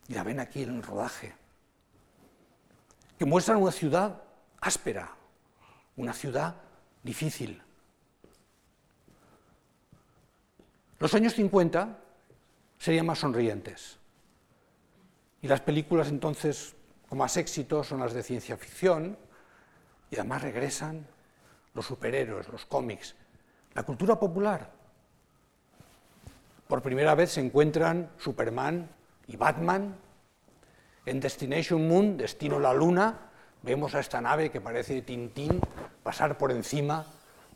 Y 0.07 0.15
la 0.15 0.23
ven 0.23 0.39
aquí 0.39 0.63
en 0.63 0.77
el 0.77 0.83
rodaje. 0.85 1.35
Que 3.19 3.25
muestran 3.25 3.61
una 3.61 3.73
ciudad 3.73 4.23
áspera, 4.61 5.13
una 5.97 6.13
ciudad 6.13 6.55
difícil. 7.03 7.61
Los 11.01 11.13
años 11.15 11.35
50 11.35 11.99
serían 12.79 13.07
más 13.07 13.19
sonrientes. 13.19 13.99
Y 15.43 15.49
las 15.49 15.61
películas 15.61 16.07
entonces 16.07 16.77
con 17.11 17.19
más 17.19 17.37
éxito 17.37 17.83
son 17.83 17.99
las 17.99 18.13
de 18.13 18.23
ciencia 18.23 18.57
ficción, 18.57 19.19
y 20.13 20.15
además 20.15 20.43
regresan 20.43 21.05
los 21.75 21.85
superhéroes, 21.85 22.49
los 22.49 22.65
cómics, 22.67 23.17
la 23.75 23.83
cultura 23.83 24.17
popular. 24.17 24.71
Por 26.69 26.81
primera 26.83 27.17
vez 27.17 27.33
se 27.33 27.41
encuentran 27.41 28.13
Superman 28.17 28.89
y 29.27 29.37
Batman. 29.37 29.97
En 31.05 31.19
Destination 31.19 31.89
Moon, 31.89 32.17
Destino 32.17 32.61
la 32.61 32.73
Luna, 32.73 33.33
vemos 33.63 33.97
a 33.97 33.99
esta 33.99 34.21
nave 34.21 34.53
que 34.53 34.61
parece 34.61 35.03
Tintín 35.03 35.61
pasar 36.05 36.39
por 36.39 36.53
encima 36.53 37.05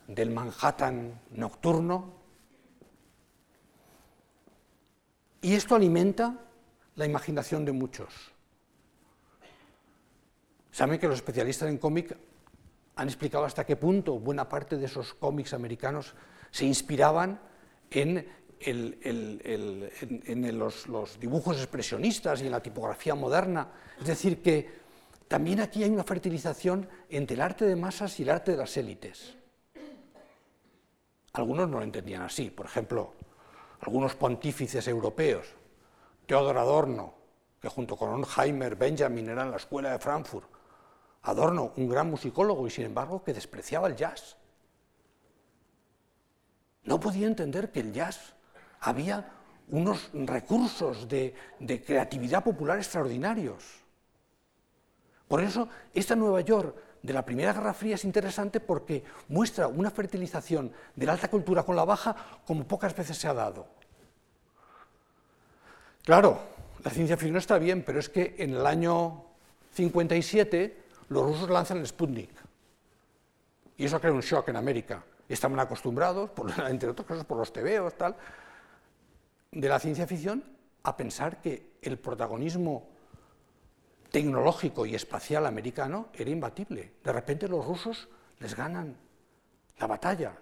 del 0.08 0.32
Manhattan 0.32 1.20
nocturno. 1.30 2.12
Y 5.42 5.54
esto 5.54 5.76
alimenta 5.76 6.40
la 6.96 7.06
imaginación 7.06 7.64
de 7.64 7.70
muchos. 7.70 8.33
Saben 10.74 10.98
que 10.98 11.06
los 11.06 11.18
especialistas 11.18 11.68
en 11.68 11.78
cómic 11.78 12.18
han 12.96 13.06
explicado 13.06 13.44
hasta 13.44 13.64
qué 13.64 13.76
punto 13.76 14.18
buena 14.18 14.48
parte 14.48 14.76
de 14.76 14.86
esos 14.86 15.14
cómics 15.14 15.54
americanos 15.54 16.16
se 16.50 16.64
inspiraban 16.64 17.38
en, 17.92 18.26
los, 20.58 21.20
dibujos 21.20 21.58
expresionistas 21.58 22.42
y 22.42 22.46
en 22.46 22.50
la 22.50 22.60
tipografía 22.60 23.14
moderna. 23.14 23.68
Es 24.00 24.08
decir, 24.08 24.42
que 24.42 24.68
también 25.28 25.60
aquí 25.60 25.84
hay 25.84 25.90
una 25.90 26.02
fertilización 26.02 26.88
entre 27.08 27.36
el 27.36 27.42
arte 27.42 27.66
de 27.66 27.76
masas 27.76 28.18
y 28.18 28.24
el 28.24 28.30
arte 28.30 28.50
de 28.50 28.58
las 28.58 28.76
élites. 28.76 29.36
Algunos 31.34 31.68
no 31.68 31.78
lo 31.78 31.84
entendían 31.84 32.22
así. 32.22 32.50
Por 32.50 32.66
ejemplo, 32.66 33.14
algunos 33.78 34.16
pontífices 34.16 34.88
europeos, 34.88 35.46
Theodor 36.26 36.58
Adorno, 36.58 37.14
que 37.60 37.68
junto 37.68 37.96
con 37.96 38.10
Onheimer, 38.10 38.74
Benjamin 38.74 39.28
eran 39.28 39.52
la 39.52 39.58
escuela 39.58 39.92
de 39.92 40.00
Frankfurt, 40.00 40.53
Adorno, 41.24 41.72
un 41.76 41.88
gran 41.88 42.10
musicólogo 42.10 42.66
y 42.66 42.70
sin 42.70 42.84
embargo 42.84 43.24
que 43.24 43.32
despreciaba 43.32 43.88
el 43.88 43.96
jazz. 43.96 44.36
No 46.84 47.00
podía 47.00 47.26
entender 47.26 47.72
que 47.72 47.80
el 47.80 47.92
jazz 47.92 48.34
había 48.80 49.32
unos 49.68 50.10
recursos 50.12 51.08
de, 51.08 51.34
creatividad 51.86 52.44
popular 52.44 52.76
extraordinarios. 52.76 53.64
Por 55.26 55.42
eso, 55.42 55.68
esta 55.94 56.14
Nueva 56.14 56.42
York 56.42 56.76
de 57.02 57.12
la 57.14 57.24
Primera 57.24 57.54
Guerra 57.54 57.72
Fría 57.72 57.94
es 57.94 58.04
interesante 58.04 58.60
porque 58.60 59.02
muestra 59.28 59.66
una 59.66 59.90
fertilización 59.90 60.72
de 60.94 61.06
la 61.06 61.12
alta 61.12 61.28
cultura 61.28 61.62
con 61.62 61.74
la 61.74 61.86
baja 61.86 62.14
como 62.46 62.64
pocas 62.64 62.94
veces 62.94 63.16
se 63.16 63.28
ha 63.28 63.34
dado. 63.34 63.66
Claro, 66.02 66.38
la 66.84 66.90
ciencia 66.90 67.16
ficción 67.16 67.38
está 67.38 67.56
bien, 67.56 67.82
pero 67.82 67.98
es 67.98 68.10
que 68.10 68.34
en 68.38 68.50
el 68.50 68.66
año 68.66 69.24
57 69.72 70.83
los 71.08 71.24
rusos 71.24 71.50
lanzan 71.50 71.78
el 71.78 71.86
Sputnik. 71.86 72.30
Y 73.76 73.84
eso 73.84 74.00
crea 74.00 74.12
un 74.12 74.20
shock 74.20 74.48
en 74.48 74.56
América. 74.56 75.04
Estaban 75.28 75.58
acostumbrados, 75.58 76.30
entre 76.68 76.90
otras 76.90 77.06
cosas 77.06 77.24
por 77.24 77.38
los 77.38 77.52
tebeos, 77.52 77.94
tal, 77.96 78.16
de 79.50 79.68
la 79.68 79.78
ciencia 79.78 80.06
ficción 80.06 80.44
a 80.82 80.96
pensar 80.96 81.40
que 81.40 81.74
el 81.82 81.98
protagonismo 81.98 82.88
tecnológico 84.10 84.86
y 84.86 84.94
espacial 84.94 85.46
americano 85.46 86.08
era 86.12 86.30
imbatible. 86.30 86.92
De 87.02 87.12
repente 87.12 87.48
los 87.48 87.64
rusos 87.64 88.08
les 88.38 88.54
ganan 88.54 88.96
la 89.78 89.86
batalla. 89.86 90.38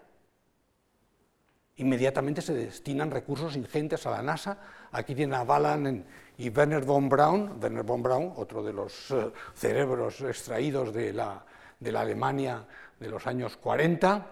Inmediatamente 1.77 2.43
se 2.43 2.53
destinan 2.53 3.11
recursos 3.11 3.57
ingentes 3.57 4.05
a 4.07 4.11
la 4.11 4.23
NASA. 4.23 4.59
Aquí 4.93 5.15
tienen 5.15 5.35
a 5.35 5.45
Balan 5.45 6.05
y 6.37 6.51
Werner 6.51 6.85
von 6.85 7.09
Braun, 7.09 7.59
Werner 7.61 7.83
von 7.83 8.03
Braun, 8.03 8.33
otro 8.37 8.63
de 8.63 8.75
los 8.75 9.11
eh, 9.11 9.33
cerebros 9.55 10.21
extraídos 10.21 10.93
de 10.93 11.15
la, 11.15 11.43
de 11.81 11.93
la 11.93 12.03
Alemania 12.03 12.67
de 13.01 13.09
los 13.09 13.27
años 13.27 13.57
40, 13.57 14.27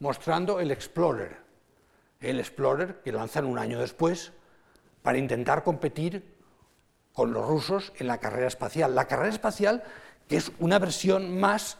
mostrando 0.00 0.60
el 0.60 0.70
Explorer, 0.70 1.38
el 2.20 2.38
Explorer 2.38 3.00
que 3.02 3.12
lanzan 3.12 3.46
un 3.46 3.58
año 3.58 3.78
después 3.78 4.32
para 5.02 5.16
intentar 5.16 5.64
competir 5.64 6.34
con 7.14 7.32
los 7.32 7.46
rusos 7.46 7.92
en 7.96 8.06
la 8.06 8.18
carrera 8.18 8.48
espacial. 8.48 8.94
La 8.94 9.06
carrera 9.06 9.30
espacial 9.30 9.82
que 10.28 10.36
es 10.36 10.52
una 10.58 10.78
versión 10.78 11.38
más 11.38 11.78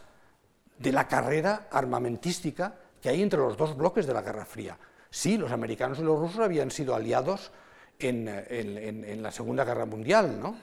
de 0.78 0.92
la 0.92 1.08
carrera 1.08 1.68
armamentística 1.70 2.74
que 3.02 3.10
hay 3.10 3.22
entre 3.22 3.38
los 3.38 3.56
dos 3.56 3.76
bloques 3.76 4.06
de 4.06 4.14
la 4.14 4.22
Guerra 4.22 4.46
Fría. 4.46 4.78
Sí, 5.10 5.36
los 5.36 5.52
americanos 5.52 5.98
y 5.98 6.02
los 6.02 6.18
rusos 6.18 6.40
habían 6.40 6.70
sido 6.70 6.94
aliados 6.94 7.52
en, 7.98 9.22
la 9.22 9.30
Segunda 9.30 9.64
Guerra 9.64 9.86
Mundial, 9.86 10.40
¿no? 10.40 10.56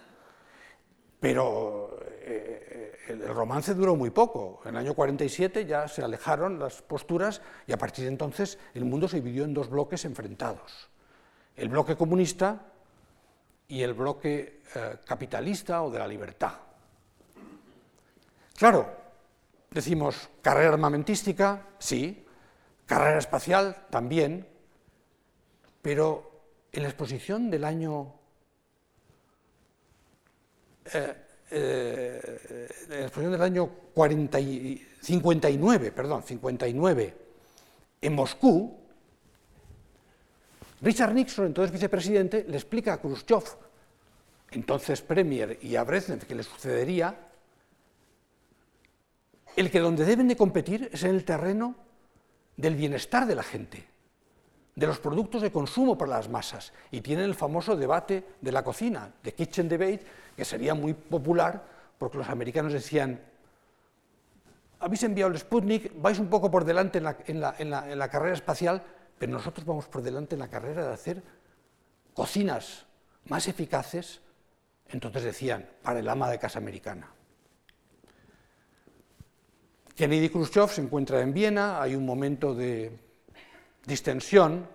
Pero 1.20 2.00
eh, 2.22 2.92
el 3.08 3.28
romance 3.28 3.74
duró 3.74 3.96
muy 3.96 4.10
poco. 4.10 4.62
En 4.66 4.72
el 4.72 4.78
año 4.78 4.94
47 4.94 5.66
ya 5.66 5.88
se 5.88 6.04
alejaron 6.04 6.60
las 6.60 6.82
posturas 6.82 7.42
y 7.68 7.74
a 7.74 7.78
partir 7.78 8.06
de 8.06 8.12
entonces 8.12 8.58
el 8.74 8.86
mundo 8.86 9.08
se 9.08 9.18
dividió 9.18 9.44
en 9.44 9.54
dos 9.54 9.70
bloques 9.70 10.06
enfrentados. 10.06 10.90
El 11.56 11.70
bloque 11.70 11.96
comunista 11.96 12.72
y 13.68 13.82
el 13.84 13.94
bloque 13.94 14.62
eh, 14.76 14.98
capitalista 15.06 15.84
o 15.84 15.92
de 15.92 16.00
la 16.00 16.08
libertad. 16.08 16.54
Claro, 18.58 18.96
decimos 19.70 20.30
carrera 20.42 20.74
armamentística, 20.74 21.68
sí, 21.80 22.26
carrera 22.86 23.20
espacial 23.20 23.88
también, 23.90 24.48
pero 25.82 26.31
en 26.72 26.84
la 26.84 26.90
exposición 26.90 27.50
del 27.50 27.64
año 27.66 28.14
eh, 30.94 31.16
eh, 31.52 32.68
la 32.90 33.02
exposición 33.02 33.34
del 33.34 33.42
año 33.42 33.70
59, 35.02 35.92
perdón, 35.92 36.24
59, 36.24 37.16
en 38.02 38.16
Moscú, 38.16 38.78
Richard 40.82 41.14
Nixon, 41.14 41.48
entonces 41.48 41.72
vicepresidente, 41.72 42.46
le 42.48 42.56
explica 42.56 42.94
a 42.94 43.02
Khrushchev, 43.02 43.44
entonces 44.52 45.02
premier, 45.02 45.60
y 45.62 45.76
a 45.76 45.84
Brezhnev, 45.84 46.26
que 46.26 46.36
le 46.36 46.44
sucedería, 46.44 47.18
el 49.56 49.70
que 49.70 49.80
donde 49.80 50.06
deben 50.06 50.30
de 50.30 50.38
competir 50.38 50.90
es 50.92 51.04
en 51.04 51.12
el 51.12 51.26
terreno 51.26 51.76
del 52.56 52.76
bienestar 52.76 53.28
de 53.28 53.36
la 53.36 53.44
gente 53.44 53.86
de 54.76 54.88
los 54.88 55.00
productos 55.00 55.42
de 55.42 55.52
consumo 55.52 55.98
para 55.98 56.12
las 56.12 56.30
masas 56.30 56.74
y 56.92 57.02
tienen 57.02 57.26
el 57.26 57.36
famoso 57.36 57.76
debate 57.76 58.24
de 58.40 58.52
la 58.52 58.64
cocina, 58.64 59.12
de 59.22 59.34
kitchen 59.34 59.68
debate, 59.68 60.06
que 60.36 60.46
sería 60.46 60.74
muy 60.74 60.94
popular 60.94 61.64
porque 61.98 62.18
los 62.18 62.30
americanos 62.30 62.74
decían, 62.74 63.22
habéis 64.80 65.04
enviado 65.04 65.32
el 65.32 65.38
Sputnik, 65.38 65.94
vais 66.02 66.18
un 66.18 66.30
poco 66.30 66.50
por 66.50 66.66
delante 66.66 66.98
en 66.98 67.40
la, 67.40 68.10
carrera 68.10 68.34
espacial, 68.34 68.82
pero 69.20 69.32
nosotros 69.32 69.66
vamos 69.66 69.88
por 69.88 70.02
delante 70.02 70.36
en 70.36 70.40
la 70.40 70.48
carrera 70.48 70.88
de 70.88 70.94
hacer 70.94 71.24
cocinas 72.14 72.88
más 73.28 73.48
eficaces, 73.48 74.22
entonces 74.90 75.24
decían, 75.24 75.70
para 75.84 76.00
el 76.00 76.10
ama 76.10 76.30
de 76.30 76.40
casa 76.40 76.58
americana. 76.58 77.12
Kennedy 79.96 80.30
Khrushchev 80.30 80.70
se 80.70 80.82
encuentra 80.82 81.22
en 81.22 81.34
Viena, 81.34 81.82
hay 81.82 81.94
un 81.94 82.06
momento 82.06 82.56
de 82.56 82.98
distensión, 83.86 84.68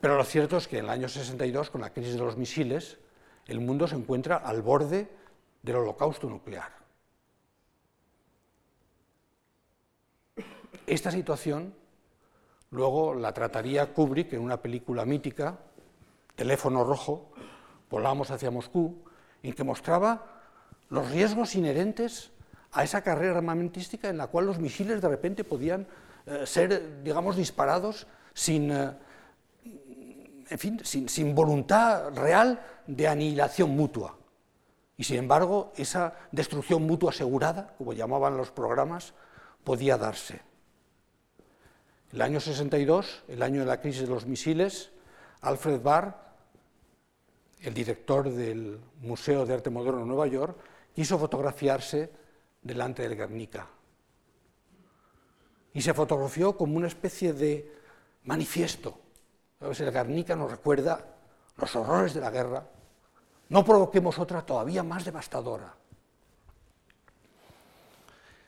pero 0.00 0.16
lo 0.16 0.24
cierto 0.24 0.56
es 0.56 0.68
que 0.68 0.78
en 0.78 0.84
el 0.84 0.90
año 0.90 1.08
62, 1.08 1.70
con 1.70 1.80
la 1.80 1.92
crisis 1.92 2.14
de 2.14 2.20
los 2.20 2.36
misiles, 2.36 2.98
el 3.46 3.60
mundo 3.60 3.86
se 3.86 3.96
encuentra 3.96 4.36
al 4.36 4.62
borde 4.62 5.08
del 5.62 5.76
holocausto 5.76 6.28
nuclear. 6.28 6.72
Esta 10.86 11.10
situación 11.10 11.74
luego 12.70 13.14
la 13.14 13.32
trataría 13.32 13.92
Kubrick 13.94 14.32
en 14.34 14.40
una 14.40 14.60
película 14.60 15.04
mítica, 15.04 15.58
Teléfono 16.36 16.84
Rojo, 16.84 17.30
Volamos 17.94 18.32
hacia 18.32 18.50
Moscú, 18.50 19.04
en 19.42 19.52
que 19.52 19.62
mostraba 19.62 20.42
los 20.88 21.12
riesgos 21.12 21.54
inherentes 21.54 22.32
a 22.72 22.82
esa 22.82 23.02
carrera 23.02 23.36
armamentística 23.36 24.08
en 24.08 24.18
la 24.18 24.26
cual 24.26 24.46
los 24.46 24.58
misiles 24.58 25.00
de 25.00 25.08
repente 25.08 25.44
podían 25.44 25.86
eh, 26.26 26.46
ser, 26.46 27.02
digamos, 27.02 27.36
disparados 27.36 28.06
sin, 28.32 28.70
eh, 28.70 28.92
en 30.48 30.58
fin, 30.58 30.80
sin, 30.84 31.34
voluntad 31.34 32.10
real 32.14 32.60
de 32.86 33.08
aniquilación 33.08 33.70
mutua. 33.70 34.16
Y 34.96 35.04
sin 35.04 35.18
embargo, 35.18 35.72
esa 35.76 36.14
destrucción 36.30 36.86
mutua 36.86 37.10
asegurada, 37.10 37.74
como 37.76 37.92
llamaban 37.92 38.36
los 38.36 38.50
programas, 38.50 39.12
podía 39.64 39.96
darse. 39.96 40.40
El 42.12 42.22
año 42.22 42.40
62, 42.40 43.24
el 43.28 43.42
año 43.42 43.60
de 43.60 43.66
la 43.66 43.80
crisis 43.80 44.02
de 44.02 44.08
los 44.08 44.24
misiles, 44.24 44.92
Alfred 45.40 45.80
Barr, 45.80 46.14
el 47.60 47.74
director 47.74 48.30
del 48.30 48.80
Museo 49.00 49.44
de 49.44 49.54
Arte 49.54 49.70
Moderno 49.70 50.00
de 50.00 50.06
Nueva 50.06 50.26
York, 50.26 50.56
quiso 50.94 51.18
fotografiarse 51.18 52.10
delante 52.62 53.02
del 53.02 53.16
Guernica. 53.16 53.68
Y 55.74 55.82
se 55.82 55.92
fotografió 55.92 56.56
como 56.56 56.76
una 56.76 56.86
especie 56.86 57.32
de 57.34 57.70
manifiesto. 58.24 58.98
El 59.60 59.90
Guernica 59.90 60.34
nos 60.36 60.50
recuerda 60.50 61.04
los 61.56 61.76
horrores 61.76 62.14
de 62.14 62.20
la 62.20 62.30
guerra. 62.30 62.66
No 63.48 63.64
provoquemos 63.64 64.18
otra 64.18 64.42
todavía 64.42 64.82
más 64.82 65.04
devastadora. 65.04 65.74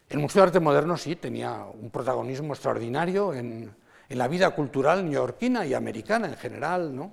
El 0.09 0.19
Museo 0.21 0.43
de 0.43 0.49
Arte 0.49 0.61
Moderno 0.61 0.97
sí 0.97 1.17
tenía 1.17 1.65
un 1.65 1.91
protagonismo 1.91 2.55
extraordinario 2.55 3.35
en, 3.35 3.75
la 4.09 4.29
vida 4.29 4.51
cultural 4.51 5.05
neoyorquina 5.05 5.67
y 5.67 5.75
americana 5.75 6.29
en 6.29 6.37
general, 6.37 6.95
¿no? 6.95 7.13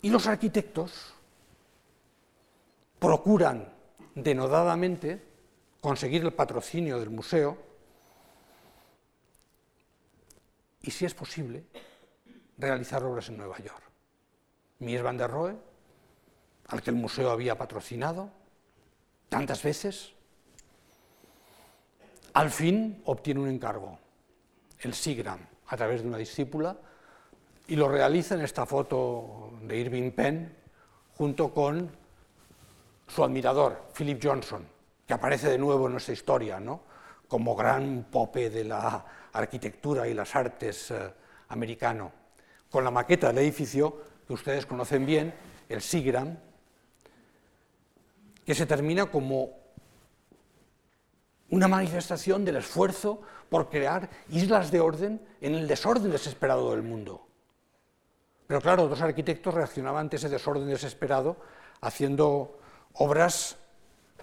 Y 0.00 0.08
los 0.08 0.26
arquitectos 0.26 1.12
procuran 2.98 3.70
denodadamente 4.14 5.29
conseguir 5.80 6.22
el 6.22 6.32
patrocinio 6.32 6.98
del 6.98 7.10
museo 7.10 7.56
y, 10.82 10.90
si 10.90 11.04
es 11.04 11.14
posible, 11.14 11.64
realizar 12.58 13.02
obras 13.04 13.28
en 13.28 13.38
Nueva 13.38 13.58
York. 13.58 13.82
Mies 14.80 15.02
van 15.02 15.16
der 15.16 15.30
Rohe, 15.30 15.56
al 16.68 16.82
que 16.82 16.90
el 16.90 16.96
museo 16.96 17.30
había 17.30 17.56
patrocinado, 17.56 18.30
tantas 19.28 19.62
veces, 19.62 20.12
al 22.32 22.50
fin 22.50 23.02
obtiene 23.04 23.40
un 23.40 23.48
encargo, 23.48 23.98
el 24.80 24.94
SIGRAM, 24.94 25.40
a 25.66 25.76
través 25.76 26.02
de 26.02 26.08
una 26.08 26.18
discípula, 26.18 26.76
y 27.68 27.76
lo 27.76 27.88
realiza 27.88 28.34
en 28.34 28.42
esta 28.42 28.66
foto 28.66 29.58
de 29.62 29.76
Irving 29.76 30.12
Penn, 30.12 30.56
junto 31.16 31.52
con 31.52 31.90
su 33.06 33.22
admirador, 33.22 33.90
Philip 33.96 34.20
Johnson, 34.22 34.66
que 35.10 35.14
aparece 35.14 35.50
de 35.50 35.58
nuevo 35.58 35.86
en 35.86 35.92
nuestra 35.94 36.14
historia, 36.14 36.60
¿no? 36.60 36.82
como 37.26 37.56
gran 37.56 38.06
pope 38.12 38.48
de 38.48 38.62
la 38.62 39.04
arquitectura 39.32 40.06
y 40.06 40.14
las 40.14 40.36
artes 40.36 40.92
eh, 40.92 41.12
americano, 41.48 42.12
con 42.70 42.84
la 42.84 42.92
maqueta 42.92 43.26
del 43.26 43.38
edificio 43.38 44.04
que 44.24 44.34
ustedes 44.34 44.66
conocen 44.66 45.04
bien, 45.04 45.34
el 45.68 45.82
SIGRAM, 45.82 46.38
que 48.46 48.54
se 48.54 48.66
termina 48.66 49.06
como 49.06 49.50
una 51.48 51.66
manifestación 51.66 52.44
del 52.44 52.58
esfuerzo 52.58 53.20
por 53.48 53.68
crear 53.68 54.08
islas 54.28 54.70
de 54.70 54.78
orden 54.78 55.20
en 55.40 55.56
el 55.56 55.66
desorden 55.66 56.12
desesperado 56.12 56.70
del 56.70 56.84
mundo. 56.84 57.26
Pero 58.46 58.60
claro, 58.60 58.86
dos 58.86 59.00
arquitectos 59.00 59.54
reaccionaban 59.54 60.02
ante 60.02 60.18
ese 60.18 60.28
desorden 60.28 60.68
desesperado 60.68 61.36
haciendo 61.80 62.60
obras 62.92 63.56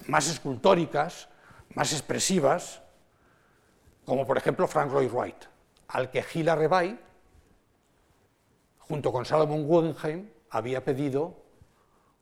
más 0.07 0.29
escultóricas, 0.29 1.29
más 1.73 1.91
expresivas, 1.93 2.81
como 4.05 4.25
por 4.25 4.37
ejemplo 4.37 4.67
Frank 4.67 4.91
Lloyd 4.91 5.11
Wright, 5.11 5.43
al 5.89 6.09
que 6.09 6.23
Gila 6.23 6.55
Rebay, 6.55 6.99
junto 8.79 9.11
con 9.11 9.25
Salomon 9.25 9.67
Guggenheim, 9.67 10.29
había 10.49 10.83
pedido 10.83 11.43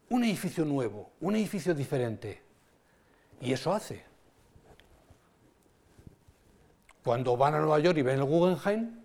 un 0.10 0.24
edificio 0.24 0.66
nuevo, 0.66 1.12
un 1.22 1.36
edificio 1.36 1.74
diferente. 1.74 2.42
Y 3.42 3.54
eso 3.54 3.74
hace. 3.74 4.04
Cuando 7.04 7.38
van 7.38 7.54
a 7.54 7.60
Nueva 7.60 7.80
York 7.80 7.98
y 7.98 8.02
ven 8.02 8.20
el 8.20 8.26
Guggenheim, 8.26 9.00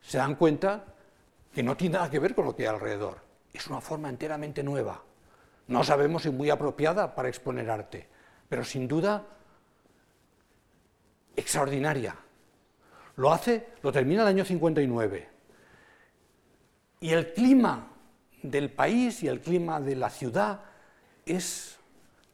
se 0.00 0.18
dan 0.18 0.36
cuenta 0.36 0.84
que 1.52 1.62
no 1.62 1.76
tiene 1.76 1.94
nada 1.94 2.10
que 2.10 2.20
ver 2.20 2.34
con 2.34 2.44
lo 2.44 2.54
que 2.54 2.62
hay 2.62 2.68
alrededor. 2.68 3.20
Es 3.52 3.66
una 3.66 3.80
forma 3.80 4.08
enteramente 4.08 4.62
nueva. 4.62 5.02
No 5.68 5.84
sabemos 5.84 6.22
si 6.22 6.30
muy 6.30 6.50
apropiada 6.50 7.14
para 7.14 7.28
exponer 7.28 7.70
arte, 7.70 8.08
pero 8.48 8.64
sin 8.64 8.88
duda 8.88 9.24
extraordinaria. 11.36 12.16
Lo 13.16 13.32
hace, 13.32 13.68
lo 13.82 13.92
termina 13.92 14.22
el 14.22 14.28
año 14.28 14.44
59. 14.44 15.28
Y 17.00 17.10
el 17.10 17.32
clima 17.32 17.92
del 18.42 18.70
país 18.70 19.22
y 19.22 19.28
el 19.28 19.40
clima 19.40 19.80
de 19.80 19.96
la 19.96 20.10
ciudad 20.10 20.60
es 21.26 21.78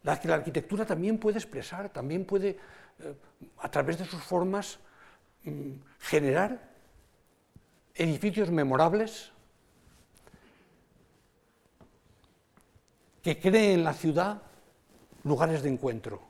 la 0.04 0.20
que 0.20 0.28
la 0.28 0.36
arquitectura 0.36 0.86
también 0.86 1.18
puede 1.18 1.38
expresar, 1.38 1.88
también 1.88 2.24
puede, 2.24 2.58
eh, 3.00 3.14
a 3.58 3.70
través 3.70 3.98
de 3.98 4.04
sus 4.04 4.22
formas, 4.22 4.78
mm, 5.44 5.72
generar 5.98 6.70
edificios 7.94 8.50
memorables 8.50 9.32
que 13.24 13.40
creen 13.40 13.78
en 13.78 13.84
la 13.84 13.94
ciudad 13.94 14.42
lugares 15.22 15.62
de 15.62 15.70
encuentro. 15.70 16.20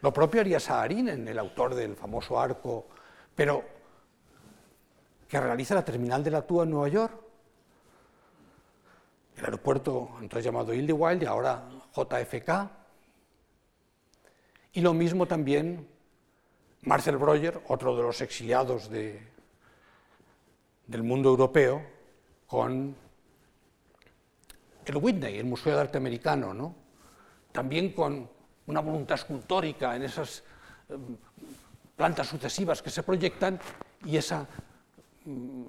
Lo 0.00 0.12
propio 0.12 0.40
haría 0.40 0.58
Saarinen, 0.58 1.26
el 1.28 1.38
autor 1.38 1.76
del 1.76 1.94
famoso 1.94 2.38
arco, 2.38 2.88
pero 3.32 3.62
que 5.28 5.40
realiza 5.40 5.76
la 5.76 5.84
terminal 5.84 6.24
de 6.24 6.32
la 6.32 6.42
Túa 6.42 6.64
en 6.64 6.70
Nueva 6.70 6.88
York, 6.88 7.14
el 9.36 9.44
aeropuerto 9.44 10.10
entonces 10.20 10.44
llamado 10.44 10.74
Ildewild 10.74 11.22
y 11.22 11.26
ahora 11.26 11.62
JFK. 11.94 12.50
Y 14.72 14.80
lo 14.80 14.94
mismo 14.94 15.26
también 15.26 15.86
Marcel 16.82 17.18
Breuer, 17.18 17.62
otro 17.68 17.96
de 17.96 18.02
los 18.02 18.20
exiliados 18.20 18.90
de, 18.90 19.22
del 20.88 21.04
mundo 21.04 21.28
europeo, 21.28 21.82
con 22.48 22.96
el 24.92 24.98
Whitney, 24.98 25.38
el 25.38 25.46
Museo 25.46 25.74
de 25.74 25.80
Arte 25.80 25.98
Americano, 25.98 26.54
¿no? 26.54 26.74
también 27.52 27.92
con 27.92 28.28
una 28.66 28.80
voluntad 28.80 29.16
escultórica 29.16 29.94
en 29.94 30.02
esas 30.02 30.42
eh, 30.88 30.96
plantas 31.96 32.26
sucesivas 32.26 32.82
que 32.82 32.90
se 32.90 33.02
proyectan 33.02 33.60
y 34.04 34.16
esa 34.16 34.46
mm, 35.24 35.66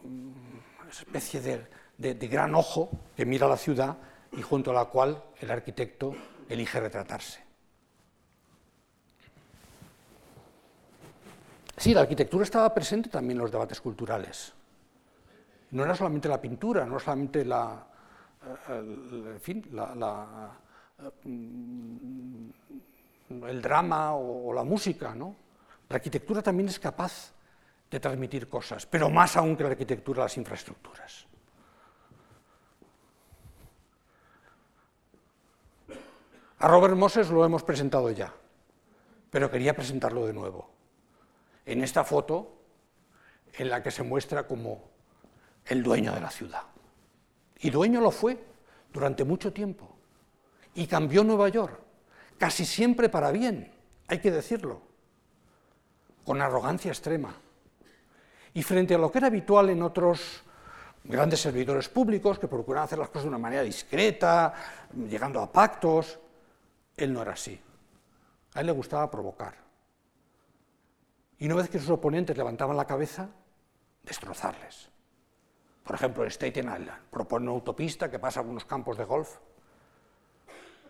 especie 0.89 1.41
de 1.41 1.68
de, 1.97 2.28
gran 2.28 2.55
ojo 2.55 2.89
que 3.16 3.26
mira 3.26 3.47
la 3.47 3.57
ciudad 3.57 3.97
y 4.32 4.41
junto 4.41 4.72
a 4.72 4.74
la 4.74 4.86
cual 4.86 5.24
el 5.39 5.51
arquitecto 5.51 6.16
elige 6.49 6.80
retratarse. 6.80 7.43
Sí, 11.78 11.93
la 11.93 12.01
arquitectura 12.01 12.43
estaba 12.43 12.74
presente 12.74 13.09
también 13.09 13.38
en 13.38 13.43
los 13.43 13.51
debates 13.51 13.82
culturales. 13.82 14.53
No 15.72 15.84
era 15.84 15.95
solamente 15.95 16.30
la 16.30 16.39
pintura, 16.39 16.86
no 16.86 16.99
solamente 16.99 17.43
la, 17.43 17.86
eh, 18.69 19.39
fin, 19.39 19.63
mm, 21.23 22.49
el 23.47 23.61
drama 23.61 24.13
o, 24.13 24.49
o 24.49 24.53
la 24.53 24.63
música, 24.63 25.15
¿no? 25.15 25.35
La 25.89 25.97
arquitectura 25.97 26.41
también 26.41 26.69
es 26.69 26.79
capaz 26.79 27.33
de 27.89 27.99
transmitir 27.99 28.49
cosas, 28.49 28.85
pero 28.85 29.09
más 29.09 29.37
aún 29.37 29.55
que 29.55 29.63
la 29.63 29.69
arquitectura, 29.69 30.23
las 30.23 30.37
infraestructuras. 30.37 31.27
A 36.59 36.67
Robert 36.67 36.95
Moses 36.95 37.29
lo 37.29 37.45
hemos 37.45 37.63
presentado 37.63 38.09
ya, 38.11 38.33
pero 39.29 39.51
quería 39.51 39.75
presentarlo 39.75 40.25
de 40.25 40.33
nuevo. 40.33 40.69
En 41.65 41.83
esta 41.83 42.03
foto, 42.03 42.55
en 43.53 43.69
la 43.69 43.83
que 43.83 43.91
se 43.91 44.03
muestra 44.03 44.47
como 44.47 44.89
el 45.65 45.83
dueño 45.83 46.13
de 46.13 46.21
la 46.21 46.31
ciudad. 46.31 46.63
Y 47.59 47.69
dueño 47.69 48.01
lo 48.01 48.11
fue 48.11 48.43
durante 48.91 49.23
mucho 49.23 49.53
tiempo. 49.53 49.95
Y 50.73 50.87
cambió 50.87 51.23
Nueva 51.23 51.49
York, 51.49 51.79
casi 52.37 52.65
siempre 52.65 53.09
para 53.09 53.31
bien, 53.31 53.71
hay 54.07 54.19
que 54.19 54.31
decirlo, 54.31 54.81
con 56.25 56.41
arrogancia 56.41 56.91
extrema. 56.91 57.35
Y 58.53 58.63
frente 58.63 58.95
a 58.95 58.97
lo 58.97 59.11
que 59.11 59.19
era 59.19 59.27
habitual 59.27 59.69
en 59.69 59.81
otros 59.81 60.43
grandes 61.03 61.41
servidores 61.41 61.87
públicos 61.89 62.39
que 62.39 62.47
procuraban 62.47 62.85
hacer 62.85 62.99
las 62.99 63.09
cosas 63.09 63.23
de 63.23 63.29
una 63.29 63.37
manera 63.37 63.61
discreta, 63.61 64.53
llegando 65.07 65.41
a 65.41 65.51
pactos, 65.51 66.19
él 66.97 67.13
no 67.13 67.21
era 67.21 67.33
así. 67.33 67.59
A 68.53 68.61
él 68.61 68.67
le 68.67 68.71
gustaba 68.71 69.09
provocar. 69.11 69.55
Y 71.37 71.45
una 71.45 71.55
vez 71.55 71.69
que 71.69 71.79
sus 71.79 71.89
oponentes 71.89 72.37
levantaban 72.37 72.77
la 72.77 72.85
cabeza, 72.85 73.29
destrozarles. 74.03 74.89
Por 75.86 75.95
ejemplo, 75.95 76.23
en 76.23 76.31
Staten 76.31 76.65
Island 76.65 76.99
propone 77.11 77.45
una 77.45 77.53
autopista 77.53 78.09
que 78.09 78.17
pasa 78.17 78.39
a 78.39 78.41
algunos 78.41 78.65
campos 78.65 78.97
de 78.97 79.05
golf 79.05 79.38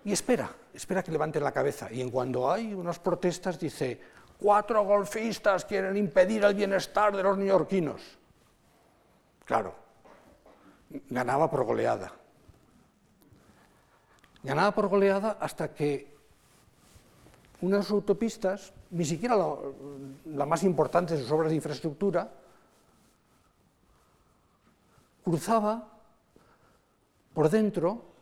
y 0.06 0.14
espera, 0.14 0.50
espera 0.74 1.04
que 1.04 1.12
levanten 1.12 1.44
la 1.44 1.52
cabeza. 1.52 1.92
Y 1.92 2.00
en 2.00 2.12
cuando 2.12 2.50
hay 2.50 2.74
unas 2.74 3.00
protestas 3.00 3.60
dice, 3.60 4.00
cuatro 4.40 4.84
golfistas 4.86 5.66
quieren 5.66 5.98
impedir 5.98 6.46
el 6.46 6.54
bienestar 6.54 7.16
de 7.16 7.24
los 7.24 7.38
neoyorquinos. 7.38 8.02
Claro, 9.44 9.76
ganaba 11.10 11.50
por 11.50 11.66
goleada. 11.66 12.14
Ganaba 14.44 14.72
por 14.74 14.88
goleada 14.88 15.38
hasta 15.42 15.74
que 15.74 16.16
una 17.62 17.78
de 17.78 17.84
sus 17.84 17.94
autopistas, 17.94 18.74
ni 18.92 19.06
siquiera 19.06 19.36
la 20.26 20.46
más 20.46 20.64
importante 20.64 21.16
de 21.16 21.22
sus 21.22 21.32
obras 21.32 21.50
de 21.50 21.56
infraestructura, 21.56 22.30
cruzaba 25.26 25.92
por 27.34 27.50
dentro 27.50 28.14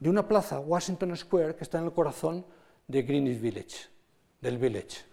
de 0.00 0.08
una 0.08 0.26
plaza, 0.26 0.58
Washington 0.58 1.14
Square, 1.14 1.54
que 1.54 1.64
está 1.64 1.78
en 1.78 1.84
el 1.84 1.92
corazón 1.92 2.46
de 2.86 3.02
Greenwich 3.02 3.40
Village, 3.40 3.88
del 4.40 4.56
Village. 4.56 5.04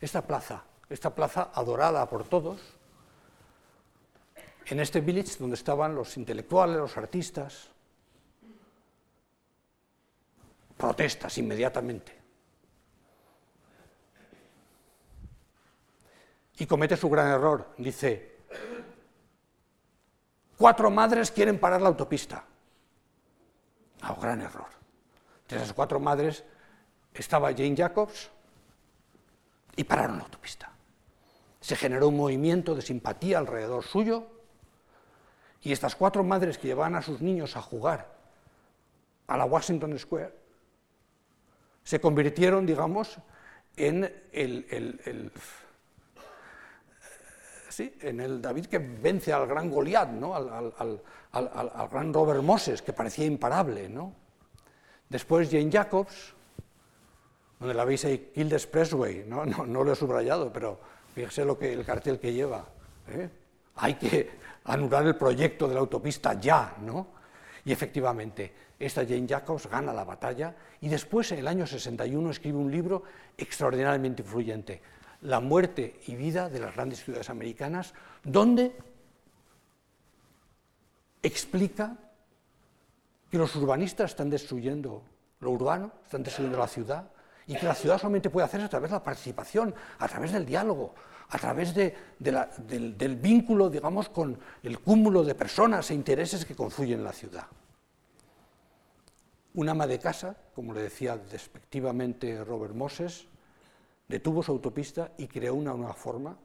Esta 0.00 0.26
plaza, 0.26 0.64
esta 0.88 1.14
plaza 1.14 1.50
adorada 1.52 2.08
por 2.08 2.24
todos, 2.24 2.58
en 4.66 4.80
este 4.80 5.02
village 5.02 5.36
donde 5.38 5.56
estaban 5.56 5.94
los 5.94 6.16
intelectuales, 6.16 6.78
los 6.78 6.96
artistas, 6.96 7.68
protestas 10.78 11.36
inmediatamente. 11.36 12.18
Y 16.56 16.66
comete 16.66 16.96
su 16.96 17.10
gran 17.10 17.28
error, 17.28 17.74
dice, 17.76 18.29
cuatro 20.60 20.90
madres 20.90 21.30
quieren 21.30 21.58
parar 21.58 21.80
la 21.80 21.88
autopista. 21.88 22.44
Ah, 24.02 24.14
gran 24.20 24.42
error. 24.42 24.66
Entre 25.44 25.56
esas 25.56 25.72
cuatro 25.72 25.98
madres 25.98 26.44
estaba 27.14 27.50
Jane 27.52 27.74
Jacobs 27.74 28.30
y 29.74 29.84
pararon 29.84 30.18
la 30.18 30.24
autopista. 30.24 30.70
Se 31.62 31.76
generó 31.76 32.08
un 32.08 32.18
movimiento 32.18 32.74
de 32.74 32.82
simpatía 32.82 33.38
alrededor 33.38 33.84
suyo 33.84 34.26
y 35.62 35.72
estas 35.72 35.96
cuatro 35.96 36.24
madres 36.24 36.58
que 36.58 36.68
llevaban 36.68 36.94
a 36.94 37.00
sus 37.00 37.22
niños 37.22 37.56
a 37.56 37.62
jugar 37.62 38.14
a 39.28 39.38
la 39.38 39.46
Washington 39.46 39.98
Square 39.98 40.34
se 41.84 42.02
convirtieron, 42.02 42.66
digamos, 42.66 43.16
en 43.76 44.04
el, 44.32 44.66
el, 44.70 45.32
sí, 47.80 47.94
en 48.02 48.20
el 48.20 48.42
David 48.42 48.66
que 48.66 48.78
vence 48.78 49.32
al 49.32 49.46
gran 49.46 49.70
Goliat, 49.70 50.10
¿no? 50.10 50.34
al, 50.34 50.72
al, 50.76 51.02
al, 51.32 51.88
gran 51.88 52.12
Robert 52.12 52.42
Moses, 52.42 52.82
que 52.82 52.92
parecía 52.92 53.24
imparable. 53.24 53.88
¿no? 53.88 54.12
Después 55.08 55.50
Jane 55.50 55.70
Jacobs, 55.70 56.34
donde 57.58 57.74
la 57.74 57.84
veis 57.84 58.04
ahí, 58.04 58.30
Kild 58.34 58.52
Expressway, 58.52 59.24
¿no? 59.26 59.44
No, 59.46 59.84
lo 59.84 59.92
he 59.92 59.96
subrayado, 59.96 60.52
pero 60.52 60.78
fíjese 61.14 61.44
lo 61.44 61.58
que, 61.58 61.72
el 61.72 61.84
cartel 61.84 62.18
que 62.18 62.32
lleva. 62.32 62.66
¿eh? 63.08 63.28
Hay 63.76 63.94
que 63.94 64.30
anular 64.64 65.06
el 65.06 65.16
proyecto 65.16 65.66
de 65.68 65.74
la 65.74 65.80
autopista 65.80 66.34
ya, 66.34 66.76
¿no? 66.82 67.08
Y 67.64 67.72
efectivamente, 67.72 68.52
esta 68.78 69.04
Jane 69.04 69.26
Jacobs 69.28 69.68
gana 69.68 69.92
la 69.92 70.04
batalla 70.04 70.54
y 70.80 70.88
después, 70.88 71.30
en 71.32 71.40
el 71.40 71.48
año 71.48 71.66
61, 71.66 72.30
escribe 72.30 72.56
un 72.56 72.70
libro 72.70 73.02
extraordinariamente 73.36 74.22
influyente, 74.22 74.80
La 75.22 75.40
muerte 75.40 76.00
y 76.06 76.14
vida 76.14 76.48
de 76.48 76.60
las 76.60 76.74
grandes 76.74 77.04
ciudades 77.04 77.30
americanas, 77.30 77.94
donde 78.24 78.76
explica 81.22 81.96
que 83.30 83.38
los 83.38 83.54
urbanistas 83.56 84.10
están 84.10 84.30
destruyendo 84.30 85.02
lo 85.40 85.50
urbano, 85.50 85.92
están 86.04 86.22
destruyendo 86.22 86.58
la 86.58 86.68
ciudad, 86.68 87.10
y 87.46 87.56
que 87.56 87.66
la 87.66 87.74
ciudad 87.74 87.98
solamente 87.98 88.30
puede 88.30 88.44
hacerse 88.44 88.66
a 88.66 88.68
través 88.68 88.90
de 88.90 88.96
la 88.96 89.02
participación, 89.02 89.74
a 89.98 90.08
través 90.08 90.32
del 90.32 90.46
diálogo, 90.46 90.94
a 91.30 91.38
través 91.38 91.74
del, 91.74 91.94
del, 92.18 93.16
vínculo, 93.16 93.70
digamos, 93.70 94.08
con 94.08 94.38
el 94.62 94.78
cúmulo 94.80 95.24
de 95.24 95.34
personas 95.34 95.90
e 95.90 95.94
intereses 95.94 96.44
que 96.44 96.54
confluyen 96.54 96.98
en 96.98 97.04
la 97.04 97.12
ciudad. 97.12 97.46
Un 99.54 99.68
ama 99.68 99.86
de 99.86 99.98
casa, 99.98 100.36
como 100.54 100.72
le 100.72 100.82
decía 100.82 101.16
despectivamente 101.16 102.44
Robert 102.44 102.74
Moses, 102.74 103.26
detuvo 104.10 104.42
su 104.42 104.52
autopista 104.52 105.12
y 105.16 105.26
creó 105.28 105.54
una 105.54 105.72
nueva 105.72 105.94
forma 105.94 106.36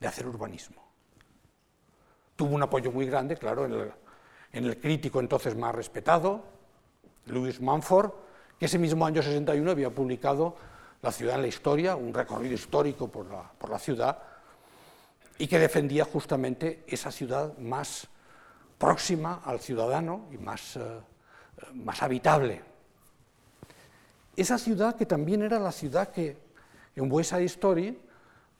de 0.00 0.08
hacer 0.08 0.26
urbanismo 0.26 0.82
tuvo 2.36 2.56
un 2.56 2.62
apoyo 2.62 2.90
muy 2.90 3.06
grande, 3.06 3.36
claro, 3.36 3.66
en 3.66 4.64
el, 4.64 4.80
crítico 4.80 5.20
entonces 5.20 5.56
más 5.56 5.72
respetado, 5.72 6.42
Louis 7.26 7.60
Manford, 7.60 8.10
que 8.58 8.66
ese 8.66 8.78
mismo 8.78 9.06
año 9.06 9.22
61 9.22 9.70
había 9.70 9.90
publicado 9.90 10.56
La 11.02 11.12
ciudad 11.12 11.36
en 11.36 11.42
la 11.42 11.48
historia, 11.48 11.94
un 11.96 12.14
recorrido 12.14 12.54
histórico 12.54 13.08
por 13.08 13.26
la, 13.28 13.78
ciudad, 13.78 14.18
y 15.38 15.46
que 15.46 15.58
defendía 15.58 16.04
justamente 16.04 16.84
esa 16.86 17.10
ciudad 17.10 17.56
más 17.58 18.08
próxima 18.78 19.40
al 19.44 19.60
ciudadano 19.60 20.26
y 20.32 20.38
más, 20.38 20.76
eh, 20.76 21.00
más 21.74 22.02
habitable. 22.02 22.71
Esa 24.36 24.58
ciudad 24.58 24.96
que 24.96 25.06
también 25.06 25.42
era 25.42 25.58
la 25.58 25.72
ciudad 25.72 26.08
que 26.08 26.36
en 26.96 27.24
Side 27.24 27.44
Story 27.44 27.98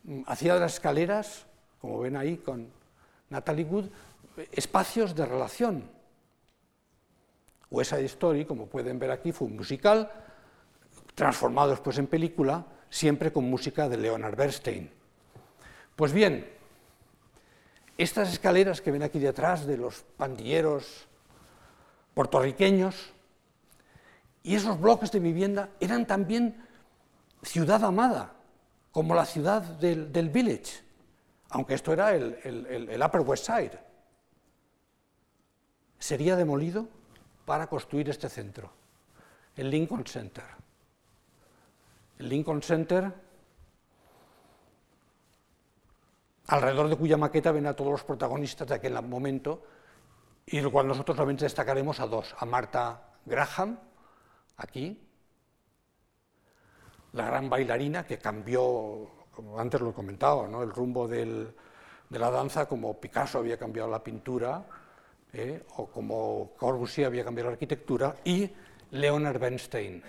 mm, 0.05 0.23
hacía 0.27 0.55
de 0.55 0.61
las 0.61 0.75
escaleras, 0.75 1.47
como 1.81 2.01
ven 2.01 2.17
ahí, 2.17 2.37
con, 2.39 2.69
Natalie 3.33 3.65
Wood, 3.65 3.87
espacios 4.53 5.15
de 5.15 5.25
relación. 5.25 5.91
O 7.71 7.81
esa 7.81 7.99
Story, 7.99 8.45
como 8.45 8.67
pueden 8.67 8.99
ver 8.99 9.11
aquí, 9.11 9.33
fue 9.33 9.49
un 9.49 9.57
musical, 9.57 10.11
transformado 11.15 11.71
después 11.71 11.97
en 11.99 12.07
película, 12.07 12.67
siempre 12.91 13.33
con 13.33 13.49
música 13.49 13.89
de 13.89 13.97
Leonard 13.97 14.37
Bernstein. 14.37 14.91
Pues 15.97 16.13
bien, 16.13 16.47
estas 17.97 18.31
escaleras 18.31 18.83
que 18.83 18.91
ven 18.91 19.03
aquí 19.03 19.19
detrás 19.19 19.67
de 19.67 19.79
los 19.79 20.03
pandilleros 20.19 21.09
puertorriqueños 22.13 23.15
y 24.43 24.55
esos 24.55 24.81
bloques 24.81 25.13
de 25.13 25.21
vivienda 25.21 25.71
eran 25.81 26.07
también 26.07 26.67
ciudad 27.43 27.85
amada, 27.85 28.35
como 28.91 29.15
la 29.15 29.25
ciudad 29.25 29.63
del, 29.63 30.29
village 30.31 30.85
aunque 31.51 31.75
esto 31.75 31.93
era 31.93 32.15
el, 32.15 33.03
Upper 33.05 33.21
West 33.21 33.47
Side, 33.47 33.79
sería 35.99 36.35
demolido 36.35 36.89
para 37.45 37.67
construir 37.67 38.09
este 38.09 38.29
centro, 38.29 38.71
el 39.57 39.71
Lincoln 39.71 40.07
Center. 40.07 40.45
El 42.19 42.29
Lincoln 42.29 42.63
Center, 42.63 43.13
alrededor 46.47 46.89
de 46.89 46.97
cuya 46.97 47.17
maqueta 47.17 47.53
ven 47.53 47.67
a 47.67 47.75
todos 47.75 47.91
los 47.93 48.05
protagonistas 48.05 48.69
de 48.69 48.75
aquel 48.77 49.01
momento, 49.03 49.63
y 50.47 50.61
lo 50.61 50.73
cual 50.73 50.89
nosotros 50.89 51.17
solamente 51.17 51.45
destacaremos 51.45 52.01
a 52.01 52.07
dos, 52.07 52.35
a 52.39 52.47
Marta 52.47 53.03
Graham, 53.27 53.79
aquí, 54.63 54.99
la 57.13 57.27
gran 57.27 57.51
bailarina 57.51 58.07
que 58.07 58.19
cambió 58.19 59.11
como 59.33 59.59
antes 59.59 59.81
lo 59.81 59.91
he 59.91 59.95
comentado, 59.95 60.63
el 60.63 60.71
rumbo 60.71 61.09
de 61.09 61.55
la 62.11 62.31
danza, 62.31 62.67
como 62.67 63.01
Picasso 63.01 63.39
había 63.39 63.57
cambiado 63.57 63.91
la 63.91 64.03
pintura, 64.03 64.65
¿eh? 65.33 65.65
o 65.77 65.87
como 65.87 66.53
Corbusier 66.57 67.07
había 67.07 67.25
cambiado 67.25 67.49
la 67.49 67.55
arquitectura, 67.55 68.17
y 68.25 68.51
Leonard 68.91 69.39
Bernstein, 69.39 70.03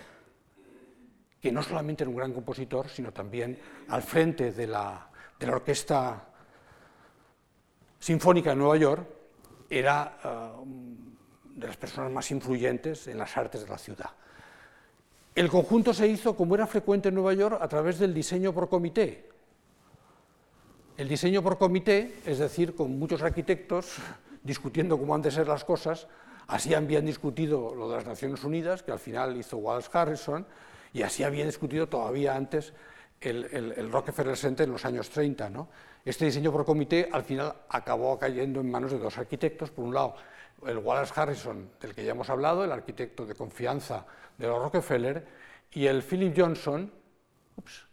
que 1.40 1.50
no 1.50 1.62
solamente 1.62 2.04
era 2.04 2.10
un 2.10 2.16
gran 2.16 2.32
compositor, 2.32 2.88
sino 2.88 3.12
también 3.12 3.58
al 3.88 4.02
frente 4.02 4.52
de 4.52 4.66
la, 4.66 5.10
de 5.38 5.46
la 5.46 5.52
Orquesta 5.54 6.28
Sinfónica 7.98 8.50
de 8.50 8.56
Nueva 8.56 8.76
York, 8.76 9.08
era 9.70 10.54
uh, 10.58 10.66
de 11.54 11.66
las 11.66 11.76
personas 11.78 12.12
más 12.12 12.30
influyentes 12.30 13.06
en 13.08 13.18
las 13.18 13.34
artes 13.36 13.62
de 13.62 13.68
la 13.68 13.78
ciudad. 13.78 14.10
El 15.34 15.50
conjunto 15.50 15.92
se 15.92 16.06
hizo, 16.06 16.36
como 16.36 16.54
era 16.54 16.66
frecuente 16.66 17.08
en 17.08 17.16
Nueva 17.16 17.34
York, 17.34 17.58
a 17.60 17.66
través 17.66 17.98
del 17.98 18.14
diseño 18.14 18.52
por 18.52 18.68
comité. 18.68 19.28
El 20.96 21.08
diseño 21.08 21.42
por 21.42 21.58
comité, 21.58 22.20
es 22.24 22.38
decir, 22.38 22.76
con 22.76 22.96
muchos 23.00 23.20
arquitectos 23.20 23.96
discutiendo 24.44 24.96
cómo 24.96 25.12
han 25.12 25.22
de 25.22 25.32
ser 25.32 25.48
las 25.48 25.64
cosas, 25.64 26.06
así 26.46 26.72
habían 26.72 27.06
discutido 27.06 27.74
lo 27.74 27.88
de 27.88 27.96
las 27.96 28.06
Naciones 28.06 28.44
Unidas, 28.44 28.84
que 28.84 28.92
al 28.92 29.00
final 29.00 29.36
hizo 29.36 29.56
Wallace 29.56 29.90
Harrison, 29.92 30.46
y 30.92 31.02
así 31.02 31.24
habían 31.24 31.48
discutido 31.48 31.88
todavía 31.88 32.36
antes 32.36 32.72
el, 33.20 33.90
Rockefeller 33.90 34.36
Center 34.36 34.66
en 34.66 34.72
los 34.72 34.84
años 34.84 35.10
30. 35.10 35.50
Este 36.04 36.26
diseño 36.26 36.52
por 36.52 36.64
comité 36.64 37.08
al 37.10 37.24
final 37.24 37.54
acabó 37.70 38.16
cayendo 38.16 38.60
en 38.60 38.70
manos 38.70 38.92
de 38.92 38.98
dos 38.98 39.18
arquitectos, 39.18 39.72
por 39.72 39.84
un 39.84 39.94
lado 39.94 40.14
el 40.64 40.78
Wallace 40.78 41.12
Harrison, 41.16 41.70
del 41.80 41.94
que 41.94 42.04
ya 42.04 42.12
hemos 42.12 42.30
hablado, 42.30 42.64
el 42.64 42.70
arquitecto 42.70 43.26
de 43.26 43.34
confianza 43.34 44.06
de 44.38 44.46
los 44.46 44.62
Rockefeller, 44.62 45.26
y 45.72 45.86
el 45.86 46.02
Philip 46.02 46.34
Johnson, 46.36 46.90
ups, 47.56 47.86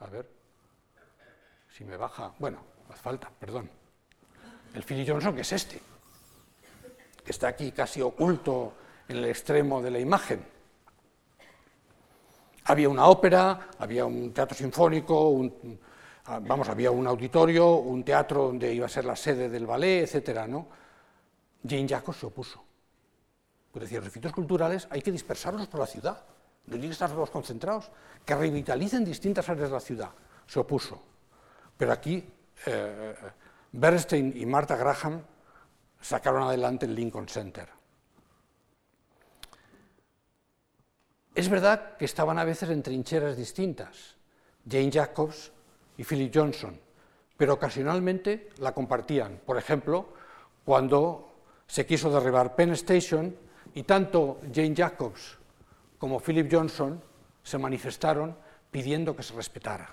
a 0.00 0.06
ver, 0.06 0.28
si 1.70 1.84
me 1.84 1.96
baja, 1.96 2.32
bueno, 2.38 2.58
hace 2.90 3.02
falta, 3.02 3.30
perdón, 3.30 3.70
el 4.74 4.82
Philip 4.82 5.08
Johnson, 5.08 5.34
que 5.34 5.42
es 5.42 5.52
este, 5.52 5.80
que 7.24 7.30
está 7.30 7.48
aquí 7.48 7.72
casi 7.72 8.00
oculto 8.02 8.74
en 9.08 9.18
el 9.18 9.24
extremo 9.26 9.80
de 9.80 9.90
la 9.90 9.98
imagen. 9.98 10.44
Había 12.64 12.88
una 12.88 13.06
ópera, 13.06 13.68
había 13.78 14.06
un 14.06 14.32
teatro 14.32 14.56
sinfónico, 14.56 15.28
un, 15.28 15.78
vamos, 16.42 16.68
había 16.68 16.90
un 16.90 17.06
auditorio, 17.06 17.76
un 17.76 18.02
teatro 18.04 18.44
donde 18.44 18.72
iba 18.72 18.86
a 18.86 18.88
ser 18.88 19.04
la 19.04 19.16
sede 19.16 19.48
del 19.48 19.66
ballet, 19.66 20.04
etcétera, 20.04 20.46
¿no? 20.46 20.66
Jane 21.66 21.88
Jacobs 21.88 22.18
se 22.18 22.26
opuso. 22.26 22.64
Decía, 23.74 23.98
los 23.98 24.06
recintos 24.06 24.32
culturales 24.32 24.86
hay 24.90 25.02
que 25.02 25.10
dispersarlos 25.10 25.66
por 25.66 25.80
la 25.80 25.86
ciudad, 25.86 26.22
no 26.66 26.72
tienen 26.72 26.90
que 26.90 26.92
estar 26.92 27.10
todos 27.10 27.30
concentrados, 27.30 27.90
que 28.24 28.34
revitalicen 28.34 29.04
distintas 29.04 29.48
áreas 29.48 29.68
de 29.68 29.74
la 29.74 29.80
ciudad. 29.80 30.10
Se 30.46 30.60
opuso. 30.60 31.02
Pero 31.76 31.92
aquí 31.92 32.24
eh, 32.66 33.14
Bernstein 33.72 34.32
y 34.36 34.46
Martha 34.46 34.76
Graham 34.76 35.20
sacaron 36.00 36.44
adelante 36.44 36.86
el 36.86 36.94
Lincoln 36.94 37.28
Center. 37.28 37.68
Es 41.34 41.48
verdad 41.48 41.96
que 41.96 42.04
estaban 42.04 42.38
a 42.38 42.44
veces 42.44 42.70
en 42.70 42.82
trincheras 42.82 43.36
distintas, 43.36 44.14
Jane 44.68 44.92
Jacobs 44.92 45.50
y 45.96 46.04
Philip 46.04 46.32
Johnson, 46.32 46.78
pero 47.36 47.54
ocasionalmente 47.54 48.50
la 48.58 48.72
compartían. 48.72 49.40
Por 49.44 49.58
ejemplo, 49.58 50.06
cuando 50.64 51.34
se 51.66 51.84
quiso 51.84 52.08
derribar 52.10 52.54
Penn 52.54 52.70
Station 52.72 53.36
y 53.74 53.82
tanto 53.82 54.40
Jane 54.52 54.74
Jacobs 54.74 55.36
como 55.98 56.20
Philip 56.20 56.48
Johnson 56.50 57.02
se 57.42 57.58
manifestaron 57.58 58.36
pidiendo 58.70 59.14
que 59.14 59.22
se 59.22 59.34
respetara. 59.34 59.90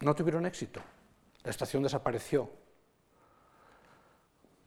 No 0.00 0.14
tuvieron 0.14 0.46
éxito. 0.46 0.80
La 1.42 1.50
estación 1.50 1.82
desapareció. 1.82 2.50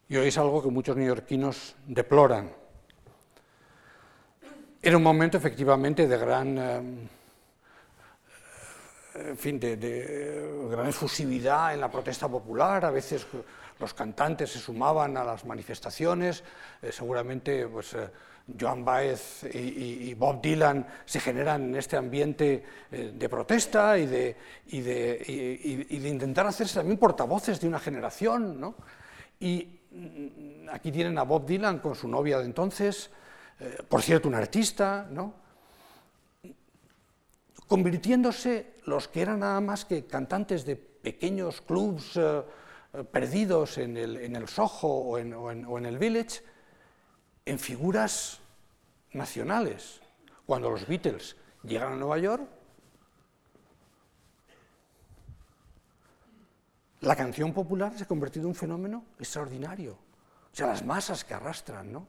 Y 0.09 0.15
hoy 0.15 0.27
es 0.27 0.37
algo 0.37 0.61
que 0.61 0.69
muchos 0.69 0.95
neoyorquinos 0.95 1.75
deploran. 1.85 2.51
Era 4.81 4.97
un 4.97 5.03
momento 5.03 5.37
efectivamente 5.37 6.07
de 6.07 6.17
gran, 6.17 6.57
eh, 6.57 7.07
en 9.15 9.37
fin, 9.37 9.59
de, 9.59 10.67
gran 10.69 10.87
efusividad 10.87 11.73
en 11.73 11.81
la 11.81 11.91
protesta 11.91 12.27
popular. 12.27 12.85
A 12.85 12.91
veces 12.91 13.27
los 13.79 13.93
cantantes 13.93 14.51
se 14.51 14.59
sumaban 14.59 15.17
a 15.17 15.23
las 15.23 15.45
manifestaciones. 15.45 16.43
Eh, 16.81 16.91
seguramente, 16.91 17.67
pues. 17.67 17.93
Eh, 17.93 18.09
Joan 18.57 18.85
Baez 18.85 19.43
y, 19.53 20.13
Bob 20.13 20.41
Dylan 20.41 20.87
se 21.03 21.19
generan 21.19 21.63
en 21.63 21.75
este 21.75 21.97
ambiente 21.97 22.63
eh, 22.89 23.11
de 23.13 23.27
protesta 23.27 23.97
y 23.97 24.05
de, 24.05 24.37
intentar 25.89 26.47
hacerse 26.47 26.75
también 26.75 26.97
portavoces 26.97 27.59
de 27.59 27.67
una 27.67 27.77
generación. 27.77 28.73
Y 29.41 29.81
mm, 29.91 30.69
aquí 30.71 30.93
tienen 30.93 31.17
a 31.17 31.23
Bob 31.23 31.45
Dylan 31.45 31.79
con 31.79 31.93
su 31.93 32.07
novia 32.07 32.37
de 32.39 32.45
entonces, 32.45 33.09
por 33.89 34.01
cierto, 34.01 34.29
un 34.29 34.35
artista, 34.35 35.09
convirtiéndose 37.67 38.75
los 38.85 39.09
que 39.09 39.23
eran 39.23 39.41
nada 39.41 39.59
más 39.59 39.83
que 39.83 40.05
cantantes 40.05 40.63
de 40.63 40.77
pequeños 40.77 41.59
clubs 41.59 42.17
perdidos 43.11 43.77
en 43.77 43.97
el, 43.97 44.47
Soho 44.47 44.87
o 44.87 45.17
en 45.17 45.85
el 45.85 45.97
Village, 45.97 46.41
en 47.45 47.59
figuras 47.59 48.39
nacionales. 49.13 50.01
Cuando 50.45 50.69
los 50.69 50.87
Beatles 50.87 51.35
llegan 51.63 51.93
a 51.93 51.95
Nueva 51.95 52.17
York, 52.17 52.47
la 57.01 57.15
canción 57.15 57.53
popular 57.53 57.93
se 57.95 58.03
ha 58.03 58.07
convertido 58.07 58.45
en 58.45 58.49
un 58.49 58.55
fenómeno 58.55 59.05
extraordinario. 59.19 59.93
O 59.93 60.55
sea, 60.55 60.67
las 60.67 60.83
masas 60.85 61.23
que 61.23 61.33
arrastran, 61.33 61.91
¿no? 61.91 62.07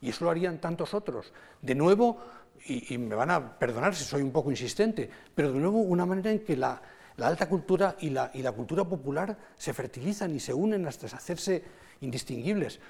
Y 0.00 0.10
eso 0.10 0.24
lo 0.24 0.30
harían 0.30 0.60
tantos 0.60 0.94
otros. 0.94 1.32
De 1.60 1.74
nuevo, 1.74 2.18
y, 2.64 2.96
me 2.98 3.14
van 3.14 3.30
a 3.30 3.58
perdonar 3.58 3.94
si 3.94 4.04
soy 4.04 4.22
un 4.22 4.30
poco 4.30 4.50
insistente, 4.50 5.10
pero 5.34 5.52
de 5.52 5.58
nuevo 5.58 5.78
una 5.78 6.06
manera 6.06 6.30
en 6.30 6.44
que 6.44 6.56
la, 6.56 6.80
alta 7.26 7.48
cultura 7.48 7.96
y 8.00 8.10
la, 8.10 8.30
y 8.32 8.42
la, 8.42 8.52
cultura 8.52 8.84
popular 8.84 9.36
se 9.56 9.74
fertilizan 9.74 10.34
y 10.34 10.40
se 10.40 10.54
unen 10.54 10.86
hasta 10.86 11.06
hacerse 11.06 11.64
indistinguibles. 12.00 12.80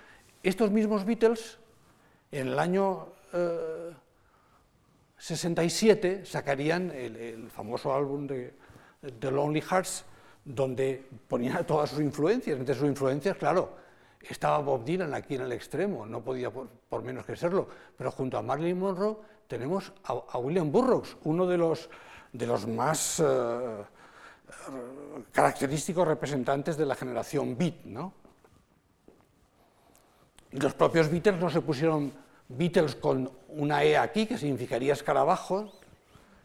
Estos 0.43 0.70
mismos 0.70 1.05
Beatles 1.05 1.59
en 2.31 2.49
el 2.49 2.59
año 2.59 3.09
67 5.18 6.11
eh, 6.11 6.26
sacarían 6.26 6.91
el, 6.91 7.49
famoso 7.51 7.95
álbum 7.95 8.26
de 8.26 8.55
The 9.18 9.31
Lonely 9.31 9.62
Hearts, 9.62 10.05
donde 10.45 11.05
ponían 11.26 11.66
todas 11.66 11.91
sus 11.91 12.01
influencias. 12.01 12.59
Entre 12.59 12.74
sus 12.74 12.87
influencias, 12.87 13.37
claro, 13.37 13.76
estaba 14.20 14.59
Bob 14.59 14.85
Dylan 14.85 15.14
aquí 15.14 15.35
en 15.35 15.43
el 15.43 15.53
extremo, 15.53 16.07
no 16.07 16.22
podía 16.22 16.51
por, 16.51 17.03
menos 17.03 17.24
que 17.24 17.37
serlo, 17.37 17.68
pero 17.97 18.11
junto 18.11 18.39
a 18.39 18.43
Marilyn 18.43 18.79
Monroe 18.79 19.16
tenemos 19.47 19.93
a, 20.05 20.39
William 20.39 20.70
Burroughs, 20.70 21.16
uno 21.24 21.47
de 21.47 21.57
los, 21.57 21.89
de 22.33 22.47
los 22.47 22.66
más 22.66 23.20
eh, 23.20 23.24
característicos 25.33 26.07
representantes 26.07 26.77
de 26.77 26.87
la 26.87 26.95
generación 26.95 27.57
Beat. 27.57 27.85
¿no? 27.85 28.13
Los 30.53 30.75
propios 30.75 31.11
Beatles 31.11 31.41
no 31.41 31.51
se 31.51 31.61
pusieron 31.61 32.13
Beatles 32.49 32.95
con 32.95 33.31
una 33.49 33.85
E 33.85 33.97
aquí, 33.97 34.27
que 34.27 34.39
significaría 34.39 34.93
escarabajo, 34.93 35.73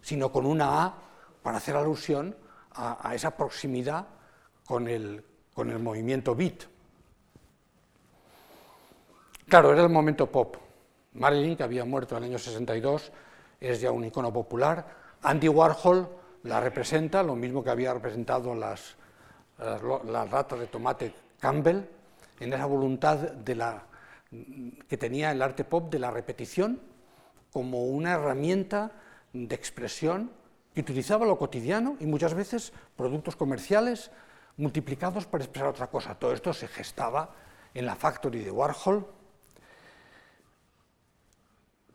sino 0.01 0.31
con 0.31 0.45
una 0.45 0.83
A 0.83 0.93
para 1.41 1.57
hacer 1.57 1.75
alusión 1.75 2.35
a, 2.75 3.13
esa 3.13 3.37
proximidad 3.37 4.07
con 4.65 4.87
el, 4.87 5.23
con 5.53 5.69
el 5.69 5.79
movimiento 5.79 6.35
beat. 6.35 6.63
Claro, 9.47 9.71
era 9.71 9.83
el 9.83 9.89
momento 9.89 10.31
pop. 10.31 10.57
Marilyn, 11.13 11.55
que 11.55 11.63
había 11.63 11.85
muerto 11.85 12.17
en 12.17 12.23
el 12.23 12.29
año 12.31 12.39
62, 12.39 13.11
es 13.59 13.81
ya 13.81 13.91
un 13.91 14.05
icono 14.05 14.33
popular. 14.33 14.85
Andy 15.21 15.47
Warhol 15.47 16.09
la 16.43 16.59
representa, 16.59 17.23
lo 17.23 17.35
mismo 17.35 17.63
que 17.63 17.69
había 17.69 17.93
representado 17.93 18.53
las, 18.53 18.95
las 19.57 20.29
ratas 20.29 20.59
de 20.59 20.67
tomate 20.67 21.13
Campbell, 21.39 21.81
en 22.39 22.53
esa 22.53 22.65
voluntad 22.65 23.17
de 23.17 23.55
la 23.55 23.83
que 24.87 24.97
tenía 24.97 25.31
el 25.31 25.41
arte 25.41 25.63
pop 25.63 25.91
de 25.91 25.99
la 25.99 26.09
repetición 26.09 26.79
como 27.51 27.85
una 27.85 28.13
herramienta 28.13 28.91
de 29.31 29.53
expresión 29.53 30.31
que 30.73 30.81
utilizaba 30.81 31.25
lo 31.25 31.37
cotidiano 31.37 31.97
y 31.99 32.07
muchas 32.07 32.33
veces 32.33 32.73
productos 32.95 33.35
comerciales 33.35 34.09
multiplicados 34.57 35.25
para 35.25 35.43
expresar 35.43 35.69
otra 35.69 35.87
cosa. 35.87 36.15
Todo 36.15 36.33
esto 36.33 36.51
se 36.53 36.67
gestaba 36.67 37.35
en 37.73 37.85
la 37.85 37.95
Factory 37.95 38.43
de 38.43 38.51
Warhol. 38.51 39.05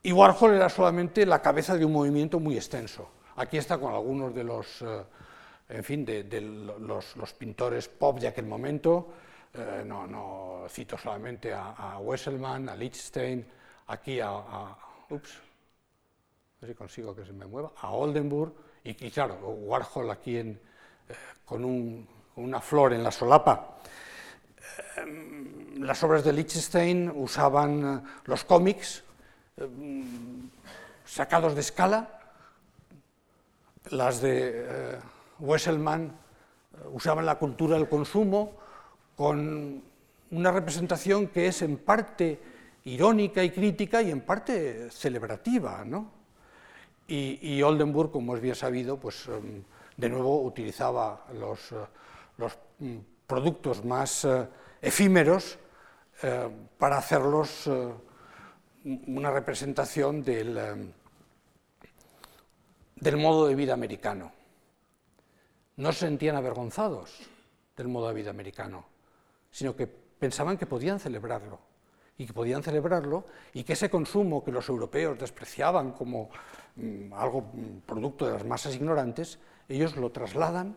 Y 0.03 0.12
Warhol 0.12 0.55
era 0.55 0.68
solamente 0.68 1.26
la 1.26 1.42
cabeza 1.42 1.76
de 1.76 1.84
un 1.84 1.92
movimiento 1.92 2.38
muy 2.38 2.57
extenso. 2.57 3.11
Aquí 3.39 3.57
está 3.57 3.78
con 3.78 3.95
algunos 3.95 4.34
de 4.34 4.43
los, 4.43 4.82
eh, 4.82 5.05
en 5.68 5.84
fin, 5.84 6.05
de, 6.05 6.24
los 6.41 7.32
pintores 7.34 7.86
pop 7.89 8.18
de 8.18 8.26
aquel 8.26 8.47
momento, 8.47 9.12
eh, 9.54 9.84
no, 9.87 10.08
no, 10.08 10.67
cito 10.68 10.99
solamente 10.99 11.54
a, 11.54 11.71
a, 11.71 11.99
a 11.99 12.76
Lichtenstein, 12.76 13.46
aquí 13.87 14.18
a, 14.18 14.30
a 14.30 14.76
ver 15.08 15.22
si 16.67 16.75
consigo 16.75 17.14
que 17.14 17.25
se 17.25 17.33
me 17.33 17.46
mueva, 17.46 17.71
a 17.80 17.92
Oldenburg, 17.92 18.53
y, 18.83 18.95
claro, 19.08 19.37
Warhol 19.37 20.11
aquí 20.11 20.37
eh, 20.38 20.58
con, 21.45 22.08
una 22.34 22.61
flor 22.61 22.92
en 22.92 23.04
la 23.04 23.13
solapa. 23.13 23.79
Las 25.76 26.03
obras 26.03 26.25
de 26.25 26.33
Lichtenstein 26.33 27.13
usaban 27.14 28.03
los 28.25 28.42
cómics 28.42 29.04
sacados 31.04 31.54
de 31.54 31.61
escala, 31.61 32.17
las 33.91 34.21
de 34.21 34.99
Wesselmann 35.39 36.17
usaban 36.93 37.27
la 37.27 37.37
cultura 37.37 37.77
del 37.77 37.89
consumo, 37.89 38.53
con 39.17 39.83
una 40.31 40.53
representación 40.53 41.29
que 41.29 41.47
es 41.47 41.63
en 41.63 41.79
parte 41.79 42.41
irónica 42.85 43.43
y 43.43 43.51
crítica 43.51 44.03
y 44.03 44.11
en 44.11 44.21
parte 44.21 44.91
celebrativa. 44.91 45.85
¿no? 45.85 46.11
Y, 47.07 47.63
Oldenburg, 47.63 48.11
como 48.11 48.37
es 48.37 48.43
bien 48.43 48.55
sabido, 48.55 48.99
pues, 48.99 49.29
em, 49.29 49.63
de 49.97 50.09
nuevo 50.09 50.43
utilizaba 50.43 51.25
los, 51.35 51.73
eh, 51.73 51.77
mm, 52.79 52.97
productos 53.27 53.85
más 53.85 54.25
eh, 54.25 54.47
efímeros 54.81 55.59
eh, 56.23 56.49
para 56.79 56.99
hacerlos 56.99 57.69
una 58.85 59.31
representación 59.31 60.23
del, 60.23 60.57
em, 60.57 60.93
del 63.00 63.16
modo 63.16 63.46
de 63.46 63.54
vida 63.54 63.75
americano. 63.75 64.33
No 65.76 65.92
se 65.92 66.00
sentían 66.00 66.37
avergonzados 66.37 67.18
del 67.76 67.88
modo 67.88 68.08
de 68.08 68.14
vida 68.14 68.30
americano 68.30 68.99
sino 69.50 69.75
que 69.75 69.87
pensaban 69.87 70.57
que 70.57 70.66
podían 70.66 71.00
celebrarlo 71.00 71.58
y 72.16 72.26
que 72.26 72.33
podían 72.33 72.62
celebrarlo 72.62 73.26
y 73.53 73.64
que 73.64 73.75
ese 73.75 73.91
consumo 73.91 74.45
que 74.45 74.53
los 74.53 74.68
europeos 74.68 75.18
despreciaban 75.18 75.92
como 75.92 76.30
mm, 76.76 77.12
algo 77.12 77.42
mm, 77.53 77.79
producto 77.87 78.26
de 78.26 78.33
las 78.33 78.45
masas 78.45 78.75
ignorantes, 78.75 79.38
ellos 79.68 79.96
lo 79.96 80.11
trasladan 80.11 80.76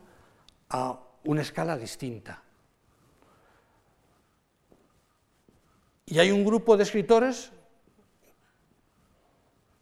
a 0.69 0.99
una 1.23 1.41
escala 1.41 1.77
distinta. 1.77 2.43
Y 6.05 6.19
hay 6.19 6.31
un 6.31 6.43
grupo 6.43 6.77
de 6.77 6.83
escritores 6.83 7.51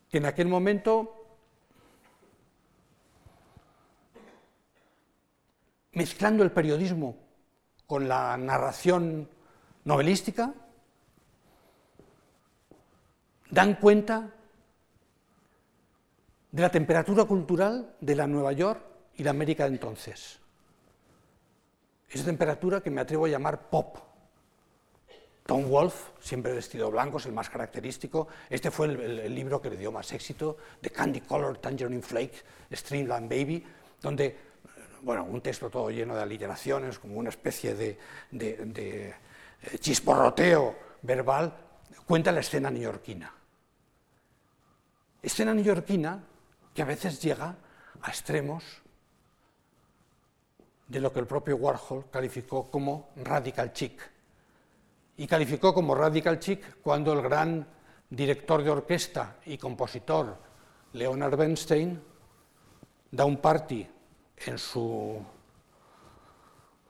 que 0.10 0.18
en 0.18 0.26
aquel 0.26 0.48
momento 0.48 1.19
mezclando 5.94 6.44
el 6.44 6.52
periodismo 6.52 7.18
con 7.86 8.08
la 8.08 8.38
narración 8.38 9.28
novelística, 9.86 10.54
dan 13.50 13.76
cuenta 13.76 14.34
de 16.52 16.62
la 16.62 16.70
temperatura 16.70 17.26
cultural 17.26 17.96
de 18.00 18.16
la 18.16 18.28
Nueva 18.28 18.52
York 18.54 18.82
y 19.16 19.24
la 19.24 19.32
América 19.32 19.66
de 19.66 19.72
entonces. 19.72 20.40
Esa 22.10 22.26
temperatura 22.26 22.82
que 22.82 22.90
me 22.90 23.02
atrevo 23.02 23.26
a 23.26 23.30
llamar 23.30 23.70
pop. 23.70 23.98
Tom 25.46 25.68
Wolfe, 25.68 26.12
siempre 26.20 26.54
vestido 26.54 26.92
blanco, 26.92 27.18
es 27.18 27.26
el 27.26 27.34
más 27.34 27.50
característico. 27.50 28.28
Este 28.50 28.70
fue 28.72 28.88
el, 28.88 29.34
libro 29.34 29.62
que 29.62 29.70
le 29.70 29.78
dio 29.78 29.92
más 29.92 30.12
éxito, 30.14 30.58
The 30.82 30.92
Candy 30.92 31.22
Color 31.22 31.58
Tangerine 31.58 32.02
Flake, 32.02 32.44
Streamland 32.72 33.30
Baby, 33.30 33.64
donde, 34.02 34.38
bueno, 35.02 35.24
un 35.24 35.42
texto 35.42 35.70
todo 35.70 35.90
lleno 35.90 36.16
de 36.16 36.22
aliteraciones, 36.22 37.00
como 37.00 37.18
una 37.18 37.30
especie 37.30 37.74
de, 37.74 37.98
eh, 38.32 39.16
chisporroteo 39.80 40.76
verbal, 41.02 41.54
cuenta 42.06 42.32
la 42.32 42.40
escena 42.40 42.70
neoyorquina. 42.70 43.34
Escena 45.22 45.54
neoyorquina 45.54 46.24
que 46.74 46.82
a 46.82 46.86
veces 46.86 47.22
llega 47.22 47.56
a 48.02 48.10
extremos 48.10 48.64
de 50.88 51.00
lo 51.00 51.14
que 51.14 51.20
el 51.20 51.28
propio 51.28 51.58
Warhol 51.58 52.10
calificó 52.10 52.70
como 52.72 53.10
radical 53.18 53.74
chic. 53.74 54.02
Y 55.18 55.28
calificó 55.28 55.74
como 55.74 55.94
radical 55.94 56.40
chic 56.40 56.82
cuando 56.82 57.14
el 57.14 57.22
gran 57.22 57.68
director 58.10 58.64
de 58.64 58.70
orquesta 58.72 59.38
y 59.46 59.58
compositor 59.58 60.38
Leonard 60.94 61.38
Bernstein 61.38 62.02
da 63.12 63.26
un 63.26 63.38
party 63.38 63.88
en 64.46 64.58
su 64.58 65.22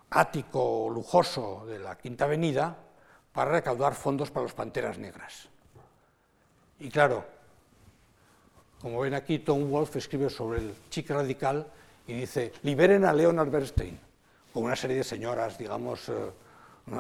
ático 0.09 0.89
lujoso 0.89 1.65
de 1.67 1.79
la 1.79 1.97
Quinta 1.97 2.25
Avenida 2.25 2.75
para 3.31 3.51
recaudar 3.51 3.93
fondos 3.93 4.31
para 4.31 4.43
los 4.43 4.53
Panteras 4.53 4.97
Negras. 4.97 5.49
Y 6.79 6.89
claro, 6.89 7.25
como 8.81 9.01
ven 9.01 9.13
aquí, 9.13 9.39
Tom 9.39 9.69
Wolfe 9.69 9.99
escribe 9.99 10.29
sobre 10.29 10.59
el 10.59 10.73
chic 10.89 11.09
radical 11.09 11.67
y 12.07 12.13
dice, 12.13 12.53
liberen 12.63 13.05
a 13.05 13.13
Leonard 13.13 13.49
Bernstein, 13.49 13.99
con 14.53 14.63
una 14.63 14.75
serie 14.75 14.97
de 14.97 15.03
señoras, 15.03 15.57
digamos, 15.57 16.09
eh, 16.09 16.13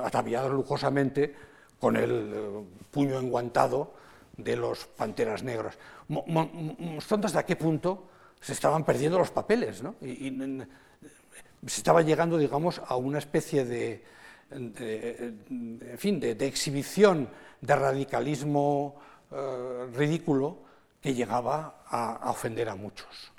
ataviadas 0.03 0.51
lujosamente, 0.51 1.35
con 1.79 1.95
el 1.95 2.33
eh, 2.33 2.63
puño 2.91 3.17
enguantado 3.17 3.93
de 4.35 4.55
los 4.55 4.85
Panteras 4.85 5.43
Negras, 5.43 5.77
mostrando 6.07 7.27
hasta 7.27 7.45
qué 7.45 7.55
punto 7.55 8.08
se 8.39 8.53
estaban 8.53 8.83
perdiendo 8.83 9.17
los 9.17 9.31
papeles, 9.31 9.83
¿no? 9.83 9.95
se 9.99 11.79
estaba 11.81 12.01
llegando, 12.01 12.37
digamos, 12.37 12.81
a 12.85 12.95
una 12.95 13.19
especie 13.19 13.65
de, 13.65 14.03
en 14.51 15.97
fin, 15.97 16.19
de, 16.19 16.31
exhibición 16.47 17.29
de 17.61 17.75
radicalismo 17.75 18.95
eh, 19.31 19.87
ridículo 19.93 20.57
que 21.01 21.13
llegaba 21.13 21.83
a, 21.87 22.29
ofender 22.31 22.69
a 22.69 22.75
muchos. 22.75 23.31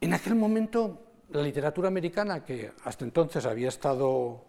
En 0.00 0.14
aquel 0.14 0.34
momento, 0.34 1.02
la 1.30 1.42
literatura 1.42 1.88
americana, 1.88 2.44
que 2.44 2.72
hasta 2.84 3.04
entonces 3.04 3.44
había 3.44 3.68
estado 3.68 4.44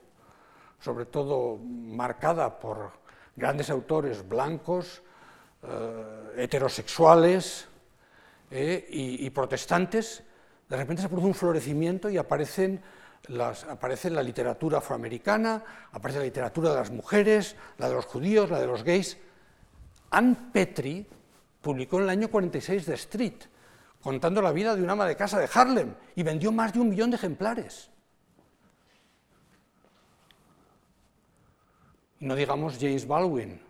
sobre 0.79 1.05
todo 1.05 1.57
marcada 1.57 2.59
por 2.59 2.91
grandes 3.35 3.69
autores 3.69 4.27
blancos, 4.27 5.03
eh, 5.63 6.33
heterosexuales, 6.37 7.67
eh, 8.53 8.85
y, 8.89 9.29
protestantes, 9.29 10.23
de 10.67 10.75
repente 10.75 11.01
se 11.01 11.07
produce 11.07 11.27
un 11.27 11.33
florecimiento 11.33 12.09
y 12.09 12.17
aparecen 12.17 12.81
las, 13.27 13.63
aparece 13.63 14.09
la 14.09 14.21
literatura 14.21 14.79
afroamericana, 14.79 15.63
aparece 15.93 16.19
la 16.19 16.25
literatura 16.25 16.71
de 16.71 16.75
las 16.75 16.91
mujeres, 16.91 17.55
la 17.77 17.87
de 17.87 17.95
los 17.95 18.05
judíos, 18.05 18.49
la 18.49 18.59
de 18.59 18.67
los 18.67 18.83
gays. 18.83 19.17
Anne 20.09 20.35
Petrie 20.51 21.05
publicó 21.61 21.97
en 21.97 22.03
el 22.03 22.09
año 22.09 22.29
46 22.29 22.85
The 22.85 22.93
Street, 22.95 23.41
contando 24.01 24.41
la 24.41 24.51
vida 24.51 24.75
de 24.75 24.83
una 24.83 24.93
ama 24.93 25.05
de 25.05 25.15
casa 25.15 25.39
de 25.39 25.47
Harlem, 25.53 25.95
y 26.15 26.23
vendió 26.23 26.51
más 26.51 26.73
de 26.73 26.81
un 26.81 26.89
millón 26.89 27.09
de 27.09 27.15
ejemplares. 27.15 27.89
No 32.19 32.35
digamos 32.35 32.77
James 32.77 33.07
Baldwin, 33.07 33.61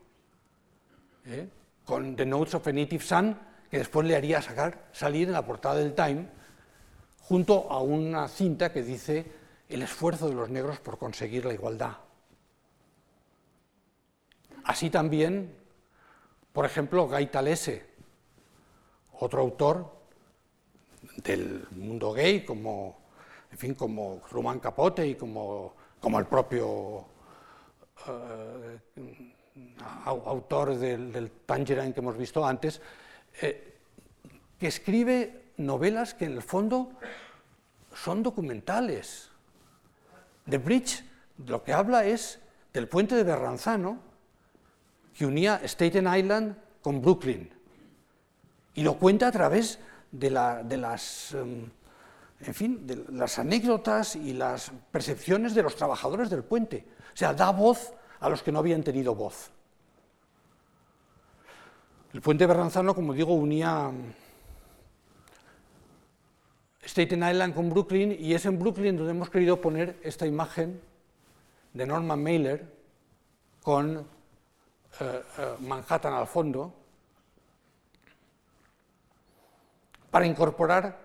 ¿eh? 1.26 1.48
Con 1.92 2.16
The 2.16 2.26
Notes 2.26 2.56
of 2.56 2.66
a 2.68 2.72
Native 2.72 3.04
Son, 3.04 3.38
que 3.70 3.80
después 3.80 4.08
le 4.08 4.16
haría 4.16 4.42
sacar, 4.42 4.88
salir 4.94 5.28
en 5.28 5.34
la 5.34 5.46
portada 5.46 5.76
del 5.76 5.94
Time, 5.94 6.26
junto 7.20 7.70
a 7.70 7.82
una 7.82 8.30
cinta 8.30 8.72
que 8.72 8.82
dice 8.82 9.30
el 9.68 9.82
esfuerzo 9.82 10.30
de 10.30 10.36
los 10.36 10.50
negros 10.50 10.80
por 10.80 10.98
conseguir 10.98 11.44
la 11.44 11.54
igualdad. 11.54 11.98
Así 14.64 14.90
también, 14.90 15.54
por 16.54 16.64
ejemplo, 16.64 17.10
Guy 17.10 17.26
Talese, 17.26 17.86
otro 19.20 19.42
autor 19.42 19.92
del 21.18 21.68
mundo 21.72 22.14
gay, 22.14 22.46
como, 22.46 23.00
en 23.52 23.58
fin, 23.58 23.76
como 23.76 24.22
Truman 24.30 24.62
Capote 24.62 25.06
y 25.06 25.16
como, 25.16 25.76
como 26.00 26.20
el 26.20 26.26
propio 26.26 27.06
eh, 28.08 28.80
autor 30.06 30.76
del, 30.76 31.12
del 31.12 31.32
Tangerine 31.46 31.94
que 31.94 32.00
hemos 32.00 32.18
visto 32.18 32.46
antes, 32.46 32.82
eh, 33.42 33.78
que 34.60 34.68
escribe 34.68 35.54
novelas 35.58 36.14
que 36.14 36.26
en 36.26 36.34
el 36.34 36.42
fondo 36.42 36.92
son 37.94 38.24
documentales. 38.24 39.30
The 40.50 40.58
Bridge 40.58 41.04
lo 41.46 41.64
que 41.64 41.74
habla 41.74 42.06
es 42.06 42.40
del 42.74 42.88
puente 42.88 43.16
de 43.16 43.24
Berranzano 43.24 44.00
que 45.14 45.26
unía 45.26 45.62
Staten 45.64 46.08
Island 46.14 46.56
con 46.82 47.02
Brooklyn. 47.02 47.52
Y 48.74 48.84
lo 48.84 48.98
cuenta 48.98 49.28
a 49.28 49.32
través 49.32 49.80
de, 50.12 50.30
las, 50.30 51.34
em, 51.34 51.70
en 52.40 52.54
fin, 52.54 52.88
de 52.88 53.06
las 53.12 53.38
anécdotas 53.40 54.16
y 54.16 54.34
las 54.34 54.72
percepciones 54.92 55.54
de 55.54 55.64
los 55.64 55.76
trabajadores 55.76 56.30
del 56.30 56.44
puente. 56.44 56.86
O 57.14 57.18
sea, 57.18 57.34
da 57.34 57.52
voz 57.52 57.94
a 58.22 58.30
los 58.30 58.42
que 58.42 58.52
no 58.52 58.60
habían 58.60 58.84
tenido 58.84 59.14
voz. 59.14 59.52
El 62.14 62.22
puente 62.22 62.46
Berranzano, 62.46 62.94
como 62.94 63.14
digo, 63.14 63.34
unía 63.34 63.92
Staten 66.84 67.24
Island 67.24 67.54
con 67.54 67.70
Brooklyn 67.70 68.16
y 68.18 68.34
es 68.34 68.46
en 68.46 68.60
Brooklyn 68.60 68.98
donde 68.98 69.12
hemos 69.12 69.30
querido 69.30 69.60
poner 69.60 70.00
esta 70.04 70.26
imagen 70.26 70.82
de 71.74 71.86
Norman 71.86 72.22
Mailer 72.22 72.66
con 73.64 73.98
eh, 73.98 74.04
eh, 75.00 75.56
Manhattan 75.60 76.14
al 76.14 76.28
fondo 76.28 76.74
para 80.10 80.26
incorporar 80.26 81.00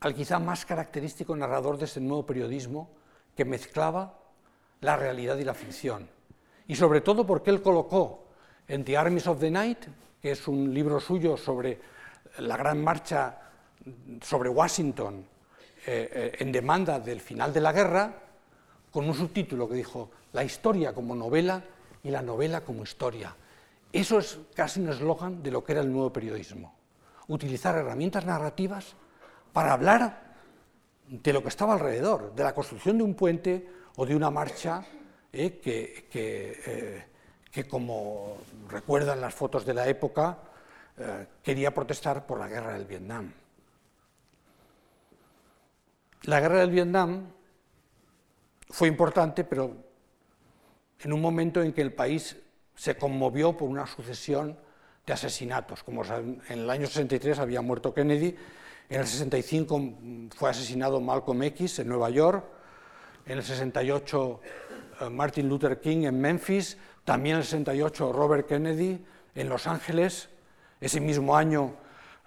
al 0.00 0.14
quizá 0.14 0.38
más 0.38 0.66
característico 0.66 1.34
narrador 1.34 1.78
de 1.78 1.86
este 1.86 2.00
nuevo 2.00 2.26
periodismo 2.26 2.90
que 3.34 3.44
mezclaba 3.44 4.18
la 4.80 4.96
realidad 4.96 5.38
y 5.38 5.44
la 5.44 5.54
ficción. 5.54 6.19
Y 6.70 6.76
sobre 6.76 7.00
todo 7.00 7.26
porque 7.26 7.50
él 7.50 7.62
colocó 7.62 8.26
en 8.68 8.84
The 8.84 8.96
Armies 8.96 9.26
of 9.26 9.40
the 9.40 9.50
Night 9.50 9.86
que 10.22 10.30
es 10.30 10.46
un 10.46 10.72
libro 10.72 11.00
suyo 11.00 11.36
sobre 11.36 11.80
la 12.38 12.56
gran 12.56 12.80
marcha 12.80 13.40
sobre 14.22 14.50
Washington 14.50 15.26
eh, 15.84 16.10
eh, 16.12 16.32
en 16.38 16.52
demanda 16.52 17.00
del 17.00 17.20
final 17.20 17.52
de 17.52 17.60
la 17.60 17.72
guerra, 17.72 18.14
con 18.92 19.04
un 19.08 19.14
subtítulo 19.14 19.68
que 19.68 19.74
dijo 19.74 20.12
La 20.32 20.44
historia 20.44 20.92
como 20.92 21.16
novela 21.16 21.60
y 22.04 22.10
la 22.10 22.22
novela 22.22 22.60
como 22.60 22.84
historia. 22.84 23.34
Eso 23.92 24.20
es 24.20 24.38
casi 24.54 24.78
un 24.78 24.90
eslogan 24.90 25.42
de 25.42 25.50
lo 25.50 25.64
que 25.64 25.72
era 25.72 25.80
el 25.80 25.90
nuevo 25.90 26.12
periodismo. 26.12 26.72
Utilizar 27.26 27.76
herramientas 27.76 28.24
narrativas 28.24 28.94
para 29.52 29.72
hablar 29.72 30.22
de 31.08 31.32
lo 31.32 31.42
que 31.42 31.48
estaba 31.48 31.72
alrededor, 31.72 32.32
de 32.32 32.44
la 32.44 32.54
construcción 32.54 32.96
de 32.96 33.02
un 33.02 33.14
puente 33.14 33.68
o 33.96 34.06
de 34.06 34.14
una 34.14 34.30
marcha 34.30 34.86
eh, 35.32 35.60
que, 35.60 37.06
que 37.50 37.68
como 37.68 38.38
recuerdan 38.68 39.20
las 39.20 39.34
fotos 39.34 39.64
de 39.64 39.74
la 39.74 39.88
época, 39.88 40.38
eh, 41.02 41.26
quería 41.42 41.72
protestar 41.72 42.26
por 42.26 42.38
la 42.38 42.46
guerra 42.48 42.74
del 42.74 42.84
Vietnam. 42.84 43.32
La 46.24 46.40
guerra 46.40 46.60
del 46.60 46.70
Vietnam 46.70 47.32
fue 48.68 48.88
importante, 48.88 49.44
pero 49.44 49.74
en 51.00 51.12
un 51.12 51.20
momento 51.20 51.62
en 51.62 51.72
que 51.72 51.80
el 51.80 51.94
país 51.94 52.36
se 52.76 52.96
conmovió 52.96 53.56
por 53.56 53.68
una 53.68 53.86
sucesión 53.86 54.58
de 55.06 55.12
asesinatos. 55.12 55.82
Como 55.82 56.04
en 56.04 56.42
el 56.48 56.68
año 56.68 56.86
63 56.86 57.38
había 57.38 57.62
muerto 57.62 57.94
Kennedy, 57.94 58.36
en 58.90 59.00
el 59.00 59.06
65 59.06 59.80
fue 60.36 60.50
asesinado 60.50 61.00
Malcolm 61.00 61.42
X 61.44 61.78
en 61.78 61.88
Nueva 61.88 62.10
York, 62.10 62.44
en 63.24 63.38
el 63.38 63.44
68 63.44 64.40
eh, 64.42 64.48
Martin 65.10 65.48
Luther 65.48 65.80
King 65.80 66.04
en 66.04 66.20
Memphis, 66.20 66.76
también 67.04 67.36
en 67.36 67.40
el 67.40 67.44
68 67.44 68.12
Robert 68.12 68.46
Kennedy 68.46 69.02
en 69.34 69.48
Los 69.48 69.66
Ángeles. 69.66 70.28
Ese 70.80 71.00
mismo 71.00 71.36
año 71.36 71.74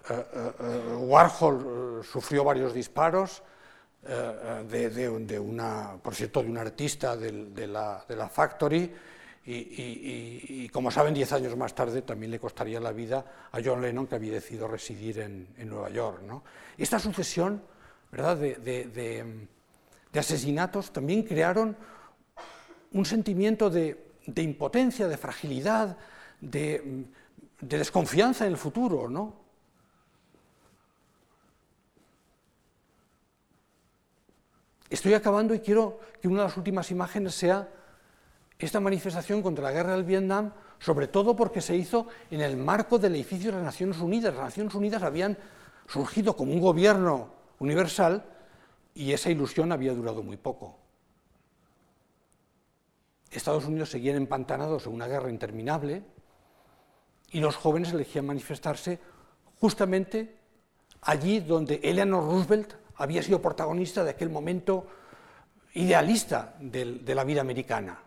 eh, 0.09 0.25
eh, 0.33 0.51
eh, 0.59 0.95
Warhol 0.97 2.03
sufrió 2.03 2.43
varios 2.43 2.73
disparos 2.73 3.43
de, 4.03 5.39
una, 5.39 5.95
por 6.01 6.13
cierto, 6.13 6.43
de 6.43 6.49
un 6.49 6.57
artista 6.57 7.15
de, 7.15 7.67
la, 7.67 8.29
Factory 8.29 8.93
y, 9.45 10.67
como 10.69 10.91
saben, 10.91 11.13
diez 11.13 11.31
años 11.31 11.55
más 11.55 11.73
tarde 11.73 12.01
también 12.01 12.29
le 12.31 12.39
costaría 12.39 12.81
la 12.81 12.91
vida 12.91 13.23
a 13.49 13.59
John 13.63 13.81
Lennon, 13.81 14.05
que 14.07 14.15
había 14.15 14.33
decidido 14.33 14.67
residir 14.67 15.19
en, 15.19 15.47
Nueva 15.69 15.89
York. 15.89 16.21
Esta 16.77 16.99
sucesión 16.99 17.61
¿verdad? 18.11 18.37
De, 18.37 19.47
asesinatos 20.13 20.91
también 20.91 21.23
crearon 21.23 21.75
un 22.93 23.05
sentimiento 23.05 23.69
de, 23.69 23.97
impotencia, 24.37 25.07
de 25.07 25.17
fragilidad, 25.17 25.97
de, 26.39 27.05
desconfianza 27.59 28.45
en 28.45 28.51
el 28.51 28.57
futuro. 28.57 29.09
¿no? 29.09 29.33
Estoy 34.89 35.13
acabando 35.13 35.53
y 35.53 35.59
quiero 35.59 35.99
que 36.21 36.27
una 36.27 36.43
de 36.43 36.47
las 36.49 36.57
últimas 36.57 36.91
imágenes 36.91 37.33
sea 37.33 37.67
esta 38.59 38.79
manifestación 38.79 39.41
contra 39.41 39.63
la 39.63 39.71
guerra 39.71 39.93
del 39.93 40.03
Vietnam, 40.03 40.53
sobre 40.79 41.07
todo 41.07 41.35
porque 41.35 41.61
se 41.61 41.75
hizo 41.75 42.07
en 42.29 42.41
el 42.41 42.55
marco 42.57 42.99
del 42.99 43.15
edificio 43.15 43.51
de 43.51 43.57
las 43.57 43.65
Naciones 43.65 43.97
Unidas. 43.99 44.33
Las 44.35 44.43
Naciones 44.43 44.75
Unidas 44.75 45.01
habían 45.01 45.37
surgido 45.87 46.35
como 46.35 46.53
un 46.53 46.61
gobierno 46.61 47.33
universal 47.59 48.23
y 48.93 49.11
esa 49.11 49.31
ilusión 49.31 49.71
había 49.71 49.93
durado 49.93 50.21
muy 50.21 50.37
poco. 50.37 50.82
Estados 53.33 53.65
Unidos 53.65 53.89
seguían 53.89 54.15
empantanados 54.15 54.85
en 54.85 54.93
una 54.93 55.07
guerra 55.07 55.29
interminable 55.29 56.03
y 57.31 57.39
los 57.39 57.55
jóvenes 57.55 57.91
elegían 57.91 58.25
manifestarse 58.25 58.99
justamente 59.59 60.37
allí 61.01 61.39
donde 61.39 61.79
Eleanor 61.83 62.23
Roosevelt 62.23 62.75
había 62.95 63.23
sido 63.23 63.41
protagonista 63.41 64.03
de 64.03 64.11
aquel 64.11 64.29
momento 64.29 64.87
idealista 65.73 66.55
de 66.59 67.15
la 67.15 67.23
vida 67.23 67.41
americana. 67.41 67.99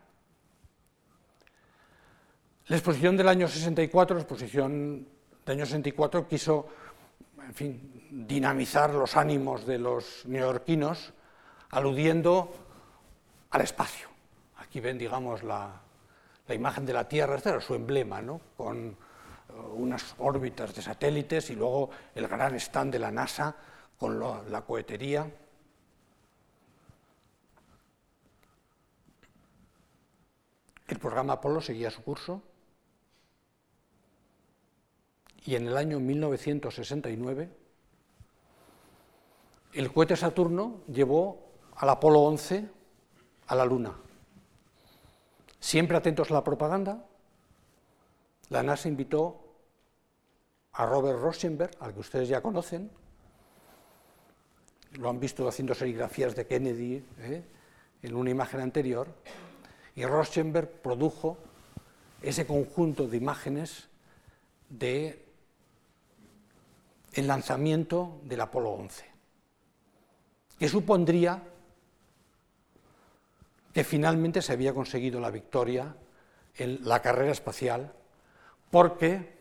La 2.68 2.76
exposición 2.76 3.16
del 3.16 3.28
año 3.28 3.46
64, 3.46 4.16
la 4.16 4.22
exposición 4.22 5.06
del 5.44 5.56
año 5.56 5.66
64 5.66 6.26
quiso, 6.26 6.66
en 7.40 7.54
fin, 7.54 8.08
dinamizar 8.10 8.92
los 8.92 9.16
ánimos 9.16 9.66
de 9.66 9.78
los 9.78 10.24
neoyorquinos, 10.26 11.12
aludiendo 11.70 12.52
al 13.50 13.60
espacio. 13.60 14.15
Aquí 14.76 14.82
ven, 14.82 14.98
digamos, 14.98 15.42
la, 15.42 15.80
imagen 16.50 16.84
de 16.84 16.92
la 16.92 17.08
Tierra, 17.08 17.36
este 17.36 17.58
su 17.62 17.74
emblema, 17.74 18.20
¿no? 18.20 18.42
con 18.58 18.88
uh, 18.88 19.72
unas 19.74 20.14
órbitas 20.18 20.74
de 20.74 20.82
satélites 20.82 21.48
y 21.48 21.54
luego 21.54 21.88
el 22.14 22.28
gran 22.28 22.54
stand 22.56 22.92
de 22.92 22.98
la 22.98 23.10
NASA 23.10 23.56
con 23.98 24.20
la 24.20 24.60
cohetería. 24.66 25.32
El 30.88 30.98
programa 30.98 31.32
Apolo 31.32 31.62
seguía 31.62 31.90
su 31.90 32.02
curso 32.02 32.42
y 35.46 35.54
en 35.54 35.68
el 35.68 35.76
año 35.78 36.00
1969 36.00 37.48
el 39.72 39.90
cohete 39.90 40.16
Saturno 40.16 40.82
llevó 40.86 41.48
al 41.76 41.88
Apolo 41.88 42.20
11 42.20 42.68
a 43.46 43.54
la 43.54 43.64
Luna. 43.64 44.00
Siempre 45.60 45.96
atentos 45.96 46.30
a 46.30 46.34
la 46.34 46.44
propaganda, 46.44 47.04
la 48.50 48.62
NASA 48.62 48.88
invitó 48.88 49.40
a 50.72 50.86
Robert 50.86 51.18
Rosenberg, 51.18 51.76
al 51.80 51.94
que 51.94 52.00
ustedes 52.00 52.28
ya 52.28 52.42
conocen, 52.42 52.90
lo 54.92 55.08
han 55.08 55.18
visto 55.18 55.46
haciendo 55.48 55.74
serigrafías 55.74 56.34
de 56.36 56.46
Kennedy 56.46 57.04
¿eh? 57.18 57.42
en 58.02 58.14
una 58.14 58.30
imagen 58.30 58.60
anterior, 58.60 59.08
y 59.94 60.04
Rosenberg 60.04 60.68
produjo 60.82 61.38
ese 62.22 62.46
conjunto 62.46 63.08
de 63.08 63.16
imágenes 63.16 63.88
de 64.68 65.24
el 67.14 67.26
lanzamiento 67.26 68.20
del 68.24 68.42
Apolo 68.42 68.70
11, 68.72 69.04
que 70.58 70.68
supondría 70.68 71.42
que 73.76 73.84
finalmente 73.84 74.40
se 74.40 74.54
había 74.54 74.72
conseguido 74.72 75.20
la 75.20 75.30
victoria 75.30 75.94
en 76.54 76.88
la 76.88 77.02
carrera 77.02 77.32
espacial, 77.32 77.92
porque 78.70 79.38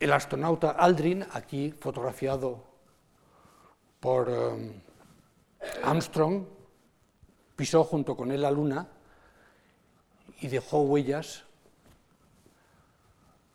el 0.00 0.10
astronauta 0.10 0.70
Aldrin, 0.70 1.26
aquí 1.30 1.72
fotografiado 1.72 2.64
por 4.00 4.30
um, 4.30 4.72
Armstrong, 5.84 6.46
pisó 7.54 7.84
junto 7.84 8.16
con 8.16 8.32
él 8.32 8.40
la 8.40 8.50
Luna 8.50 8.88
y 10.40 10.48
dejó 10.48 10.80
huellas 10.84 11.44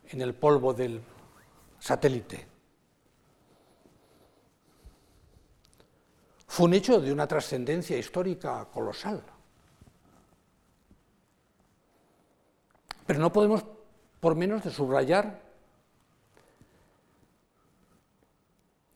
en 0.10 0.22
el 0.22 0.36
polvo 0.36 0.76
del 0.76 1.02
satélite. 1.80 2.51
Fue 6.52 6.66
un 6.66 6.74
hecho 6.74 7.00
de 7.00 7.14
una 7.14 7.28
trascendencia 7.28 7.98
histórica 7.98 8.68
colosal. 8.74 9.24
Pero 13.08 13.20
no 13.22 13.32
podemos, 13.32 13.64
por 14.20 14.36
menos, 14.36 14.62
de 14.62 14.70
subrayar 14.70 15.42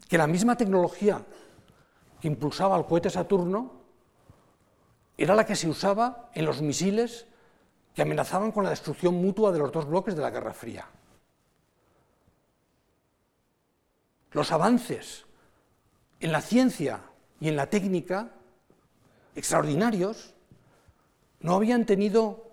que 0.09 0.17
la 0.17 0.27
misma 0.27 0.57
tecnología 0.57 1.23
que 2.19 2.27
impulsaba 2.27 2.75
el 2.75 2.83
cohete 2.83 3.09
Saturno 3.09 3.71
era 5.17 5.33
la 5.33 5.45
que 5.45 5.55
se 5.55 5.69
usaba 5.69 6.29
en 6.33 6.43
los 6.43 6.61
misiles 6.61 7.25
que 7.93 8.01
amenazaban 8.01 8.51
con 8.51 8.65
la 8.65 8.71
destrucción 8.71 9.15
mutua 9.15 9.53
de 9.53 9.59
los 9.59 9.71
dos 9.71 9.87
bloques 9.87 10.13
de 10.13 10.21
la 10.21 10.29
Guerra 10.29 10.53
Fría. 10.53 10.89
los 14.31 14.51
avances 14.51 15.25
en 16.19 16.33
la 16.33 16.41
ciencia 16.41 17.14
y 17.39 17.49
en 17.49 17.55
la 17.55 17.69
técnica, 17.69 18.31
extraordinarios, 19.35 20.33
no 21.41 21.55
habían 21.55 21.85
tenido 21.85 22.45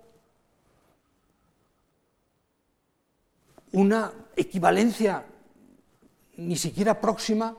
una 3.72 4.12
equivalencia 4.36 5.24
ni 6.36 6.56
siquiera 6.56 7.00
próxima 7.00 7.56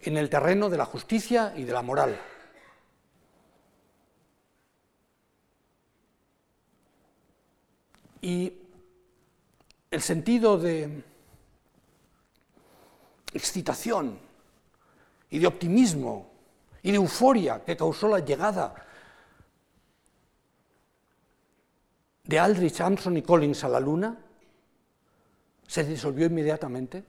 en 0.00 0.16
el 0.16 0.28
terreno 0.30 0.68
de 0.68 0.78
la 0.78 0.84
justicia 0.84 1.52
y 1.56 1.64
de 1.64 1.72
la 1.72 1.82
moral. 1.82 2.20
Y 8.20 8.52
el 9.90 10.02
sentido 10.02 10.58
de 10.58 11.04
excitación 13.32 14.25
y 15.36 15.38
de 15.38 15.46
optimismo 15.46 16.30
y 16.82 16.92
de 16.92 16.96
euforia 16.96 17.62
que 17.62 17.76
causó 17.76 18.08
la 18.08 18.20
llegada 18.20 18.74
de 22.24 22.38
Aldrich, 22.38 22.80
Armstrong 22.80 23.18
y 23.18 23.22
Collins 23.22 23.62
a 23.62 23.68
la 23.68 23.78
Luna 23.78 24.16
se 25.66 25.84
disolvió 25.84 26.24
inmediatamente, 26.24 27.04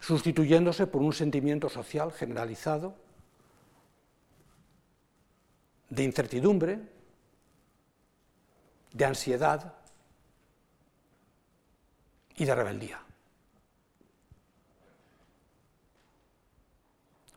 sustituyéndose 0.00 0.86
por 0.86 1.00
un 1.00 1.14
sentimiento 1.14 1.70
social 1.70 2.12
generalizado 2.12 2.94
de 5.88 6.04
incertidumbre, 6.04 6.78
de 8.92 9.04
ansiedad 9.06 9.76
y 12.36 12.44
de 12.44 12.54
rebeldía. 12.54 13.07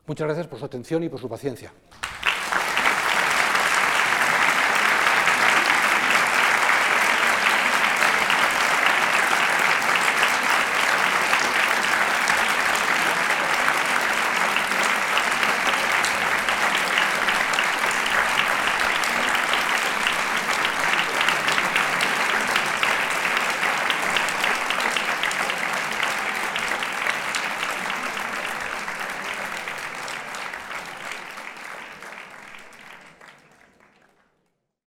Muchas 0.06 0.26
gracias 0.26 0.48
por 0.48 0.58
su 0.58 0.64
atención 0.64 1.02
y 1.04 1.08
por 1.08 1.20
su 1.20 1.28
paciencia. 1.28 1.72